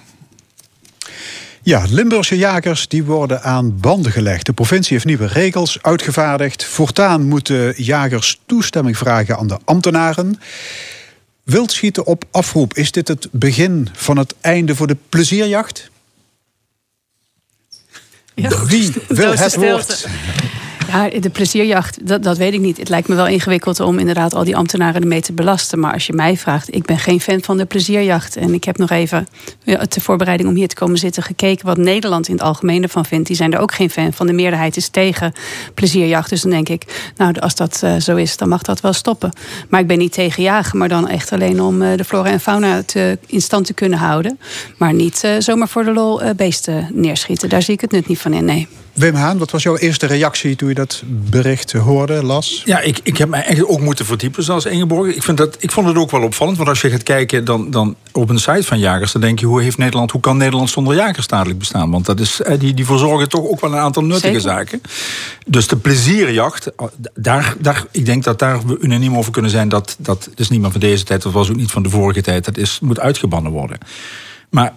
[1.65, 4.45] Ja, Limburgse jagers die worden aan banden gelegd.
[4.45, 6.65] De provincie heeft nieuwe regels uitgevaardigd.
[6.65, 10.39] Voortaan moeten jagers toestemming vragen aan de ambtenaren.
[11.43, 15.89] Wildschieten op afroep, is dit het begin van het einde voor de plezierjacht?
[18.67, 20.07] Wie wil het woord?
[20.95, 22.77] Ja, de plezierjacht, dat, dat weet ik niet.
[22.77, 25.79] Het lijkt me wel ingewikkeld om inderdaad al die ambtenaren ermee te belasten.
[25.79, 28.35] Maar als je mij vraagt, ik ben geen fan van de plezierjacht.
[28.35, 29.27] En ik heb nog even
[29.63, 33.05] ja, ter voorbereiding om hier te komen zitten gekeken wat Nederland in het algemeen ervan
[33.05, 33.27] vindt.
[33.27, 34.27] Die zijn er ook geen fan van.
[34.27, 35.33] De meerderheid is tegen
[35.73, 36.29] plezierjacht.
[36.29, 39.31] Dus dan denk ik, nou als dat eh, zo is, dan mag dat wel stoppen.
[39.69, 42.39] Maar ik ben niet tegen jagen, maar dan echt alleen om eh, de flora en
[42.39, 42.83] fauna
[43.25, 44.39] in stand te kunnen houden.
[44.77, 47.49] Maar niet eh, zomaar voor de lol eh, beesten neerschieten.
[47.49, 48.67] Daar zie ik het nut niet van in, nee.
[48.95, 52.61] Wim Haan, wat was jouw eerste reactie toen je dat bericht hoorde, las?
[52.65, 55.15] Ja, ik, ik heb mij echt ook moeten verdiepen, zoals Ingeborg.
[55.15, 57.71] Ik, vind dat, ik vond het ook wel opvallend, want als je gaat kijken dan,
[57.71, 59.11] dan op een site van jagers...
[59.11, 61.91] dan denk je, hoe, heeft Nederland, hoe kan Nederland zonder jagers dadelijk bestaan?
[61.91, 64.41] Want dat is, eh, die, die verzorgen toch ook wel een aantal nuttige Zeker.
[64.41, 64.81] zaken.
[65.47, 69.69] Dus de plezierjacht, eh, daar, daar, ik denk dat daar we unaniem over kunnen zijn...
[69.69, 72.21] dat dat is niet meer van deze tijd, dat was ook niet van de vorige
[72.21, 72.45] tijd...
[72.45, 73.77] dat is, moet uitgebannen worden.
[74.55, 74.73] Maar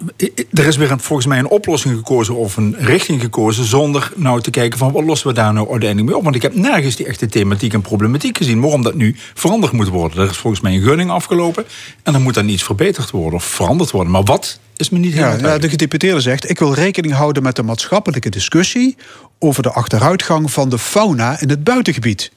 [0.52, 3.64] er is weer een- volgens mij een oplossing gekozen of een richting gekozen...
[3.64, 6.24] zonder nou te kijken van wat lossen we daar nou uiteindelijk mee op.
[6.24, 8.60] Want ik heb nergens die echte thematiek en problematiek gezien...
[8.60, 10.22] waarom dat nu veranderd moet worden.
[10.22, 11.64] Er is volgens mij een gunning afgelopen...
[12.02, 14.12] en dan moet dan iets verbeterd worden of veranderd worden.
[14.12, 17.56] Maar wat is me niet helemaal Ja, de gedeputeerde zegt: Ik wil rekening houden met
[17.56, 18.96] de maatschappelijke discussie
[19.38, 22.30] over de achteruitgang van de fauna in het buitengebied.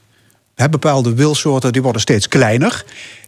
[0.70, 2.84] Bepaalde wilsoorten die worden steeds kleiner.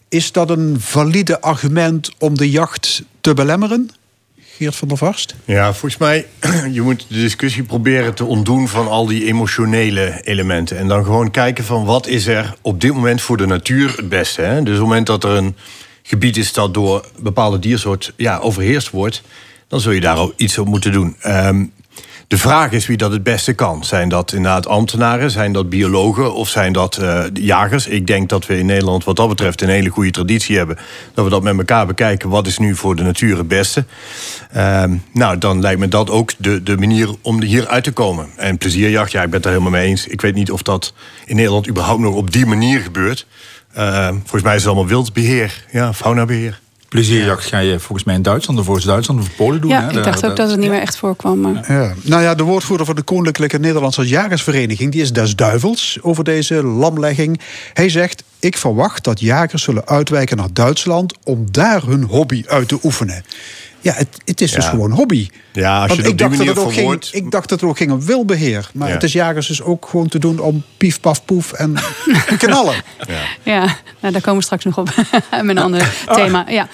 [0.08, 3.90] is dat een valide argument om de jacht te belemmeren?
[4.56, 5.35] Geert van der Varst?
[5.44, 6.26] Ja, volgens mij,
[6.72, 10.78] je moet de discussie proberen te ontdoen van al die emotionele elementen.
[10.78, 14.09] En dan gewoon kijken van wat is er op dit moment voor de natuur het
[14.09, 14.43] beste.
[14.43, 14.55] Hè?
[14.55, 15.56] Dus op het moment dat er een
[16.02, 19.22] gebied is dat door bepaalde diersoort ja, overheerst wordt...
[19.68, 21.16] dan zul je daar ook iets op moeten doen.
[21.20, 21.64] Ehm,
[22.28, 23.84] de vraag is wie dat het beste kan.
[23.84, 27.86] Zijn dat inderdaad ambtenaren, zijn dat biologen of zijn dat eh, jagers?
[27.86, 30.78] Ik denk dat we in Nederland wat dat betreft een hele goede traditie hebben.
[31.14, 32.28] Dat we dat met elkaar bekijken.
[32.28, 33.84] Wat is nu voor de natuur het beste?
[34.52, 38.28] Ehm, nou, dan lijkt me dat ook de, de manier om hier uit te komen.
[38.36, 40.06] En plezierjacht, ja, ik ben het er helemaal mee eens.
[40.06, 40.92] Ik weet niet of dat
[41.24, 43.26] in Nederland überhaupt nog op die manier gebeurt.
[43.74, 46.62] Ehm, volgens mij is het allemaal wildbeheer, ja, faunabeheer.
[46.94, 49.70] Plezierjacht ga je volgens mij in Duitsland of voor Duitsland of Polen doen.
[49.70, 49.88] Ja, hè?
[49.88, 51.40] ik Daar- dacht ook dat het niet meer echt voorkwam.
[51.40, 51.72] Maar...
[51.72, 51.94] Ja.
[52.02, 54.92] Nou ja, de woordvoerder van de Koninklijke Nederlandse Jagersvereniging...
[54.92, 57.40] die is des duivels over deze lamlegging.
[57.72, 61.14] Hij zegt, ik verwacht dat jagers zullen uitwijken naar Duitsland...
[61.24, 63.24] om daar hun hobby uit te oefenen.
[63.85, 65.28] Ja, het, het is dus gewoon hobby.
[65.52, 67.31] Ja, als Want je het ik op die dacht, dat manier het ook ging, ik
[67.31, 68.70] dacht dat het ook ging om wilbeheer.
[68.73, 68.94] Maar Ja.
[68.94, 71.74] het is jagers dus ook gewoon te doen om pief, paf, poef en
[72.39, 72.74] knallen.
[73.43, 74.94] Ja, nou, daar komen we straks nog op.
[75.43, 76.44] Met een ander thema.
[76.48, 76.69] Ja,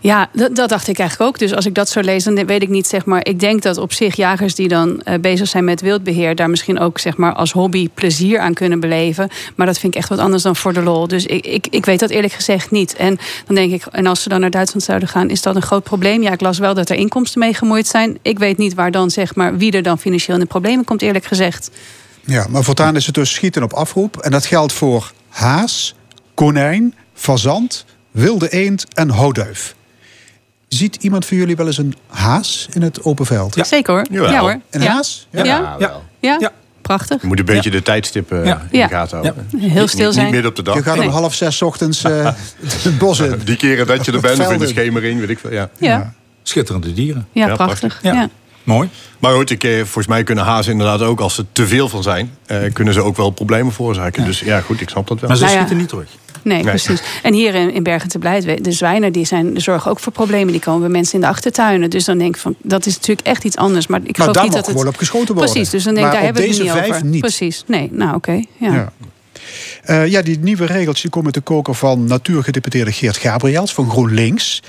[0.00, 1.38] ja dat, dat dacht ik eigenlijk ook.
[1.38, 3.26] Dus als ik dat zo lees, dan weet ik niet, zeg maar...
[3.26, 6.34] Ik denk dat op zich jagers die dan eh, bezig zijn met wildbeheer...
[6.34, 9.28] daar misschien ook zeg maar, als hobby plezier aan kunnen beleven.
[9.54, 11.08] Maar dat vind ik echt wat anders dan voor de lol.
[11.08, 12.94] Dus ik, ik, ik weet dat eerlijk gezegd niet.
[12.96, 15.30] En dan denk ik, en als ze dan naar Duitsland zouden gaan...
[15.30, 16.22] is dat een groot probleem?
[16.22, 18.18] Ja, ik las wel dat er inkomsten mee gemoeid zijn.
[18.22, 21.02] Ik weet niet waar dan, zeg maar, wie er dan financieel in de problemen komt,
[21.02, 21.70] eerlijk gezegd.
[22.24, 24.16] Ja, maar voortaan is het dus schieten op afroep.
[24.18, 25.94] En dat geldt voor haas,
[26.34, 29.74] konijn, fazant, wilde eend en houtduif.
[30.68, 33.56] Ziet iemand van jullie wel eens een haas in het open veld?
[33.66, 34.06] Zeker hoor.
[34.10, 34.30] Jawel.
[34.32, 34.60] Ja hoor.
[34.70, 34.90] Een ja.
[34.92, 35.26] haas?
[35.30, 35.44] Ja.
[35.78, 36.00] Ja.
[36.20, 36.52] Ja.
[36.82, 37.20] Prachtig.
[37.20, 38.60] Je moet een beetje de tijdstippen Ja.
[38.60, 38.88] in de Ja.
[38.88, 39.48] gaten houden.
[39.58, 40.24] Heel stil zijn.
[40.24, 40.74] Niet midden op de dag.
[40.74, 42.32] Je gaat om half zes ochtends eh,
[42.66, 43.40] het bos in.
[43.44, 45.52] Die keren dat je er bent of in de schemering, weet ik veel.
[45.78, 46.14] Ja.
[46.48, 47.26] Schitterende dieren.
[47.32, 47.98] Ja, prachtig.
[48.02, 48.12] Ja.
[48.12, 48.28] Ja.
[48.64, 48.88] Mooi.
[49.18, 52.02] Maar goed, ik, eh, volgens mij kunnen hazen inderdaad ook, als er te veel van
[52.02, 54.24] zijn, eh, kunnen ze ook wel problemen veroorzaken.
[54.24, 55.28] Dus ja, goed, ik snap dat wel.
[55.28, 55.60] Maar ze Nou ja.
[55.60, 56.08] schieten niet terug.
[56.42, 56.64] Nee, Nee.
[56.64, 57.02] precies.
[57.22, 60.12] En hier in, in Bergen te Blijt, de zwijnen die zijn, die zorgen ook voor
[60.12, 60.52] problemen.
[60.52, 61.90] Die komen bij mensen in de achtertuinen.
[61.90, 63.86] Dus dan denk ik van, dat is natuurlijk echt iets anders.
[63.86, 64.70] Maar ik Maar geloof daar niet dat het...
[64.74, 65.52] gewoon op geschoten worden.
[65.52, 67.06] Precies, dus dan denk ik, daar op hebben we het deze niet vijf over.
[67.06, 67.20] niet.
[67.20, 68.32] Precies, nee, nou oké.
[68.32, 68.72] ja.
[68.74, 68.92] Ja.
[69.82, 74.62] Eh, ja, die nieuwe regels die komen te koken van natuurgedeputeerde Geert Gabriels van GroenLinks.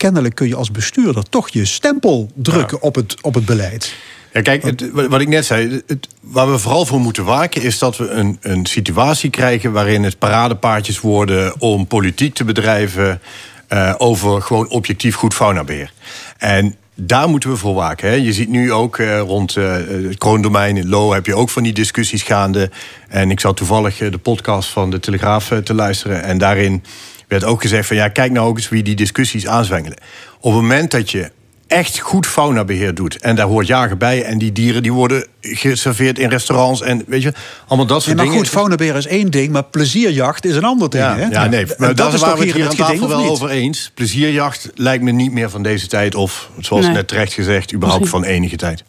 [0.00, 3.94] Kennelijk kun je als bestuurder toch je stempel drukken op, het, op het beleid.
[4.32, 7.62] Ja, kijk, het, wat ik net zei, het, waar we vooral voor moeten waken...
[7.62, 11.60] is dat we een, een situatie krijgen waarin het paradepaardjes worden...
[11.60, 13.20] om politiek te bedrijven
[13.68, 15.92] eh, over gewoon objectief goed faunabeheer.
[16.38, 18.08] En daar moeten we voor waken.
[18.08, 18.14] Hè.
[18.14, 21.12] Je ziet nu ook eh, rond eh, het kroondomein in Lo...
[21.12, 22.70] heb je ook van die discussies gaande.
[23.08, 26.22] En ik zat toevallig eh, de podcast van de Telegraaf te luisteren...
[26.22, 26.82] en daarin
[27.30, 27.96] werd ook gezegd van...
[27.96, 29.98] ja, kijk nou ook eens wie die discussies aanzwengelen.
[30.40, 31.30] Op het moment dat je
[31.66, 33.16] echt goed faunabeheer doet.
[33.16, 34.22] En daar hoort jagen bij.
[34.22, 36.82] En die dieren die worden geserveerd in restaurants.
[36.82, 37.32] En weet je,
[37.66, 38.38] allemaal dat Ja, soort maar dingen.
[38.40, 41.04] goed, faunabeheer is één ding, maar plezierjacht is een ander ding.
[41.04, 41.26] ja, hè?
[41.26, 43.50] ja, nee, maar dat daar is waren toch we het hier aan tafel wel over
[43.50, 43.90] eens.
[43.94, 46.14] Plezierjacht lijkt me niet meer van deze tijd.
[46.14, 46.94] Of, zoals Nee.
[46.94, 48.84] net terecht gezegd, überhaupt van enige tijd.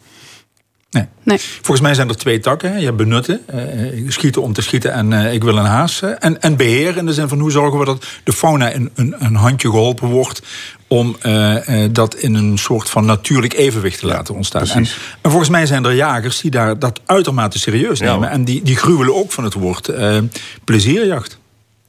[0.91, 1.05] Nee.
[1.23, 1.37] Nee.
[1.39, 2.71] Volgens mij zijn er twee takken.
[2.71, 2.77] hè.
[2.77, 3.59] Je hebt benutten, eh,
[4.07, 6.01] schieten om te schieten en eh, ik wil een haas.
[6.01, 8.89] eh, En, en beheer in de zin van hoe zorgen we dat de fauna in
[8.95, 10.41] een, een handje geholpen wordt...
[10.87, 14.61] om eh, eh, dat in een soort van natuurlijk evenwicht te laten ontstaan.
[14.61, 14.97] En, precies.
[15.21, 18.29] en volgens mij zijn er jagers die daar dat uitermate serieus nemen.
[18.29, 20.17] en die, die gruwelen ook van het woord eh,
[20.63, 21.39] plezierjacht.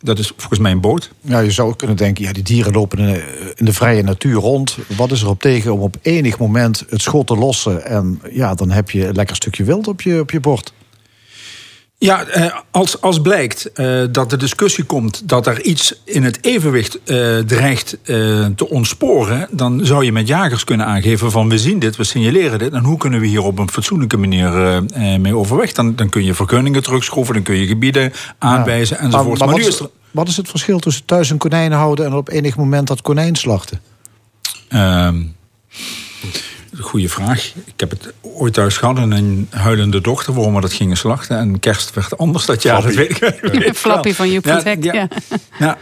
[0.02, 1.10] Dat is volgens mij een boot.
[1.20, 2.98] Ja, je zou kunnen denken, ja, die dieren lopen
[3.54, 4.78] in de, vrije natuur rond.
[4.96, 7.84] Wat is er op tegen om op enig moment het schot te lossen?
[7.84, 10.72] En ja, dan heb je een lekker stukje wild op je, op je bord.
[12.02, 16.44] Ja, eh, als, als blijkt eh, dat de discussie komt dat er iets in het
[16.44, 17.98] evenwicht eh, dreigt
[18.56, 22.58] te ontsporen, dan zou je met jagers kunnen aangeven van we zien dit, we signaleren
[22.58, 24.82] dit en hoe kunnen we hier op een fatsoenlijke manier
[25.20, 25.72] mee overweg.
[25.72, 29.02] Dan, dan kun je vergunningen terugschroeven, dan kun je gebieden aanwijzen Ja.
[29.02, 29.38] enzovoort.
[29.38, 31.72] Maar, Maar, maar nu wat, is is, wat is het verschil tussen thuis een konijn
[31.72, 33.80] houden en op enig moment dat konijn slachten?
[36.80, 37.52] Goeie vraag.
[37.64, 41.38] Ik heb het ooit thuis gehad en een huilende dochter waarom we dat gingen slachten.
[41.38, 42.82] En kerst werd anders dat jaar.
[42.82, 43.74] Dat weet ik, weet ik wel.
[43.84, 45.08] Flappy van Joep van het Hek, ja.
[45.58, 45.78] Ja,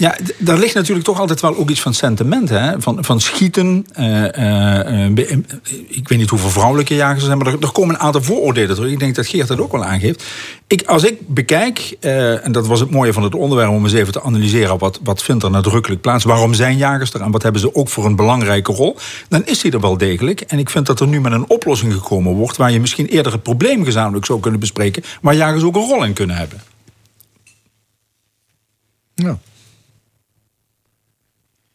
[0.00, 2.48] ja, daar ligt natuurlijk toch altijd wel ook iets van sentiment.
[2.48, 2.80] Hè?
[2.80, 3.86] Van, van schieten.
[3.92, 5.38] eh, eh, eh,
[5.88, 8.92] ik weet niet hoeveel vrouwelijke jagers er zijn, maar er, komen een aantal vooroordelen terug.
[8.92, 10.24] Ik denk dat Geert dat ook wel aangeeft.
[10.66, 14.12] Ik, als ik bekijk, en dat was het mooie van het onderwerp om eens even
[14.12, 14.78] te analyseren.
[14.78, 16.24] Wat, wat vindt er nadrukkelijk plaats?
[16.24, 18.96] Waarom zijn jagers er en wat hebben ze ook voor een belangrijke rol?
[19.28, 20.40] Dan is die er wel degelijk.
[20.40, 22.56] En ik vind dat er nu met een oplossing gekomen wordt.
[22.56, 25.02] waar je misschien eerder het probleem gezamenlijk zou kunnen bespreken.
[25.20, 26.60] waar jagers ook een rol in kunnen hebben.
[29.14, 29.38] Ja.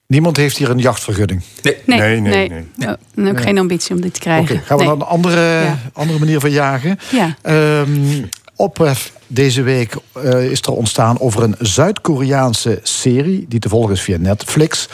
[0.08, 1.42] Niemand heeft hier een jachtvergunning.
[1.64, 2.50] Nee, Nee, nee.
[2.80, 4.56] Oh, dan heb ik geen ambitie om dit te krijgen.
[4.56, 4.92] Oké, gaan we Nee.
[4.94, 5.80] naar een andere, Ja.
[5.94, 7.00] andere manier van jagen?
[7.12, 7.36] Ja.
[7.42, 8.24] Ehm,
[8.56, 13.46] ophef deze week eh, is er ontstaan over een Zuid-Koreaanse serie...
[13.50, 14.90] die te volgen is via Netflix.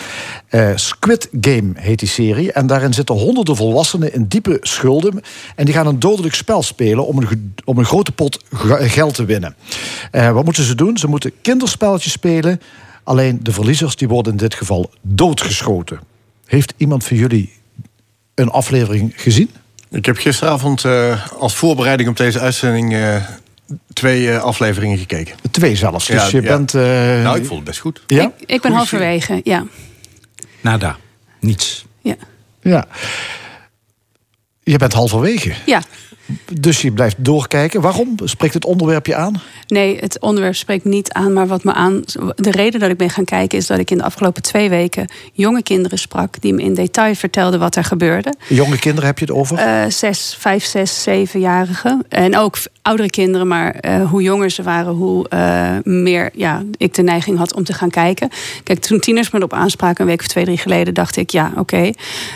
[0.48, 2.52] Eh, Squid Game heet die serie.
[2.52, 5.22] En daarin zitten honderden volwassenen in diepe schulden.
[5.56, 9.14] En die gaan een dodelijk spel spelen om een, om een grote pot ge- geld
[9.16, 9.56] te winnen.
[10.12, 10.98] Eh, wat moeten ze doen?
[10.98, 12.62] Ze moeten kinderspelletjes spelen.
[13.04, 16.00] Alleen de verliezers die worden in dit geval doodgeschoten.
[16.46, 17.54] Heeft iemand van jullie
[18.36, 19.50] een aflevering gezien?
[19.90, 23.16] Ik heb gisteravond eh, als voorbereiding op deze uitzending eh,
[23.94, 25.36] twee eh, afleveringen gekeken.
[25.52, 26.06] Twee zelfs.
[26.08, 26.58] Dus Ja, je ja.
[26.58, 26.74] bent.
[26.74, 26.82] eh,
[27.24, 28.02] Nou, ik vond het best goed.
[28.08, 28.24] Ja?
[28.38, 29.66] Ik, ik ben halverwege, ja.
[30.62, 30.98] Nada.
[31.40, 31.86] Niets.
[32.02, 32.16] ja.
[32.62, 32.88] Ja.
[34.64, 35.54] Je bent halverwege.
[35.66, 35.82] Ja,
[36.60, 37.82] Dus je blijft doorkijken.
[37.82, 38.16] Waarom?
[38.24, 39.42] Spreekt het onderwerp je aan?
[39.68, 41.34] nee, het onderwerp spreekt niet aan.
[41.34, 42.02] Maar wat me aan.
[42.36, 45.08] De reden dat ik ben gaan kijken is dat ik in de afgelopen twee weken
[45.34, 46.42] jonge kinderen sprak.
[46.42, 48.34] die me in detail vertelden wat er gebeurde.
[48.48, 49.58] Jonge kinderen heb je het over?
[49.58, 52.06] Eh, zes, vijf, zes, zevenjarigen.
[52.10, 56.94] En ook oudere kinderen, maar eh, hoe jonger ze waren, hoe eh, meer ja, ik
[56.94, 58.30] de neiging had om te gaan kijken.
[58.64, 61.52] Kijk, toen tieners me erop aanspraken, een week of twee, drie geleden, dacht ik, ja,
[61.58, 61.92] oké.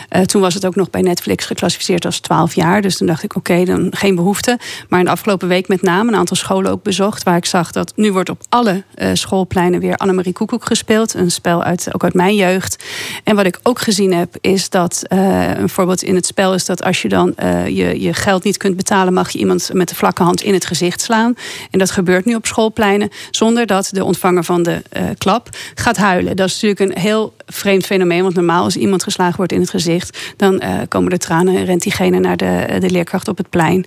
[0.08, 2.82] Eh, toen was het ook nog bij Netflix geclassificeerd als 12 jaar.
[2.82, 4.58] Dus toen dacht ik, oké, dan geen behoefte.
[4.88, 7.72] Maar in de afgelopen week met name een aantal scholen ook bezocht, waar ik zag
[7.72, 11.14] dat nu wordt op alle schoolpleinen weer Annemarie Koekoek gespeeld.
[11.14, 12.84] Een spel uit, ook uit mijn jeugd.
[13.24, 16.82] En wat ik ook gezien heb, is dat een voorbeeld in het spel is dat
[16.82, 17.34] als je dan
[17.66, 20.66] je, je geld niet kunt betalen, mag je iemand met de vlakke hand in het
[20.66, 21.34] gezicht slaan.
[21.70, 25.96] En dat gebeurt nu op schoolpleinen, zonder dat de ontvanger van de eh, klap gaat
[25.96, 26.36] huilen.
[26.36, 29.70] Dat is natuurlijk een heel vreemd fenomeen, want normaal als iemand geslagen wordt in het
[29.70, 33.50] gezicht, dan eh, komen de tranen en rent diegene naar de, de leerkracht op het
[33.50, 33.86] plein.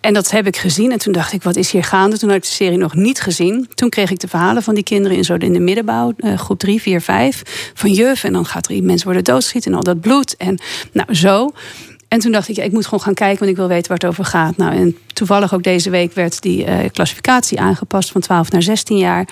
[0.00, 0.92] En dat heb ik gezien.
[0.92, 2.18] En toen dacht ik, wat is hier gaande?
[2.18, 3.68] Toen had ik de serie nog niet gezien.
[3.74, 6.58] Toen kreeg ik de verhalen van die kinderen in, zo in de middenbouw, eh, groep
[6.58, 7.72] 3, 4, 5.
[7.74, 10.36] Van juf, en dan gaat er mensen worden doodgeschieten en al dat bloed.
[10.36, 10.58] En
[10.92, 11.50] nou, zo.
[12.14, 14.06] En toen dacht ik, ik moet gewoon gaan kijken, want ik wil weten waar het
[14.06, 14.56] over gaat.
[14.56, 18.96] Nou, en toevallig ook deze week werd die eh, klassificatie aangepast van 12 naar 16
[18.96, 19.28] jaar.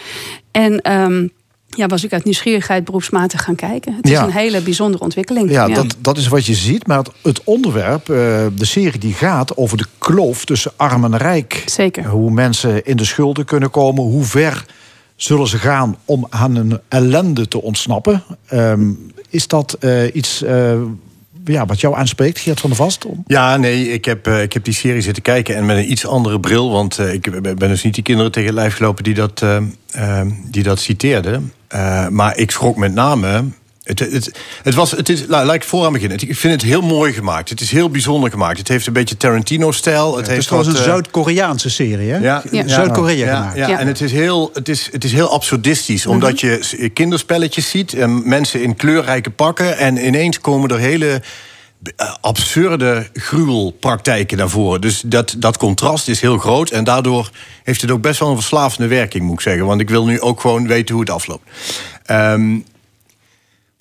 [0.51, 1.27] En ehm,
[1.69, 3.95] ja, was ik uit nieuwsgierigheid beroepsmatig gaan kijken.
[3.95, 5.51] Het is een hele bijzondere ontwikkeling.
[5.51, 6.87] Ja, Dat, dat is wat je ziet.
[6.87, 8.17] Maar het, het onderwerp, eh,
[8.57, 11.63] de serie die gaat over de kloof tussen arm en rijk.
[11.67, 12.07] Zeker.
[12.07, 14.05] Hoe mensen in de schulden kunnen komen.
[14.05, 14.65] Hoe ver
[15.17, 18.23] zullen ze gaan om aan hun ellende te ontsnappen.
[18.47, 18.91] Ehm,
[19.29, 20.43] is dat eh, iets
[21.45, 23.07] ja, wat jou aanspreekt, Geert van der Vast?
[23.27, 26.07] Ja, nee, ik heb, eh, ik heb die serie zitten kijken en met een iets
[26.07, 26.71] andere bril.
[26.71, 30.21] Want eh, ik ben dus niet die kinderen tegen het lijf gelopen die dat, eh,
[30.51, 31.53] die dat citeerden.
[32.11, 33.45] Maar ik schrok met name.
[33.83, 34.31] Het, het,
[34.63, 36.19] het was, het is, la- laat ik vooraan beginnen.
[36.21, 37.49] Ik vind het heel mooi gemaakt.
[37.49, 38.59] Het is heel bijzonder gemaakt.
[38.59, 40.07] Het heeft een beetje Tarantino-stijl.
[40.07, 42.17] Het, Het heeft is trouwens wat, een eh, Zuid-Koreaanse serie, hè?
[42.17, 43.57] ja, Zuid-Korea ja, gemaakt.
[43.57, 43.79] Ja, Ja.
[43.79, 46.05] en het is heel, het is, het is heel absurdistisch.
[46.05, 46.15] Mhm.
[46.15, 49.79] Omdat je kinderspelletjes ziet en mensen in kleurrijke pakken.
[49.79, 51.23] En ineens komen er hele
[51.97, 54.81] eh, absurde gruwelpraktijken naar voren.
[54.81, 56.71] Dus dat, dat contrast is heel groot.
[56.71, 57.31] En daardoor
[57.63, 59.67] heeft het ook best wel een verslavende werking, moet ik zeggen.
[59.67, 61.49] Want ik wil nu ook gewoon weten hoe het afloopt.
[62.05, 62.59] Ehm,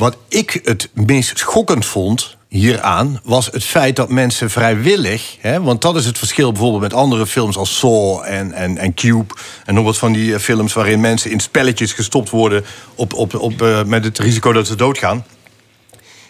[0.02, 5.82] wat ik het meest schokkend vond hieraan was het feit dat mensen vrijwillig, hè, want
[5.82, 9.34] dat is het verschil bijvoorbeeld met andere films als Saw en, en, en Cube
[9.66, 12.66] en nog wat van die eh, films waarin mensen in spelletjes gestopt worden
[12.96, 15.26] op, op, op, eh, met het risico dat ze doodgaan,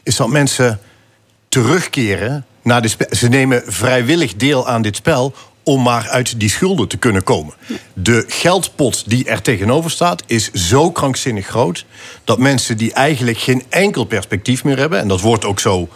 [0.04, 0.80] is dat mensen
[1.50, 2.90] terugkeren naar de.
[3.10, 5.34] Ze nemen vrijwillig deel aan dit spel
[5.64, 7.54] om maar uit die schulden te kunnen komen.
[7.94, 11.86] De geldpot die er tegenover staat is zo krankzinnig groot
[12.24, 15.90] dat mensen die eigenlijk geen enkel perspectief meer hebben, en dat wordt ook zo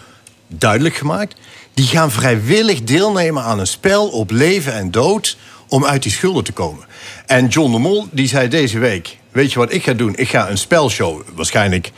[0.47, 1.35] duidelijk gemaakt,
[1.73, 5.37] die gaan vrijwillig deelnemen aan een spel op leven en dood
[5.67, 6.85] om uit die schulden te komen.
[7.25, 10.15] En John de Mol die zei deze week: Weet je wat ik ga doen?
[10.15, 11.91] Ik ga een spelshow, waarschijnlijk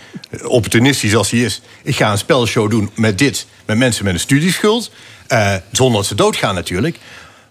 [0.43, 1.61] opportunistisch als hij is.
[1.83, 4.91] Ik ga een spelshow doen met dit, met mensen met een studieschuld.
[5.27, 6.97] eh, zonder dat ze doodgaan natuurlijk.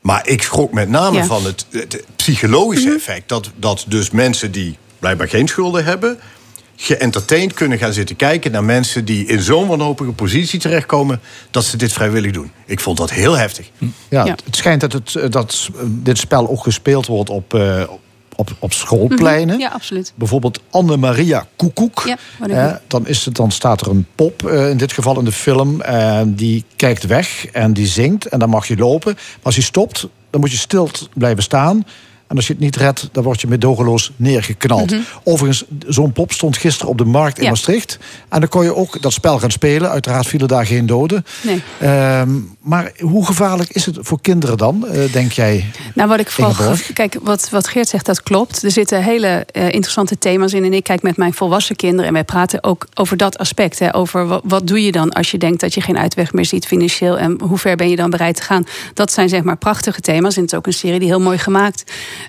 [0.07, 1.25] Maar ik schrok met name Ja.
[1.25, 3.29] van het, het psychologische effect.
[3.29, 6.19] Dat, dat dus mensen die blijkbaar geen schulden hebben
[6.77, 11.21] geëntertained kunnen gaan zitten kijken naar mensen die in zo'n wanhopige positie terechtkomen
[11.51, 12.51] dat ze dit vrijwillig doen.
[12.67, 13.71] Ik vond dat heel heftig.
[13.79, 14.37] Ja, Ja.
[14.45, 17.83] Het schijnt dat, het, eh, dat dit spel ook gespeeld wordt op, eh,
[18.37, 19.55] op, op schoolpleinen.
[19.55, 19.63] Mhm.
[19.65, 20.13] Ja, absoluut.
[20.15, 22.03] Bijvoorbeeld Anne-Maria Koekoek.
[22.07, 22.17] Ja,
[22.49, 25.33] Eh, dan, is het, dan staat er een pop, eh, in dit geval in de
[25.33, 25.81] film.
[25.81, 28.27] En die kijkt weg en die zingt.
[28.27, 29.13] En dan mag je lopen.
[29.15, 31.85] Maar als je stopt, dan moet je stil blijven staan.
[32.27, 34.91] En als je het niet redt, dan word je medogeloos neergeknald.
[34.91, 35.01] Mhm.
[35.25, 37.51] Overigens, zo'n pop stond gisteren op de markt in Ja.
[37.51, 37.99] Maastricht.
[38.29, 39.91] En dan kon je ook dat spel gaan spelen.
[39.91, 41.25] Uiteraard vielen daar geen doden.
[41.43, 41.63] Nee.
[41.81, 42.31] Ehm,
[42.61, 45.65] maar hoe gevaarlijk is het voor kinderen dan, eh, denk jij?
[45.95, 46.75] Nou, wat ik vooral.
[46.93, 48.63] Kijk, wat, wat Geert zegt, dat klopt.
[48.63, 50.65] Er zitten hele eh, interessante thema's in.
[50.65, 52.07] En ik kijk met mijn volwassen kinderen.
[52.07, 53.79] En wij praten ook over dat aspect.
[53.79, 56.45] Hè, over wat, wat doe je dan als je denkt dat je geen uitweg meer
[56.45, 57.19] ziet financieel.
[57.19, 58.67] En hoe ver ben je dan bereid te gaan?
[58.95, 60.37] Dat zijn zeg maar prachtige thema's.
[60.37, 61.85] En het is ook een serie die heel mooi gemaakt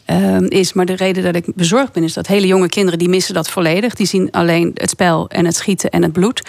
[0.05, 0.73] ehm, is.
[0.73, 3.49] Maar de reden dat ik bezorgd ben, is dat hele jonge kinderen die missen dat
[3.49, 3.95] volledig.
[3.95, 6.41] Die zien alleen het spel en het schieten en het bloed.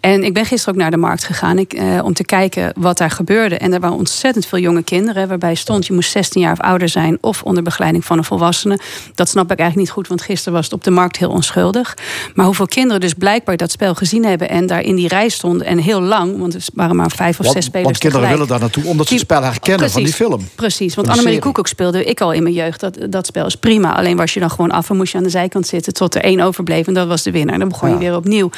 [0.00, 2.98] En ik ben gisteren ook naar de markt gegaan ik, eh, om te kijken wat
[2.98, 3.58] daar gebeurde.
[3.58, 5.28] En er waren ontzettend veel jonge kinderen.
[5.28, 7.18] Waarbij stond je moest 16 jaar of ouder zijn.
[7.20, 8.78] Of onder begeleiding van een volwassene.
[9.14, 10.08] Dat snap ik eigenlijk niet goed.
[10.08, 11.96] Want gisteren was het op de markt heel onschuldig.
[12.34, 14.48] Maar hoeveel kinderen dus blijkbaar dat spel gezien hebben.
[14.48, 15.66] En daar in die rij stonden.
[15.66, 16.38] En heel lang.
[16.38, 18.48] Want er waren maar vijf of Want, zes spelers want kinderen tegelijk.
[18.48, 20.26] willen daar naartoe omdat ze het spel herkennen van die Precies.
[20.26, 20.48] film.
[20.54, 21.40] Precies, want Annemarie serie.
[21.40, 22.67] Koekoek speelde ik al in mijn jeugd.
[22.76, 23.96] Dat, dat spel is prima.
[23.96, 25.92] Alleen was je dan gewoon af en moest je aan de zijkant zitten...
[25.92, 27.58] tot er één overbleef en dat was de winnaar.
[27.58, 28.50] Dan begon je weer opnieuw.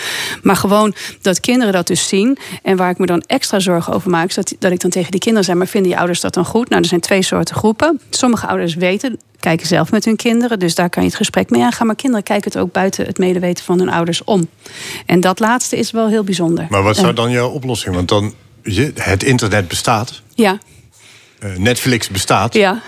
[0.43, 2.39] Maar gewoon dat kinderen dat dus zien...
[2.63, 4.29] en waar ik me dan extra zorgen over maak...
[4.29, 5.57] is dat, dat ik dan tegen die kinderen zeg...
[5.57, 6.69] maar vinden je ouders dat dan goed?
[6.69, 8.01] Nou, er zijn twee soorten groepen.
[8.11, 10.59] Sommige ouders weten kijken zelf met hun kinderen.
[10.59, 11.87] Dus daar kan je het gesprek mee aangaan.
[11.87, 14.49] Maar kinderen kijken het ook buiten het medeweten van hun ouders om.
[15.07, 16.67] En dat laatste is wel heel bijzonder.
[16.71, 17.95] Maar wat zou En- dan jouw oplossing?
[17.95, 18.35] Want dan,
[18.95, 20.59] het internet bestaat, Ja,
[21.39, 22.55] eh, Netflix bestaat.
[22.55, 22.83] Ja.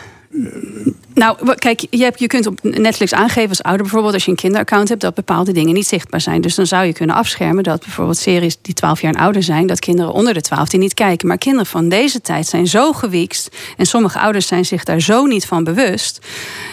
[1.15, 4.15] Nou, kijk, je, hebt, je kunt op Netflix aangeven als ouder bijvoorbeeld...
[4.15, 6.41] als je een kinderaccount hebt, dat bepaalde dingen niet zichtbaar zijn.
[6.41, 9.67] Dus dan zou je kunnen afschermen dat bijvoorbeeld series die 12 jaar en ouder zijn...
[9.67, 11.29] dat kinderen onder de 12 die niet kijken.
[11.29, 13.57] Maar kinderen van deze tijd zijn zo gewiekst...
[13.77, 16.27] en sommige ouders zijn zich daar zo niet van bewust.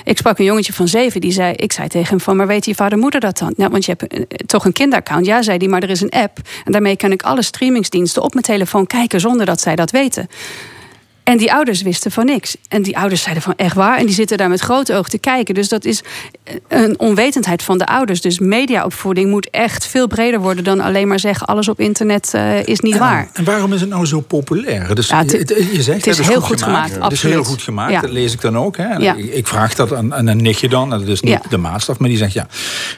[0.04, 1.54] Ik sprak een jongetje van zeven, die zei...
[1.54, 3.54] ik zei tegen hem van, maar weet je vader en moeder dat dan?
[3.58, 5.26] Nou, want je hebt eh, toch een kinderaccount?
[5.26, 6.38] Ja, zei hij, maar er is een app.
[6.66, 9.20] En daarmee kan ik alle streamingsdiensten op mijn telefoon kijken...
[9.20, 10.28] zonder dat zij dat weten.
[11.30, 12.56] En die ouders wisten van niks.
[12.68, 13.98] En die ouders zeiden van echt waar.
[13.98, 15.54] En die zitten daar met grote ogen te kijken.
[15.54, 16.02] Dus dat is
[16.68, 18.22] een onwetendheid van de ouders.
[18.22, 22.68] Dus mediaopvoeding moet echt veel breder worden dan alleen maar zeggen: alles op internet eh,
[22.68, 23.30] is niet waar.
[23.34, 24.96] En waarom is het nou zo populair?
[24.96, 27.62] Dus, Ja, het- je, je zegt, het is heel goed gemaakt, Het is heel goed
[27.62, 28.02] gemaakt, Ja.
[28.02, 28.78] dat lees ik dan ook.
[28.78, 28.94] Hè.
[28.94, 29.16] Ja.
[29.16, 32.18] ik, vraag dat aan, aan een nichtje dan, dat is niet de maatstaf, maar die
[32.18, 32.48] zegt ja,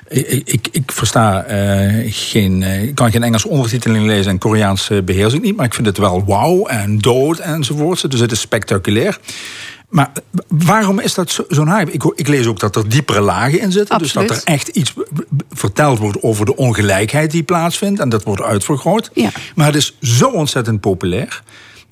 [0.07, 4.97] ik, ik, ik versta eh, geen, eh, kan geen Engelse ondertiteling lezen en Koreaans eh,
[5.03, 8.11] beheers ik niet, maar ik vind het wel wauw en dood enzovoort.
[8.11, 9.19] Dus het is spectaculair.
[9.89, 10.11] Maar
[10.47, 11.91] waarom is dat zo- zo'n hype?
[11.91, 13.97] Ik, ik lees ook dat er diepere lagen in zitten.
[13.97, 14.93] Dus dat er echt iets
[15.51, 17.99] verteld wordt over de ongelijkheid die plaatsvindt.
[17.99, 19.09] En dat wordt uitvergroot.
[19.13, 19.29] Ja.
[19.55, 21.43] Maar het is zo ontzettend populair.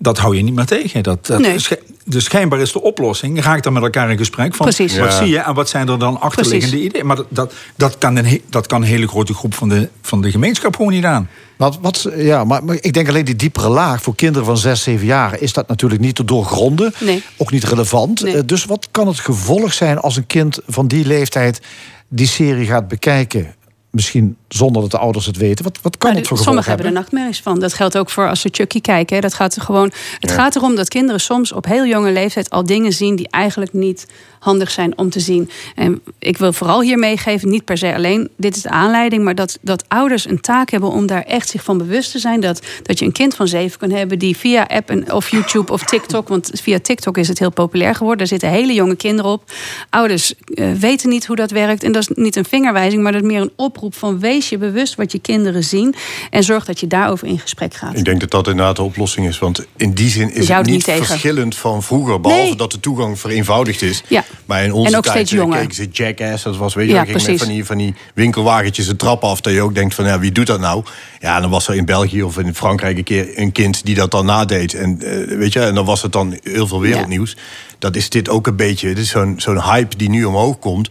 [0.01, 1.03] Dat hou je niet meer tegen.
[1.03, 1.57] Dat, dat Nee.
[2.05, 3.43] dus schijnbaar is de oplossing.
[3.43, 4.97] Raak dan met elkaar in gesprek van Precies.
[4.97, 5.17] wat Ja.
[5.17, 6.85] zie je en wat zijn er dan achterliggende Precies.
[6.89, 7.05] ideeën.
[7.05, 10.21] Maar dat, dat, dat, kan een, dat kan een hele grote groep van de, van
[10.21, 11.29] de gemeenschap gewoon niet aan.
[11.57, 14.83] Wat, wat, ja, maar, maar ik denk alleen die diepere laag voor kinderen van 6,
[14.83, 16.93] 7 jaar is dat natuurlijk niet te doorgronden.
[16.99, 17.23] Nee.
[17.37, 18.21] Ook niet relevant.
[18.23, 18.33] Nee.
[18.37, 21.61] Eh, Dus wat kan het gevolg zijn als een kind van die leeftijd
[22.07, 23.55] die serie gaat bekijken?
[23.91, 25.63] Misschien zonder dat de ouders het weten.
[25.63, 27.59] Wat, wat kan het voor sommigen hebben er nachtmerries van.
[27.59, 29.15] Dat geldt ook voor als ze Chucky kijken.
[29.15, 29.21] hè.
[29.21, 30.35] Dat gaat er gewoon, het Ja.
[30.35, 34.05] gaat erom dat kinderen soms op heel jonge leeftijd al dingen zien die eigenlijk niet
[34.39, 35.49] handig zijn om te zien.
[35.75, 39.35] En ik wil vooral hier meegeven, niet per se alleen, dit is de aanleiding, maar
[39.35, 42.39] dat, dat ouders een taak hebben om daar echt zich van bewust te zijn.
[42.41, 45.71] Dat, dat je een kind van zeven kan hebben die via app en, of YouTube
[45.71, 48.17] of TikTok, want via TikTok is het heel populair geworden.
[48.17, 49.43] Daar zitten hele jonge kinderen op.
[49.89, 51.83] Ouders eh, weten niet hoe dat werkt.
[51.83, 54.57] En dat is niet een vingerwijzing, maar dat is meer een oproep van wees je
[54.57, 55.95] bewust wat je kinderen zien.
[56.29, 57.97] En zorg dat je daarover in gesprek gaat.
[57.97, 59.39] Ik denk dat dat inderdaad de oplossing is.
[59.39, 61.05] Want in die zin is het het niet tegen.
[61.05, 62.21] verschillend van vroeger.
[62.21, 62.55] Behalve Nee.
[62.55, 64.03] dat de toegang vereenvoudigd is.
[64.07, 64.23] Ja.
[64.45, 65.59] Maar in onze En ook tijd steeds eh, jonger.
[65.59, 66.43] keken ze Jackass.
[66.43, 69.41] Dat was, weet je, Ja, ging met van die, van die winkelwagentjes de trap af.
[69.41, 70.83] Dat je ook denkt van, ja, wie doet dat nou?
[71.19, 74.11] Ja, dan was er in België of in Frankrijk een keer een kind die dat
[74.11, 74.73] dan nadeed.
[74.73, 77.35] En, eh, weet je, en dan was het dan heel veel wereldnieuws.
[77.79, 78.87] Dat is dit ook een beetje.
[78.87, 80.89] Dit is zo'n zo'n hype die nu omhoog komt.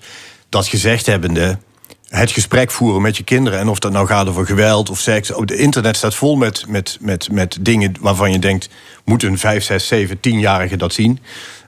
[0.48, 1.58] Dat gezegd hebbende,
[2.08, 3.58] het gesprek voeren met je kinderen.
[3.58, 5.32] En of dat nou gaat over geweld of seks.
[5.32, 8.68] Op het internet staat vol met, met, met, met dingen waarvan je denkt...
[9.04, 11.18] moet een 5, 6, 7, 10-jarige dat zien?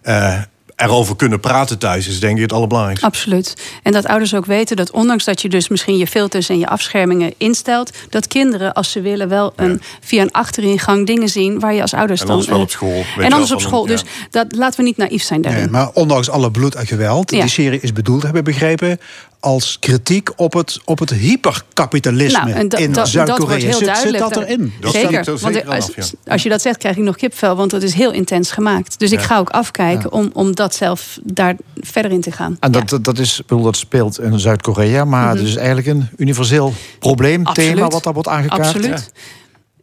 [0.03, 0.39] Eh,
[0.77, 3.07] erover kunnen praten thuis is denk ik het allerbelangrijkste.
[3.07, 3.55] Absoluut.
[3.83, 6.67] En dat ouders ook weten dat ondanks dat je dus misschien je filters en je
[6.69, 11.75] afschermingen instelt, dat kinderen, als ze willen, wel een, via een achteringang dingen zien waar
[11.75, 12.35] je als ouders En dan.
[12.37, 13.83] anders wel eh, op school, En anders op school.
[13.83, 15.61] een- Dus dat, laten we niet naïef zijn daarin.
[15.63, 17.41] Nee, maar ondanks alle bloed en geweld, Ja.
[17.41, 19.01] die serie is bedoeld, hebben we begrepen,
[19.41, 23.73] als kritiek op het, op het hyperkapitalisme Nou, in Zuid-Korea.
[23.73, 24.73] Zit, zit dat erin?
[24.81, 25.19] Dat zeker.
[25.19, 26.33] er want zeker als, af, ja.
[26.33, 28.99] als je dat zegt, krijg ik nog kipvel, want dat is heel intens gemaakt.
[28.99, 32.57] Dus ik ga ook afkijken om, om dat zelf daar verder in te gaan.
[32.61, 35.37] En dat, dat, dat, is, bedoel, dat speelt in Zuid-Korea, maar Mhm.
[35.37, 37.93] het is eigenlijk een universeel probleem, thema Absoluut.
[37.93, 38.61] wat daar wordt aangekaart.
[38.67, 39.13] Absoluut.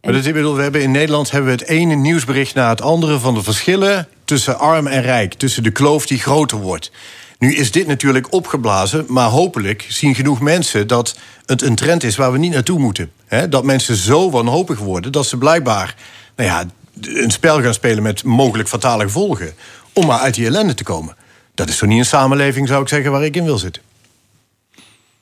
[0.02, 2.82] Maar dat, ik bedoel, we hebben in Nederland hebben we het ene nieuwsbericht na het
[2.82, 6.90] andere van de verschillen tussen arm en rijk, tussen de kloof die groter wordt.
[7.38, 12.16] Nu is dit natuurlijk opgeblazen, maar hopelijk zien genoeg mensen dat het een trend is
[12.16, 13.12] waar we niet naartoe moeten.
[13.48, 15.94] Dat mensen zo wanhopig worden dat ze blijkbaar
[16.36, 16.64] nou ja,
[17.00, 19.52] een spel gaan spelen met mogelijk fatale gevolgen.
[19.92, 21.16] om maar uit die ellende te komen.
[21.54, 23.82] Dat is toch niet een samenleving, zou ik zeggen, waar ik in wil zitten.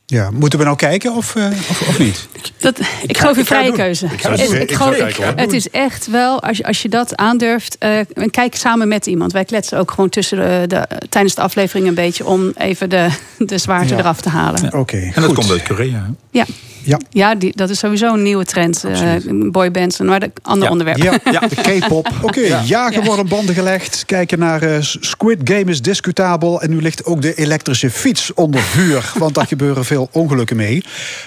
[0.09, 2.29] Ja, moeten we nou kijken of, eh, of, of niet?
[2.59, 4.07] Dat, ik, geloof in vrije keuze.
[4.07, 4.55] Ik doen.
[4.61, 4.97] ik geloof-
[5.37, 9.07] het is echt wel, als je, als je dat aandurft, eh, en kijk samen met
[9.07, 9.33] iemand.
[9.33, 13.09] Wij kletsen ook gewoon tussen de, de, tijdens de aflevering een beetje om even de,
[13.39, 13.99] de zwaarte Ja.
[14.01, 14.73] eraf te halen.
[14.75, 15.93] Oké, En dat komt uit Korea.
[16.07, 16.11] hè?
[16.31, 16.45] Ja.
[16.87, 18.85] Ja, ja die, dat is sowieso een nieuwe trend.
[18.85, 19.15] eh
[19.51, 20.71] boybands, maar de ander Ja.
[20.71, 21.23] onderwerp.
[21.31, 22.09] Ja, de K-pop.
[22.23, 24.03] Oké, jagen worden banden gelegd.
[24.07, 26.61] Kijken naar eh, Squid Game is discutabel.
[26.63, 29.13] En nu ligt ook de elektrische fiets onder vuur.
[29.19, 30.85] Want daar gebeuren veel ongelukken mee.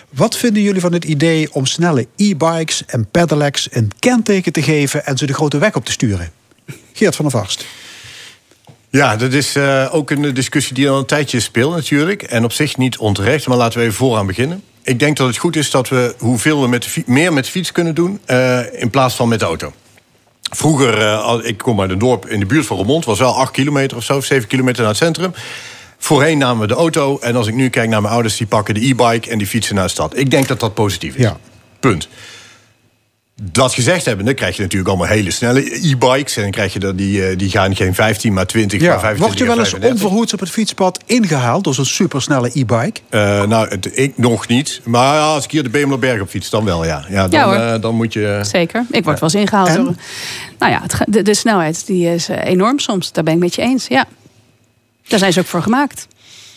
[0.09, 5.05] Wat vinden jullie van het idee om snelle e-bikes en pedelecs een kenteken te geven...
[5.05, 6.31] en ze de grote weg op te sturen?
[6.93, 7.65] Geert van der Vast.
[8.89, 12.23] Ja, dat is eh, ook een discussie die al een tijdje speelt natuurlijk.
[12.23, 14.63] En op zich niet onterecht, maar laten we even vooraan beginnen.
[14.89, 17.51] Ik denk dat het goed is dat we hoeveel we met de meer met de
[17.51, 18.19] fiets kunnen doen...
[18.25, 19.73] eh, in plaats van met de auto.
[20.41, 23.05] Vroeger, eh, ik kom uit een dorp in de buurt van Roermond...
[23.05, 25.33] was wel 8 kilometer of zo, of 7 kilometer naar het centrum.
[25.97, 27.19] Voorheen namen we de auto.
[27.19, 29.29] En als ik nu kijk naar mijn ouders, die pakken de e-bike...
[29.29, 30.17] en die fietsen naar de stad.
[30.17, 31.29] Ik denk dat dat positief is.
[31.79, 32.07] Punt.
[33.41, 36.35] Dat gezegd hebben, dan krijg je natuurlijk allemaal hele snelle e-bikes.
[36.35, 38.99] En dan krijg je dat die, eh, die gaan geen 15, maar 20, maar Ja,
[38.99, 40.03] 25 word je wel en eens 35.
[40.03, 41.63] onverhoeds op het fietspad ingehaald...
[41.63, 42.99] door zo'n supersnelle e-bike?
[43.09, 44.81] Eh, nou, het, ik nog niet.
[44.83, 47.05] Maar ja, als ik hier de Bemelerberg op fiets, dan wel, ja.
[47.09, 47.55] Ja, dan, Ja, hoor.
[47.55, 48.39] eh, dan moet je...
[48.41, 48.85] Zeker.
[48.91, 49.75] Ik word wel eens ingehaald.
[49.75, 49.95] Door,
[50.59, 53.11] nou ja, het, de, de snelheid die is enorm soms.
[53.11, 53.87] Daar ben ik met je eens.
[53.87, 54.05] Ja.
[55.07, 56.07] Daar zijn ze ook voor gemaakt.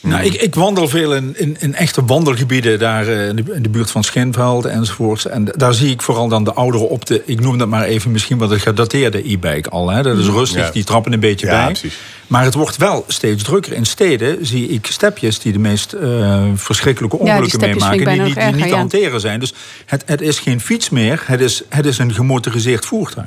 [0.03, 3.63] Nou, ik, ik wandel veel in, in, in echte wandelgebieden daar eh, in de, in
[3.63, 5.27] de buurt van Schinveld enzovoorts.
[5.27, 8.11] En daar zie ik vooral dan de ouderen op de, ik noem dat maar even
[8.11, 9.91] misschien wat een gedateerde e-bike al.
[9.91, 10.03] Hè.
[10.03, 10.71] Dat is rustig, Ja.
[10.71, 11.73] die trappen een beetje Ja, bij.
[11.73, 11.99] precies.
[12.27, 13.73] Maar het wordt wel steeds drukker.
[13.73, 17.99] In steden zie ik stepjes die de meest eh, verschrikkelijke Ja, die ongelukken meemaken.
[17.99, 19.41] Die, niet- die nog niet te hanteren zijn.
[19.41, 19.55] Dus
[19.87, 23.27] het, het is geen fiets meer, het is, het is een gemotoriseerd voertuig.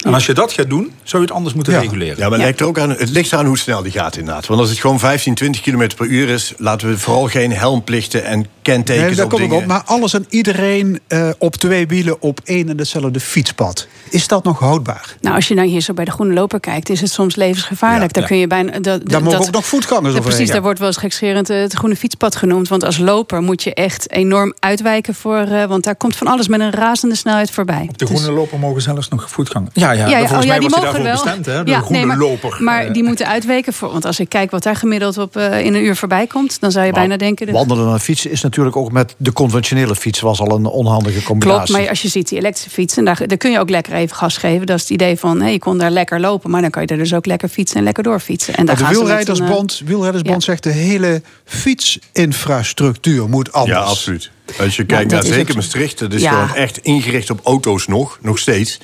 [0.00, 2.16] En als je dat gaat doen, zou je het anders moeten reguleren.
[2.18, 4.46] Ja, maar het, ligt er ook aan, het ligt eraan hoe snel die gaat inderdaad.
[4.46, 6.52] Want als het gewoon 15, 20 km per uur is...
[6.56, 9.66] laten we vooral geen helmplichten en kentekens Nee, daar op kom ik op.
[9.66, 13.86] Maar alles en iedereen eh, op twee wielen op één en hetzelfde fietspad.
[14.10, 15.16] Is dat nog houdbaar?
[15.20, 18.12] Nou, als je nou hier zo bij de Groene Loper kijkt, is het soms levensgevaarlijk.
[18.12, 18.28] Daar ja.
[18.28, 18.78] kun je bijna.
[18.78, 20.22] Dat, Daar mogen dat- ook nog voetgangers overheen.
[20.28, 20.52] Precies, Ja.
[20.52, 22.68] daar wordt wel eens gekscherend eh, het groene fietspad genoemd.
[22.68, 25.38] Want als loper moet je echt enorm uitwijken voor.
[25.40, 27.88] eh, want daar komt van alles met een razende snelheid voorbij.
[27.96, 29.70] De groene loper mogen zelfs nog voetgangen.
[29.72, 31.34] Ja, ja, Ja, ja, volgens oh, ja, mij die was hij mogen daarvoor wel.
[31.34, 31.64] bestemd, hè?
[31.64, 32.56] De Ja, groene nee, maar, loper.
[32.62, 33.90] Maar Eh, die moeten uitweken voor.
[33.92, 36.70] Want als ik kijk wat daar gemiddeld op eh, in een uur voorbij komt, dan
[36.70, 37.46] zou je bijna denken.
[37.46, 41.22] dat- Wandelen en fietsen is natuurlijk ook met de conventionele fiets was al een onhandige
[41.22, 41.64] combinatie.
[41.64, 44.16] Klopt, maar als je ziet die elektrische fietsen, daar, daar kun je ook lekker even
[44.16, 44.66] gas geven.
[44.66, 46.88] Dat is het idee van, hey, je kon daar lekker lopen, maar dan kan je
[46.88, 48.54] er dus ook lekker fietsen en lekker doorfietsen.
[48.54, 53.78] En daar de gaan ze met een, wielrijdersbond, wielrijdersbond zegt de hele fietsinfrastructuur moet anders.
[53.78, 54.30] Ja, absoluut.
[54.60, 55.54] Als je kijkt naar zeker.
[55.54, 56.30] Maastricht, dat is Ja.
[56.30, 58.78] gewoon echt ingericht op auto's nog, nog steeds.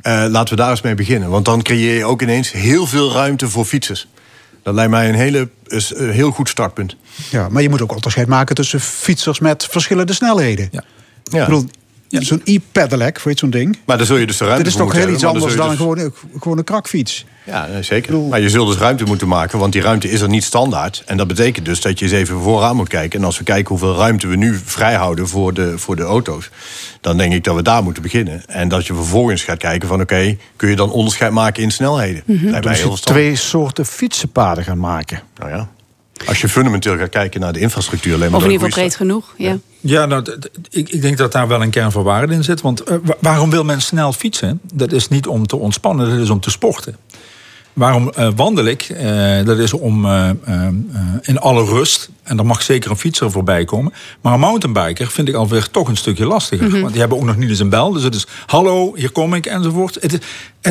[0.00, 1.30] Eh, laten we daar eens mee beginnen.
[1.30, 4.08] Want dan creëer je ook ineens heel veel ruimte voor fietsers.
[4.62, 6.96] Dat lijkt mij een hele, is een heel goed startpunt.
[7.30, 10.68] Ja, maar je moet ook onderscheid maken tussen fietsers met verschillende snelheden.
[10.72, 10.84] Ja.
[11.24, 11.68] Ik bedoel,
[12.08, 13.78] zo'n e-pedelec, weet je zo'n ding?
[13.84, 15.76] Maar daar zul je dus de ruimte Dit is toch heel iets hebben, anders dan
[15.76, 17.24] gewoon, een- gewoon een krakfiets.
[17.46, 18.18] Ja, zeker.
[18.18, 21.02] Maar je zult dus ruimte moeten maken, want die ruimte is er niet standaard.
[21.06, 23.18] En dat betekent dus dat je eens even vooraan moet kijken.
[23.18, 26.50] En als we kijken hoeveel ruimte we nu vrijhouden voor de, voor de auto's...
[27.00, 28.42] dan denk ik dat we daar moeten beginnen.
[28.46, 30.00] En dat je vervolgens gaat kijken van...
[30.00, 32.22] oké, kun je dan onderscheid maken in snelheden?
[32.26, 32.98] Dus heel je verstandig.
[33.00, 35.20] twee soorten fietsenpaden gaan maken.
[35.38, 35.68] Nou ja.
[36.26, 38.14] Als je fundamenteel gaat kijken naar de infrastructuur...
[38.14, 39.34] alleen maar Of in ieder geval breed genoeg.
[39.36, 39.58] Ja.
[39.80, 40.24] Ja, nou,
[40.70, 42.60] ik, ik denk dat daar wel een kern van waarde in zit.
[42.60, 44.60] Want eh, wa- waarom wil men snel fietsen?
[44.72, 46.96] Dat is niet om te ontspannen, dat is om te sporten.
[47.72, 48.82] Waarom eh, wandel ik?
[48.82, 50.30] Eh, dat is om eh,
[51.22, 52.10] in alle rust.
[52.22, 53.92] En er mag zeker een fietser voorbij komen.
[54.20, 56.68] Maar een mountainbiker vind ik alweer toch een stukje lastiger.
[56.68, 56.80] Mhm.
[56.80, 57.92] Want die hebben ook nog niet eens een bel.
[57.92, 59.94] Dus het is hallo, hier kom ik enzovoort.
[60.00, 60.18] Het is,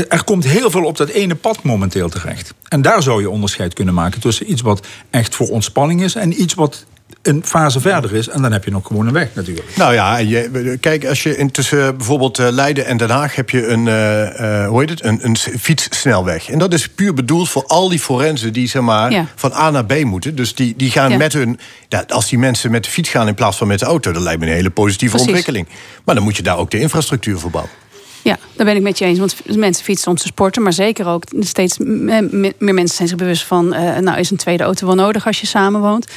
[0.07, 2.53] er komt heel veel op dat ene pad momenteel terecht.
[2.67, 6.15] En daar zou je onderscheid kunnen maken tussen iets wat echt voor ontspanning is.
[6.15, 6.85] En iets wat
[7.21, 8.27] een fase verder is.
[8.29, 9.75] En dan heb je nog gewoon een weg natuurlijk.
[9.75, 13.35] Nou ja, en je, kijk, als je in tussen bijvoorbeeld eh, Leiden en Den Haag
[13.35, 16.49] heb je een, eh, eh, hoe heet het, een, een fietssnelweg.
[16.49, 19.25] En dat is puur bedoeld voor al die forensen die zeg maar, Ja.
[19.35, 20.35] van A naar B moeten.
[20.35, 21.17] Dus die, die gaan Ja.
[21.17, 21.59] met hun.
[21.89, 24.21] Ja, als die mensen met de fiets gaan in plaats van met de auto, dat
[24.21, 25.27] lijkt me een hele positieve Precies.
[25.33, 25.67] ontwikkeling.
[26.05, 27.73] Maar dan moet je daar ook de infrastructuur voor bouwen.
[28.21, 29.19] Ja, daar ben ik met je eens.
[29.19, 33.43] Want mensen fietsen om te sporten, maar zeker ook steeds meer mensen zijn zich bewust
[33.43, 33.73] van.
[33.73, 36.07] eh, nou, is een tweede auto wel nodig als je samenwoont?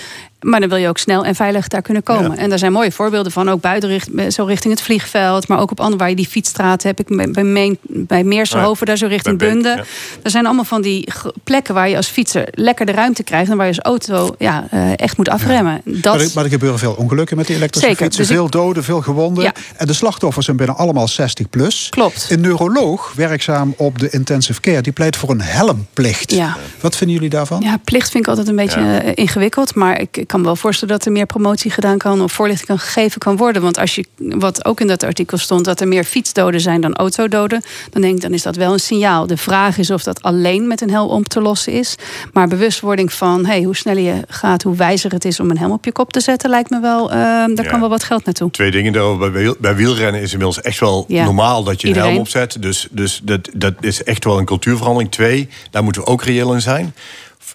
[0.40, 2.38] Maar dan wil je ook snel en veilig daar kunnen komen.
[2.38, 3.48] En daar zijn mooie voorbeelden van.
[3.50, 4.00] Ook buiten
[4.32, 5.48] zo richting het vliegveld.
[5.48, 7.00] Maar ook op andere waar je die fietsstraat hebt.
[7.00, 9.68] Ik bij, bij, Meen- bij Meersenhoven, daar zo richting Bunde.
[9.68, 9.84] ja.
[10.22, 11.08] Er zijn allemaal van die
[11.44, 13.50] plekken waar je als fietser lekker de ruimte krijgt.
[13.50, 15.80] En waar je als auto ja, eh, echt moet afremmen.
[15.84, 18.22] Dat, Maar, er, maar er gebeuren veel ongelukken met die elektrische Zeker, fietsen.
[18.22, 19.52] dus ik- veel doden, veel gewonden.
[19.76, 21.86] En de slachtoffers zijn bijna allemaal 60 plus.
[21.90, 22.26] Klopt.
[22.30, 24.80] Een neuroloog, werkzaam op de intensive care...
[24.80, 26.32] die pleit voor een helmplicht.
[26.32, 26.56] Ja.
[26.80, 27.60] Wat vinden jullie daarvan?
[27.60, 29.74] Ja, plicht vind ik altijd een beetje eh, ingewikkeld.
[29.74, 32.78] Maar ik kan me wel voorstellen dat er meer promotie gedaan kan of voorlichting kan
[32.78, 33.62] gegeven kan worden.
[33.62, 36.94] Want als je, wat ook in dat artikel stond, dat er meer fietsdoden zijn dan
[36.94, 39.26] autododen, dan denk ik dan is dat wel een signaal.
[39.26, 41.94] De vraag is of dat alleen met een helm om te lossen is.
[42.32, 45.72] Maar bewustwording van hey, hoe sneller je gaat, hoe wijzer het is om een helm
[45.72, 47.62] op je kop te zetten, lijkt me wel, eh, daar Ja.
[47.70, 48.50] kan wel wat geld naartoe.
[48.50, 49.30] Twee dingen daarover.
[49.32, 51.24] Bij, wiel- bij wielrennen is inmiddels echt wel Ja.
[51.24, 52.56] normaal dat je een helm opzet.
[52.62, 55.10] Dus, dus dat, dat is echt wel een cultuurverandering.
[55.12, 56.94] Twee, daar moeten we ook reëel in zijn.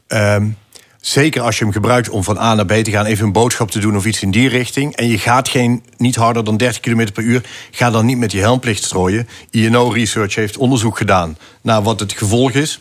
[0.07, 0.47] Ehm,
[1.07, 3.71] zeker als je hem gebruikt om van A naar B te gaan, even een boodschap
[3.71, 4.95] te doen of iets in die richting.
[4.95, 7.43] En je gaat geen, niet harder dan 30 km per uur.
[7.71, 9.27] Ga dan niet met die helmplicht strooien.
[9.49, 12.79] INO Research heeft onderzoek gedaan naar wat het gevolg is.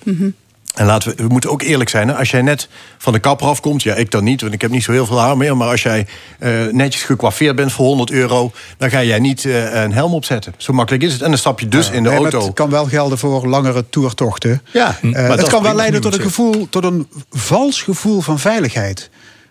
[0.74, 2.09] En laten we, we moeten ook eerlijk zijn.
[2.09, 2.14] Hè?
[2.16, 2.68] Als jij net
[2.98, 5.20] van de kapper afkomt, ja, ik dan niet, want ik heb niet zo heel veel
[5.20, 5.56] haar meer.
[5.56, 6.06] Maar als jij
[6.38, 10.55] eh, netjes gekwaffeerd bent voor 100 euro, dan ga jij niet eh, een helm opzetten.
[10.56, 11.22] Zo makkelijk is het.
[11.22, 12.44] En dan stap je dus in de Nee, auto.
[12.44, 14.62] Het kan wel gelden voor langere toertochten.
[14.70, 18.38] Ja, Eh, maar het kan wel leiden tot een, gevoel, tot een vals gevoel van
[18.38, 19.10] veiligheid.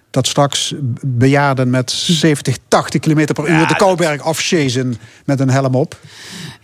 [0.10, 5.76] Dat straks bejaarden met 70, 80 km per uur de Kouberg afchasen met een helm
[5.76, 5.98] op.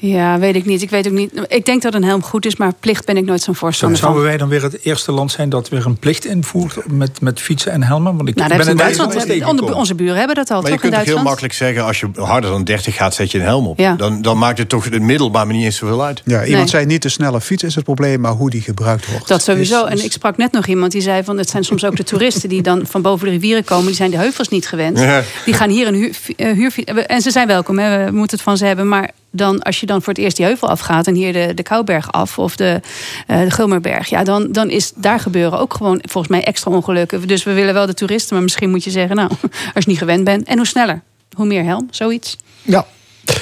[0.01, 0.81] Ja, weet ik niet.
[0.81, 1.31] Ik weet ook niet.
[1.47, 4.07] Ik denk dat een helm goed is, maar plicht ben ik nooit zo'n voorstander van.
[4.07, 7.39] Zouden wij dan weer het eerste land zijn dat weer een plicht invoert met, met
[7.39, 8.15] fietsen en helmen?
[8.15, 9.13] Want ik Nou, ben in Duitsland.
[9.13, 11.23] Eens Onze, buren hebben dat al, Maar je toch kunt ook heel Duitsland?
[11.27, 13.77] makkelijk zeggen, als je harder dan 30 gaat, zet je een helm op.
[13.79, 13.95] Ja.
[13.95, 16.21] Dan, dan maakt het toch het middelbaar maar niet eens zoveel uit.
[16.25, 16.67] Ja, iemand Nee.
[16.67, 19.27] zei niet de snelle fiets is het probleem, maar hoe die gebruikt wordt.
[19.27, 19.85] Dat sowieso.
[19.85, 21.95] Is- is- En ik sprak net nog iemand die zei van het zijn soms ook
[21.95, 24.99] de toeristen die dan van boven de rivieren komen, die zijn de heuvels niet gewend.
[24.99, 25.21] Ja.
[25.45, 26.91] Die gaan hier een huur, eh, huurfiets.
[27.05, 28.87] En ze zijn welkom, hè, we moeten het van ze hebben.
[28.87, 31.63] Maar dan als je dan voor het eerst die heuvel afgaat en hier de, de
[31.63, 32.81] Kouberg af of de,
[33.27, 37.27] eh de Gulmerberg, ja, dan, dan is daar gebeuren ook gewoon volgens mij extra ongelukken.
[37.27, 39.29] Dus we willen wel de toeristen, maar misschien moet je zeggen, nou,
[39.75, 40.47] als je niet gewend bent.
[40.47, 41.01] En hoe sneller,
[41.35, 42.37] hoe meer helm, zoiets.
[42.61, 42.85] Ja.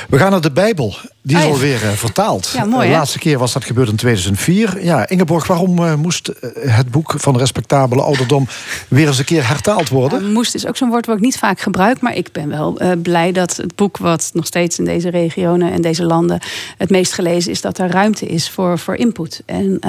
[0.10, 0.96] We gaan naar de Bijbel.
[1.22, 1.54] Die Ah, is ja.
[1.54, 2.52] alweer eh, vertaald.
[2.54, 4.84] Ja, mooi, de laatste keer was dat gebeurd in 2004.
[4.84, 8.48] Ja, Ingeborg, waarom eh, moest eh, het boek van respectabele ouderdom
[8.88, 10.24] weer eens een keer hertaald worden?
[10.24, 12.02] Ja, moest is ook zo'n woord wat ik niet vaak gebruik.
[12.02, 15.82] Maar ik ben wel blij dat het boek wat nog steeds in deze regionen en
[15.82, 16.40] deze landen
[16.78, 19.42] het meest gelezen is, dat er ruimte is voor, voor input.
[19.46, 19.80] En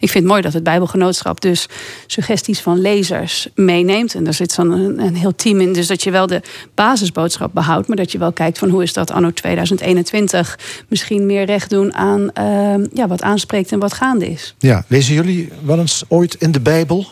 [0.00, 1.66] ik vind het mooi dat het Bijbelgenootschap dus
[2.06, 4.14] suggesties van lezers meeneemt.
[4.14, 5.72] En daar zit zo'n een, een heel team in.
[5.72, 6.42] Dus dat je wel de
[6.74, 10.58] basisboodschap behoudt, maar dat je wel kijkt van hoe is dat anno 2021
[10.88, 14.54] misschien meer recht doen aan eh, ja, wat aanspreekt en wat gaande is.
[14.58, 17.06] Ja, lezen jullie wel eens ooit in de Bijbel?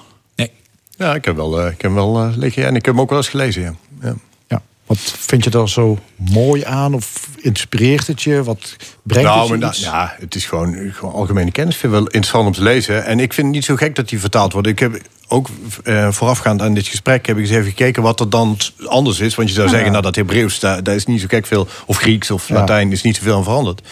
[1.01, 2.67] Ja, ik heb wel, eh, ik heb wel eh, liggen.
[2.67, 3.75] En ik heb hem ook wel eens gelezen, ja.
[4.03, 4.15] ja.
[4.49, 4.63] Ja.
[4.87, 6.95] Wat vind je daar zo mooi aan?
[6.95, 8.43] Of inspireert het je?
[8.43, 9.81] Wat brengt nou, het je iets?
[9.81, 11.75] nou, ja, het is gewoon, gewoon algemene kennis.
[11.75, 13.05] Ik vind het wel interessant om te lezen.
[13.05, 14.69] En ik vind het niet zo gek dat die vertaald wordt.
[14.69, 15.01] Ik heb
[15.31, 15.49] ook
[15.85, 19.35] eh, voorafgaand aan dit gesprek heb ik eens even gekeken wat er dan anders is.
[19.35, 19.73] Want je zou Ja.
[19.73, 21.69] zeggen, nou dat Hebreeuws, daar, daar is niet zo gek veel.
[21.87, 22.55] Of Grieks of Ja.
[22.55, 23.83] Latijn is niet zoveel aan veranderd.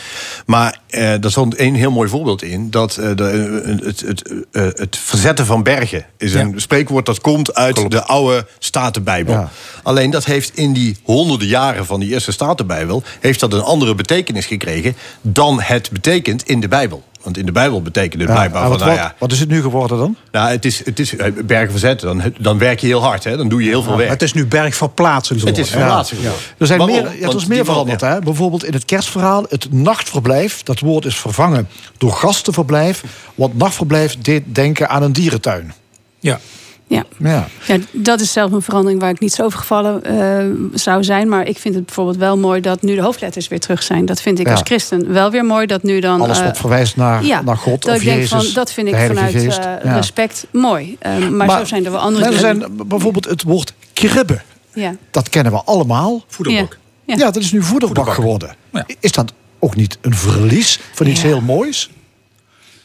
[0.46, 2.70] Maar eh er stond één heel mooi voorbeeld in.
[2.70, 4.32] Dat eh, de, het, het,
[4.78, 9.48] het verzetten van bergen is een spreekwoord dat komt uit de oude Statenbijbel.
[9.82, 13.02] Alleen dat heeft in die honderden jaren van die eerste Statenbijbel...
[13.20, 17.02] heeft dat een andere betekenis gekregen dan het betekent in de Bijbel.
[17.28, 19.14] Want in de Bijbel betekent het Ja, blijkbaar en van, wat, nou ja...
[19.18, 20.16] wat is het nu geworden dan?
[20.30, 22.18] Nou, het is, het is eh, bergen verzetten.
[22.18, 23.36] Dan, dan werk je heel hard, hè?
[23.36, 24.10] Dan doe je heel veel werk.
[24.10, 25.46] Het is nu bergverplaatsen.
[25.46, 26.40] Het is verplaatsen geworden.
[26.58, 26.96] Er, zijn Waarom?
[26.96, 28.00] meer, ja, er Want is meer veranderd.
[28.00, 28.18] Hè?
[28.18, 30.62] Bijvoorbeeld in het kerstverhaal, het nachtverblijf.
[30.62, 31.68] Dat woord is vervangen
[31.98, 33.04] door gastenverblijf.
[33.34, 35.72] Want nachtverblijf deed denken aan een dierentuin.
[36.20, 36.40] Ja.
[36.88, 37.04] Ja.
[37.18, 37.48] Ja.
[37.66, 40.44] Ja, dat is zelf een verandering waar ik niet zo over gevallen eh,
[40.74, 41.28] zou zijn.
[41.28, 44.06] Maar ik vind het bijvoorbeeld wel mooi dat nu de hoofdletters weer terug zijn.
[44.06, 44.52] Dat vind ik Ja.
[44.52, 45.66] als christen wel weer mooi.
[45.66, 46.20] Dat nu dan.
[46.20, 48.44] Alles eh, wat verwijst naar, ja, naar God dat of ik denk Jezus.
[48.44, 49.94] Van, dat vind ik vanuit eh, Ja.
[49.96, 50.96] respect mooi.
[50.98, 52.58] Eh, maar, zo zijn er wel andere er dingen.
[52.60, 54.42] zijn bijvoorbeeld het woord kribben.
[54.74, 54.94] Ja.
[55.10, 56.24] Dat kennen we allemaal.
[56.26, 56.78] Voederbak.
[57.04, 57.14] Ja.
[57.16, 58.54] Ja, dat is nu voederbak, geworden.
[59.00, 61.26] Is dat ook niet een verlies van iets Ja.
[61.26, 61.90] heel moois?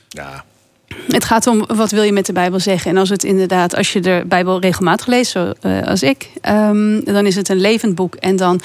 [0.09, 0.43] Ja.
[1.07, 2.91] Het gaat om wat wil je met de Bijbel zeggen.
[2.91, 6.99] En als het inderdaad, als je de Bijbel regelmatig leest, zo, eh, als ik, ehm,
[7.03, 8.15] dan is het een levend boek.
[8.15, 8.61] En dan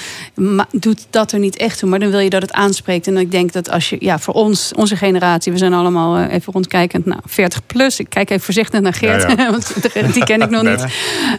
[0.70, 1.88] doet dat er niet echt toe.
[1.88, 3.06] Maar dan wil je dat het aanspreekt.
[3.06, 6.34] En ik denk dat als je, ja, voor ons, onze generatie, we zijn allemaal eh,
[6.34, 7.98] even rondkijkend, nou, 40 plus.
[7.98, 9.50] Ik kijk even voorzichtig naar Geert, Ja, ja.
[9.52, 9.74] want
[10.14, 10.76] die ken ik nog Nee.
[10.76, 10.84] niet.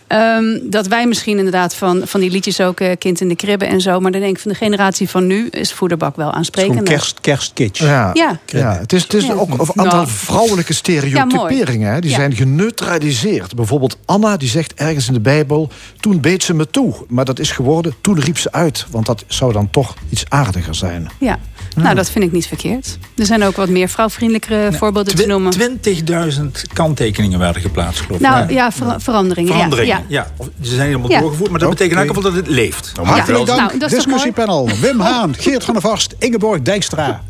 [0.07, 3.65] Ehm, dat wij misschien inderdaad van, van die liedjes ook, eh, Kind in de Kribbe
[3.65, 3.99] en zo.
[3.99, 6.83] Maar dan denk ik van de generatie van nu is voederbak wel aansprekend.
[6.83, 7.81] kerst, kerstkitsch.
[7.81, 8.39] Ja, Ja.
[8.45, 8.77] ja.
[8.79, 9.33] het is, het is Ja.
[9.33, 10.07] ook een aantal Nou.
[10.07, 12.15] vrouwelijke stereotyperingen hè, die Ja.
[12.15, 13.55] zijn geneutraliseerd.
[13.55, 15.69] Bijvoorbeeld Anna die zegt ergens in de Bijbel...
[15.99, 16.93] toen beet ze me toe.
[17.07, 18.85] Maar dat is geworden, toen riep ze uit.
[18.91, 21.09] Want dat zou dan toch iets aardiger zijn.
[21.19, 21.39] Ja,
[21.75, 22.97] nou dat vind ik niet verkeerd.
[23.17, 25.53] Er zijn ook wat meer vrouwvriendelijkere voorbeelden te noemen.
[25.53, 28.27] 20.000 kanttekeningen werden geplaatst, geloof ik.
[28.27, 29.53] Nou ja, ver- veranderingen.
[29.53, 30.27] Veranderingen, Ja,
[30.61, 31.19] Ze zijn helemaal Ja.
[31.19, 32.91] doorgevoerd, maar dat betekent in elk geval dat het leeft.
[33.03, 34.69] Hartelijk dank, Nou, is toch discussiepanel.
[34.81, 37.21] Wim Haan, Geert van der Vast, Ingeborg Dijkstra.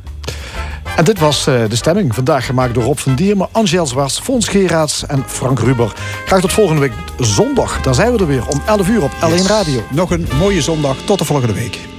[0.99, 2.15] En dit was eh, de stemming.
[2.15, 5.93] Vandaag gemaakt door Rob van Diermen, Angel Zwarts, Fons Geraerts en Frank Ruber.
[6.25, 7.81] Graag tot volgende week zondag.
[7.81, 9.81] Daar zijn we er weer om 11 uur op L1 Radio.
[9.91, 10.97] Nog een mooie zondag.
[11.05, 11.98] Tot de volgende week.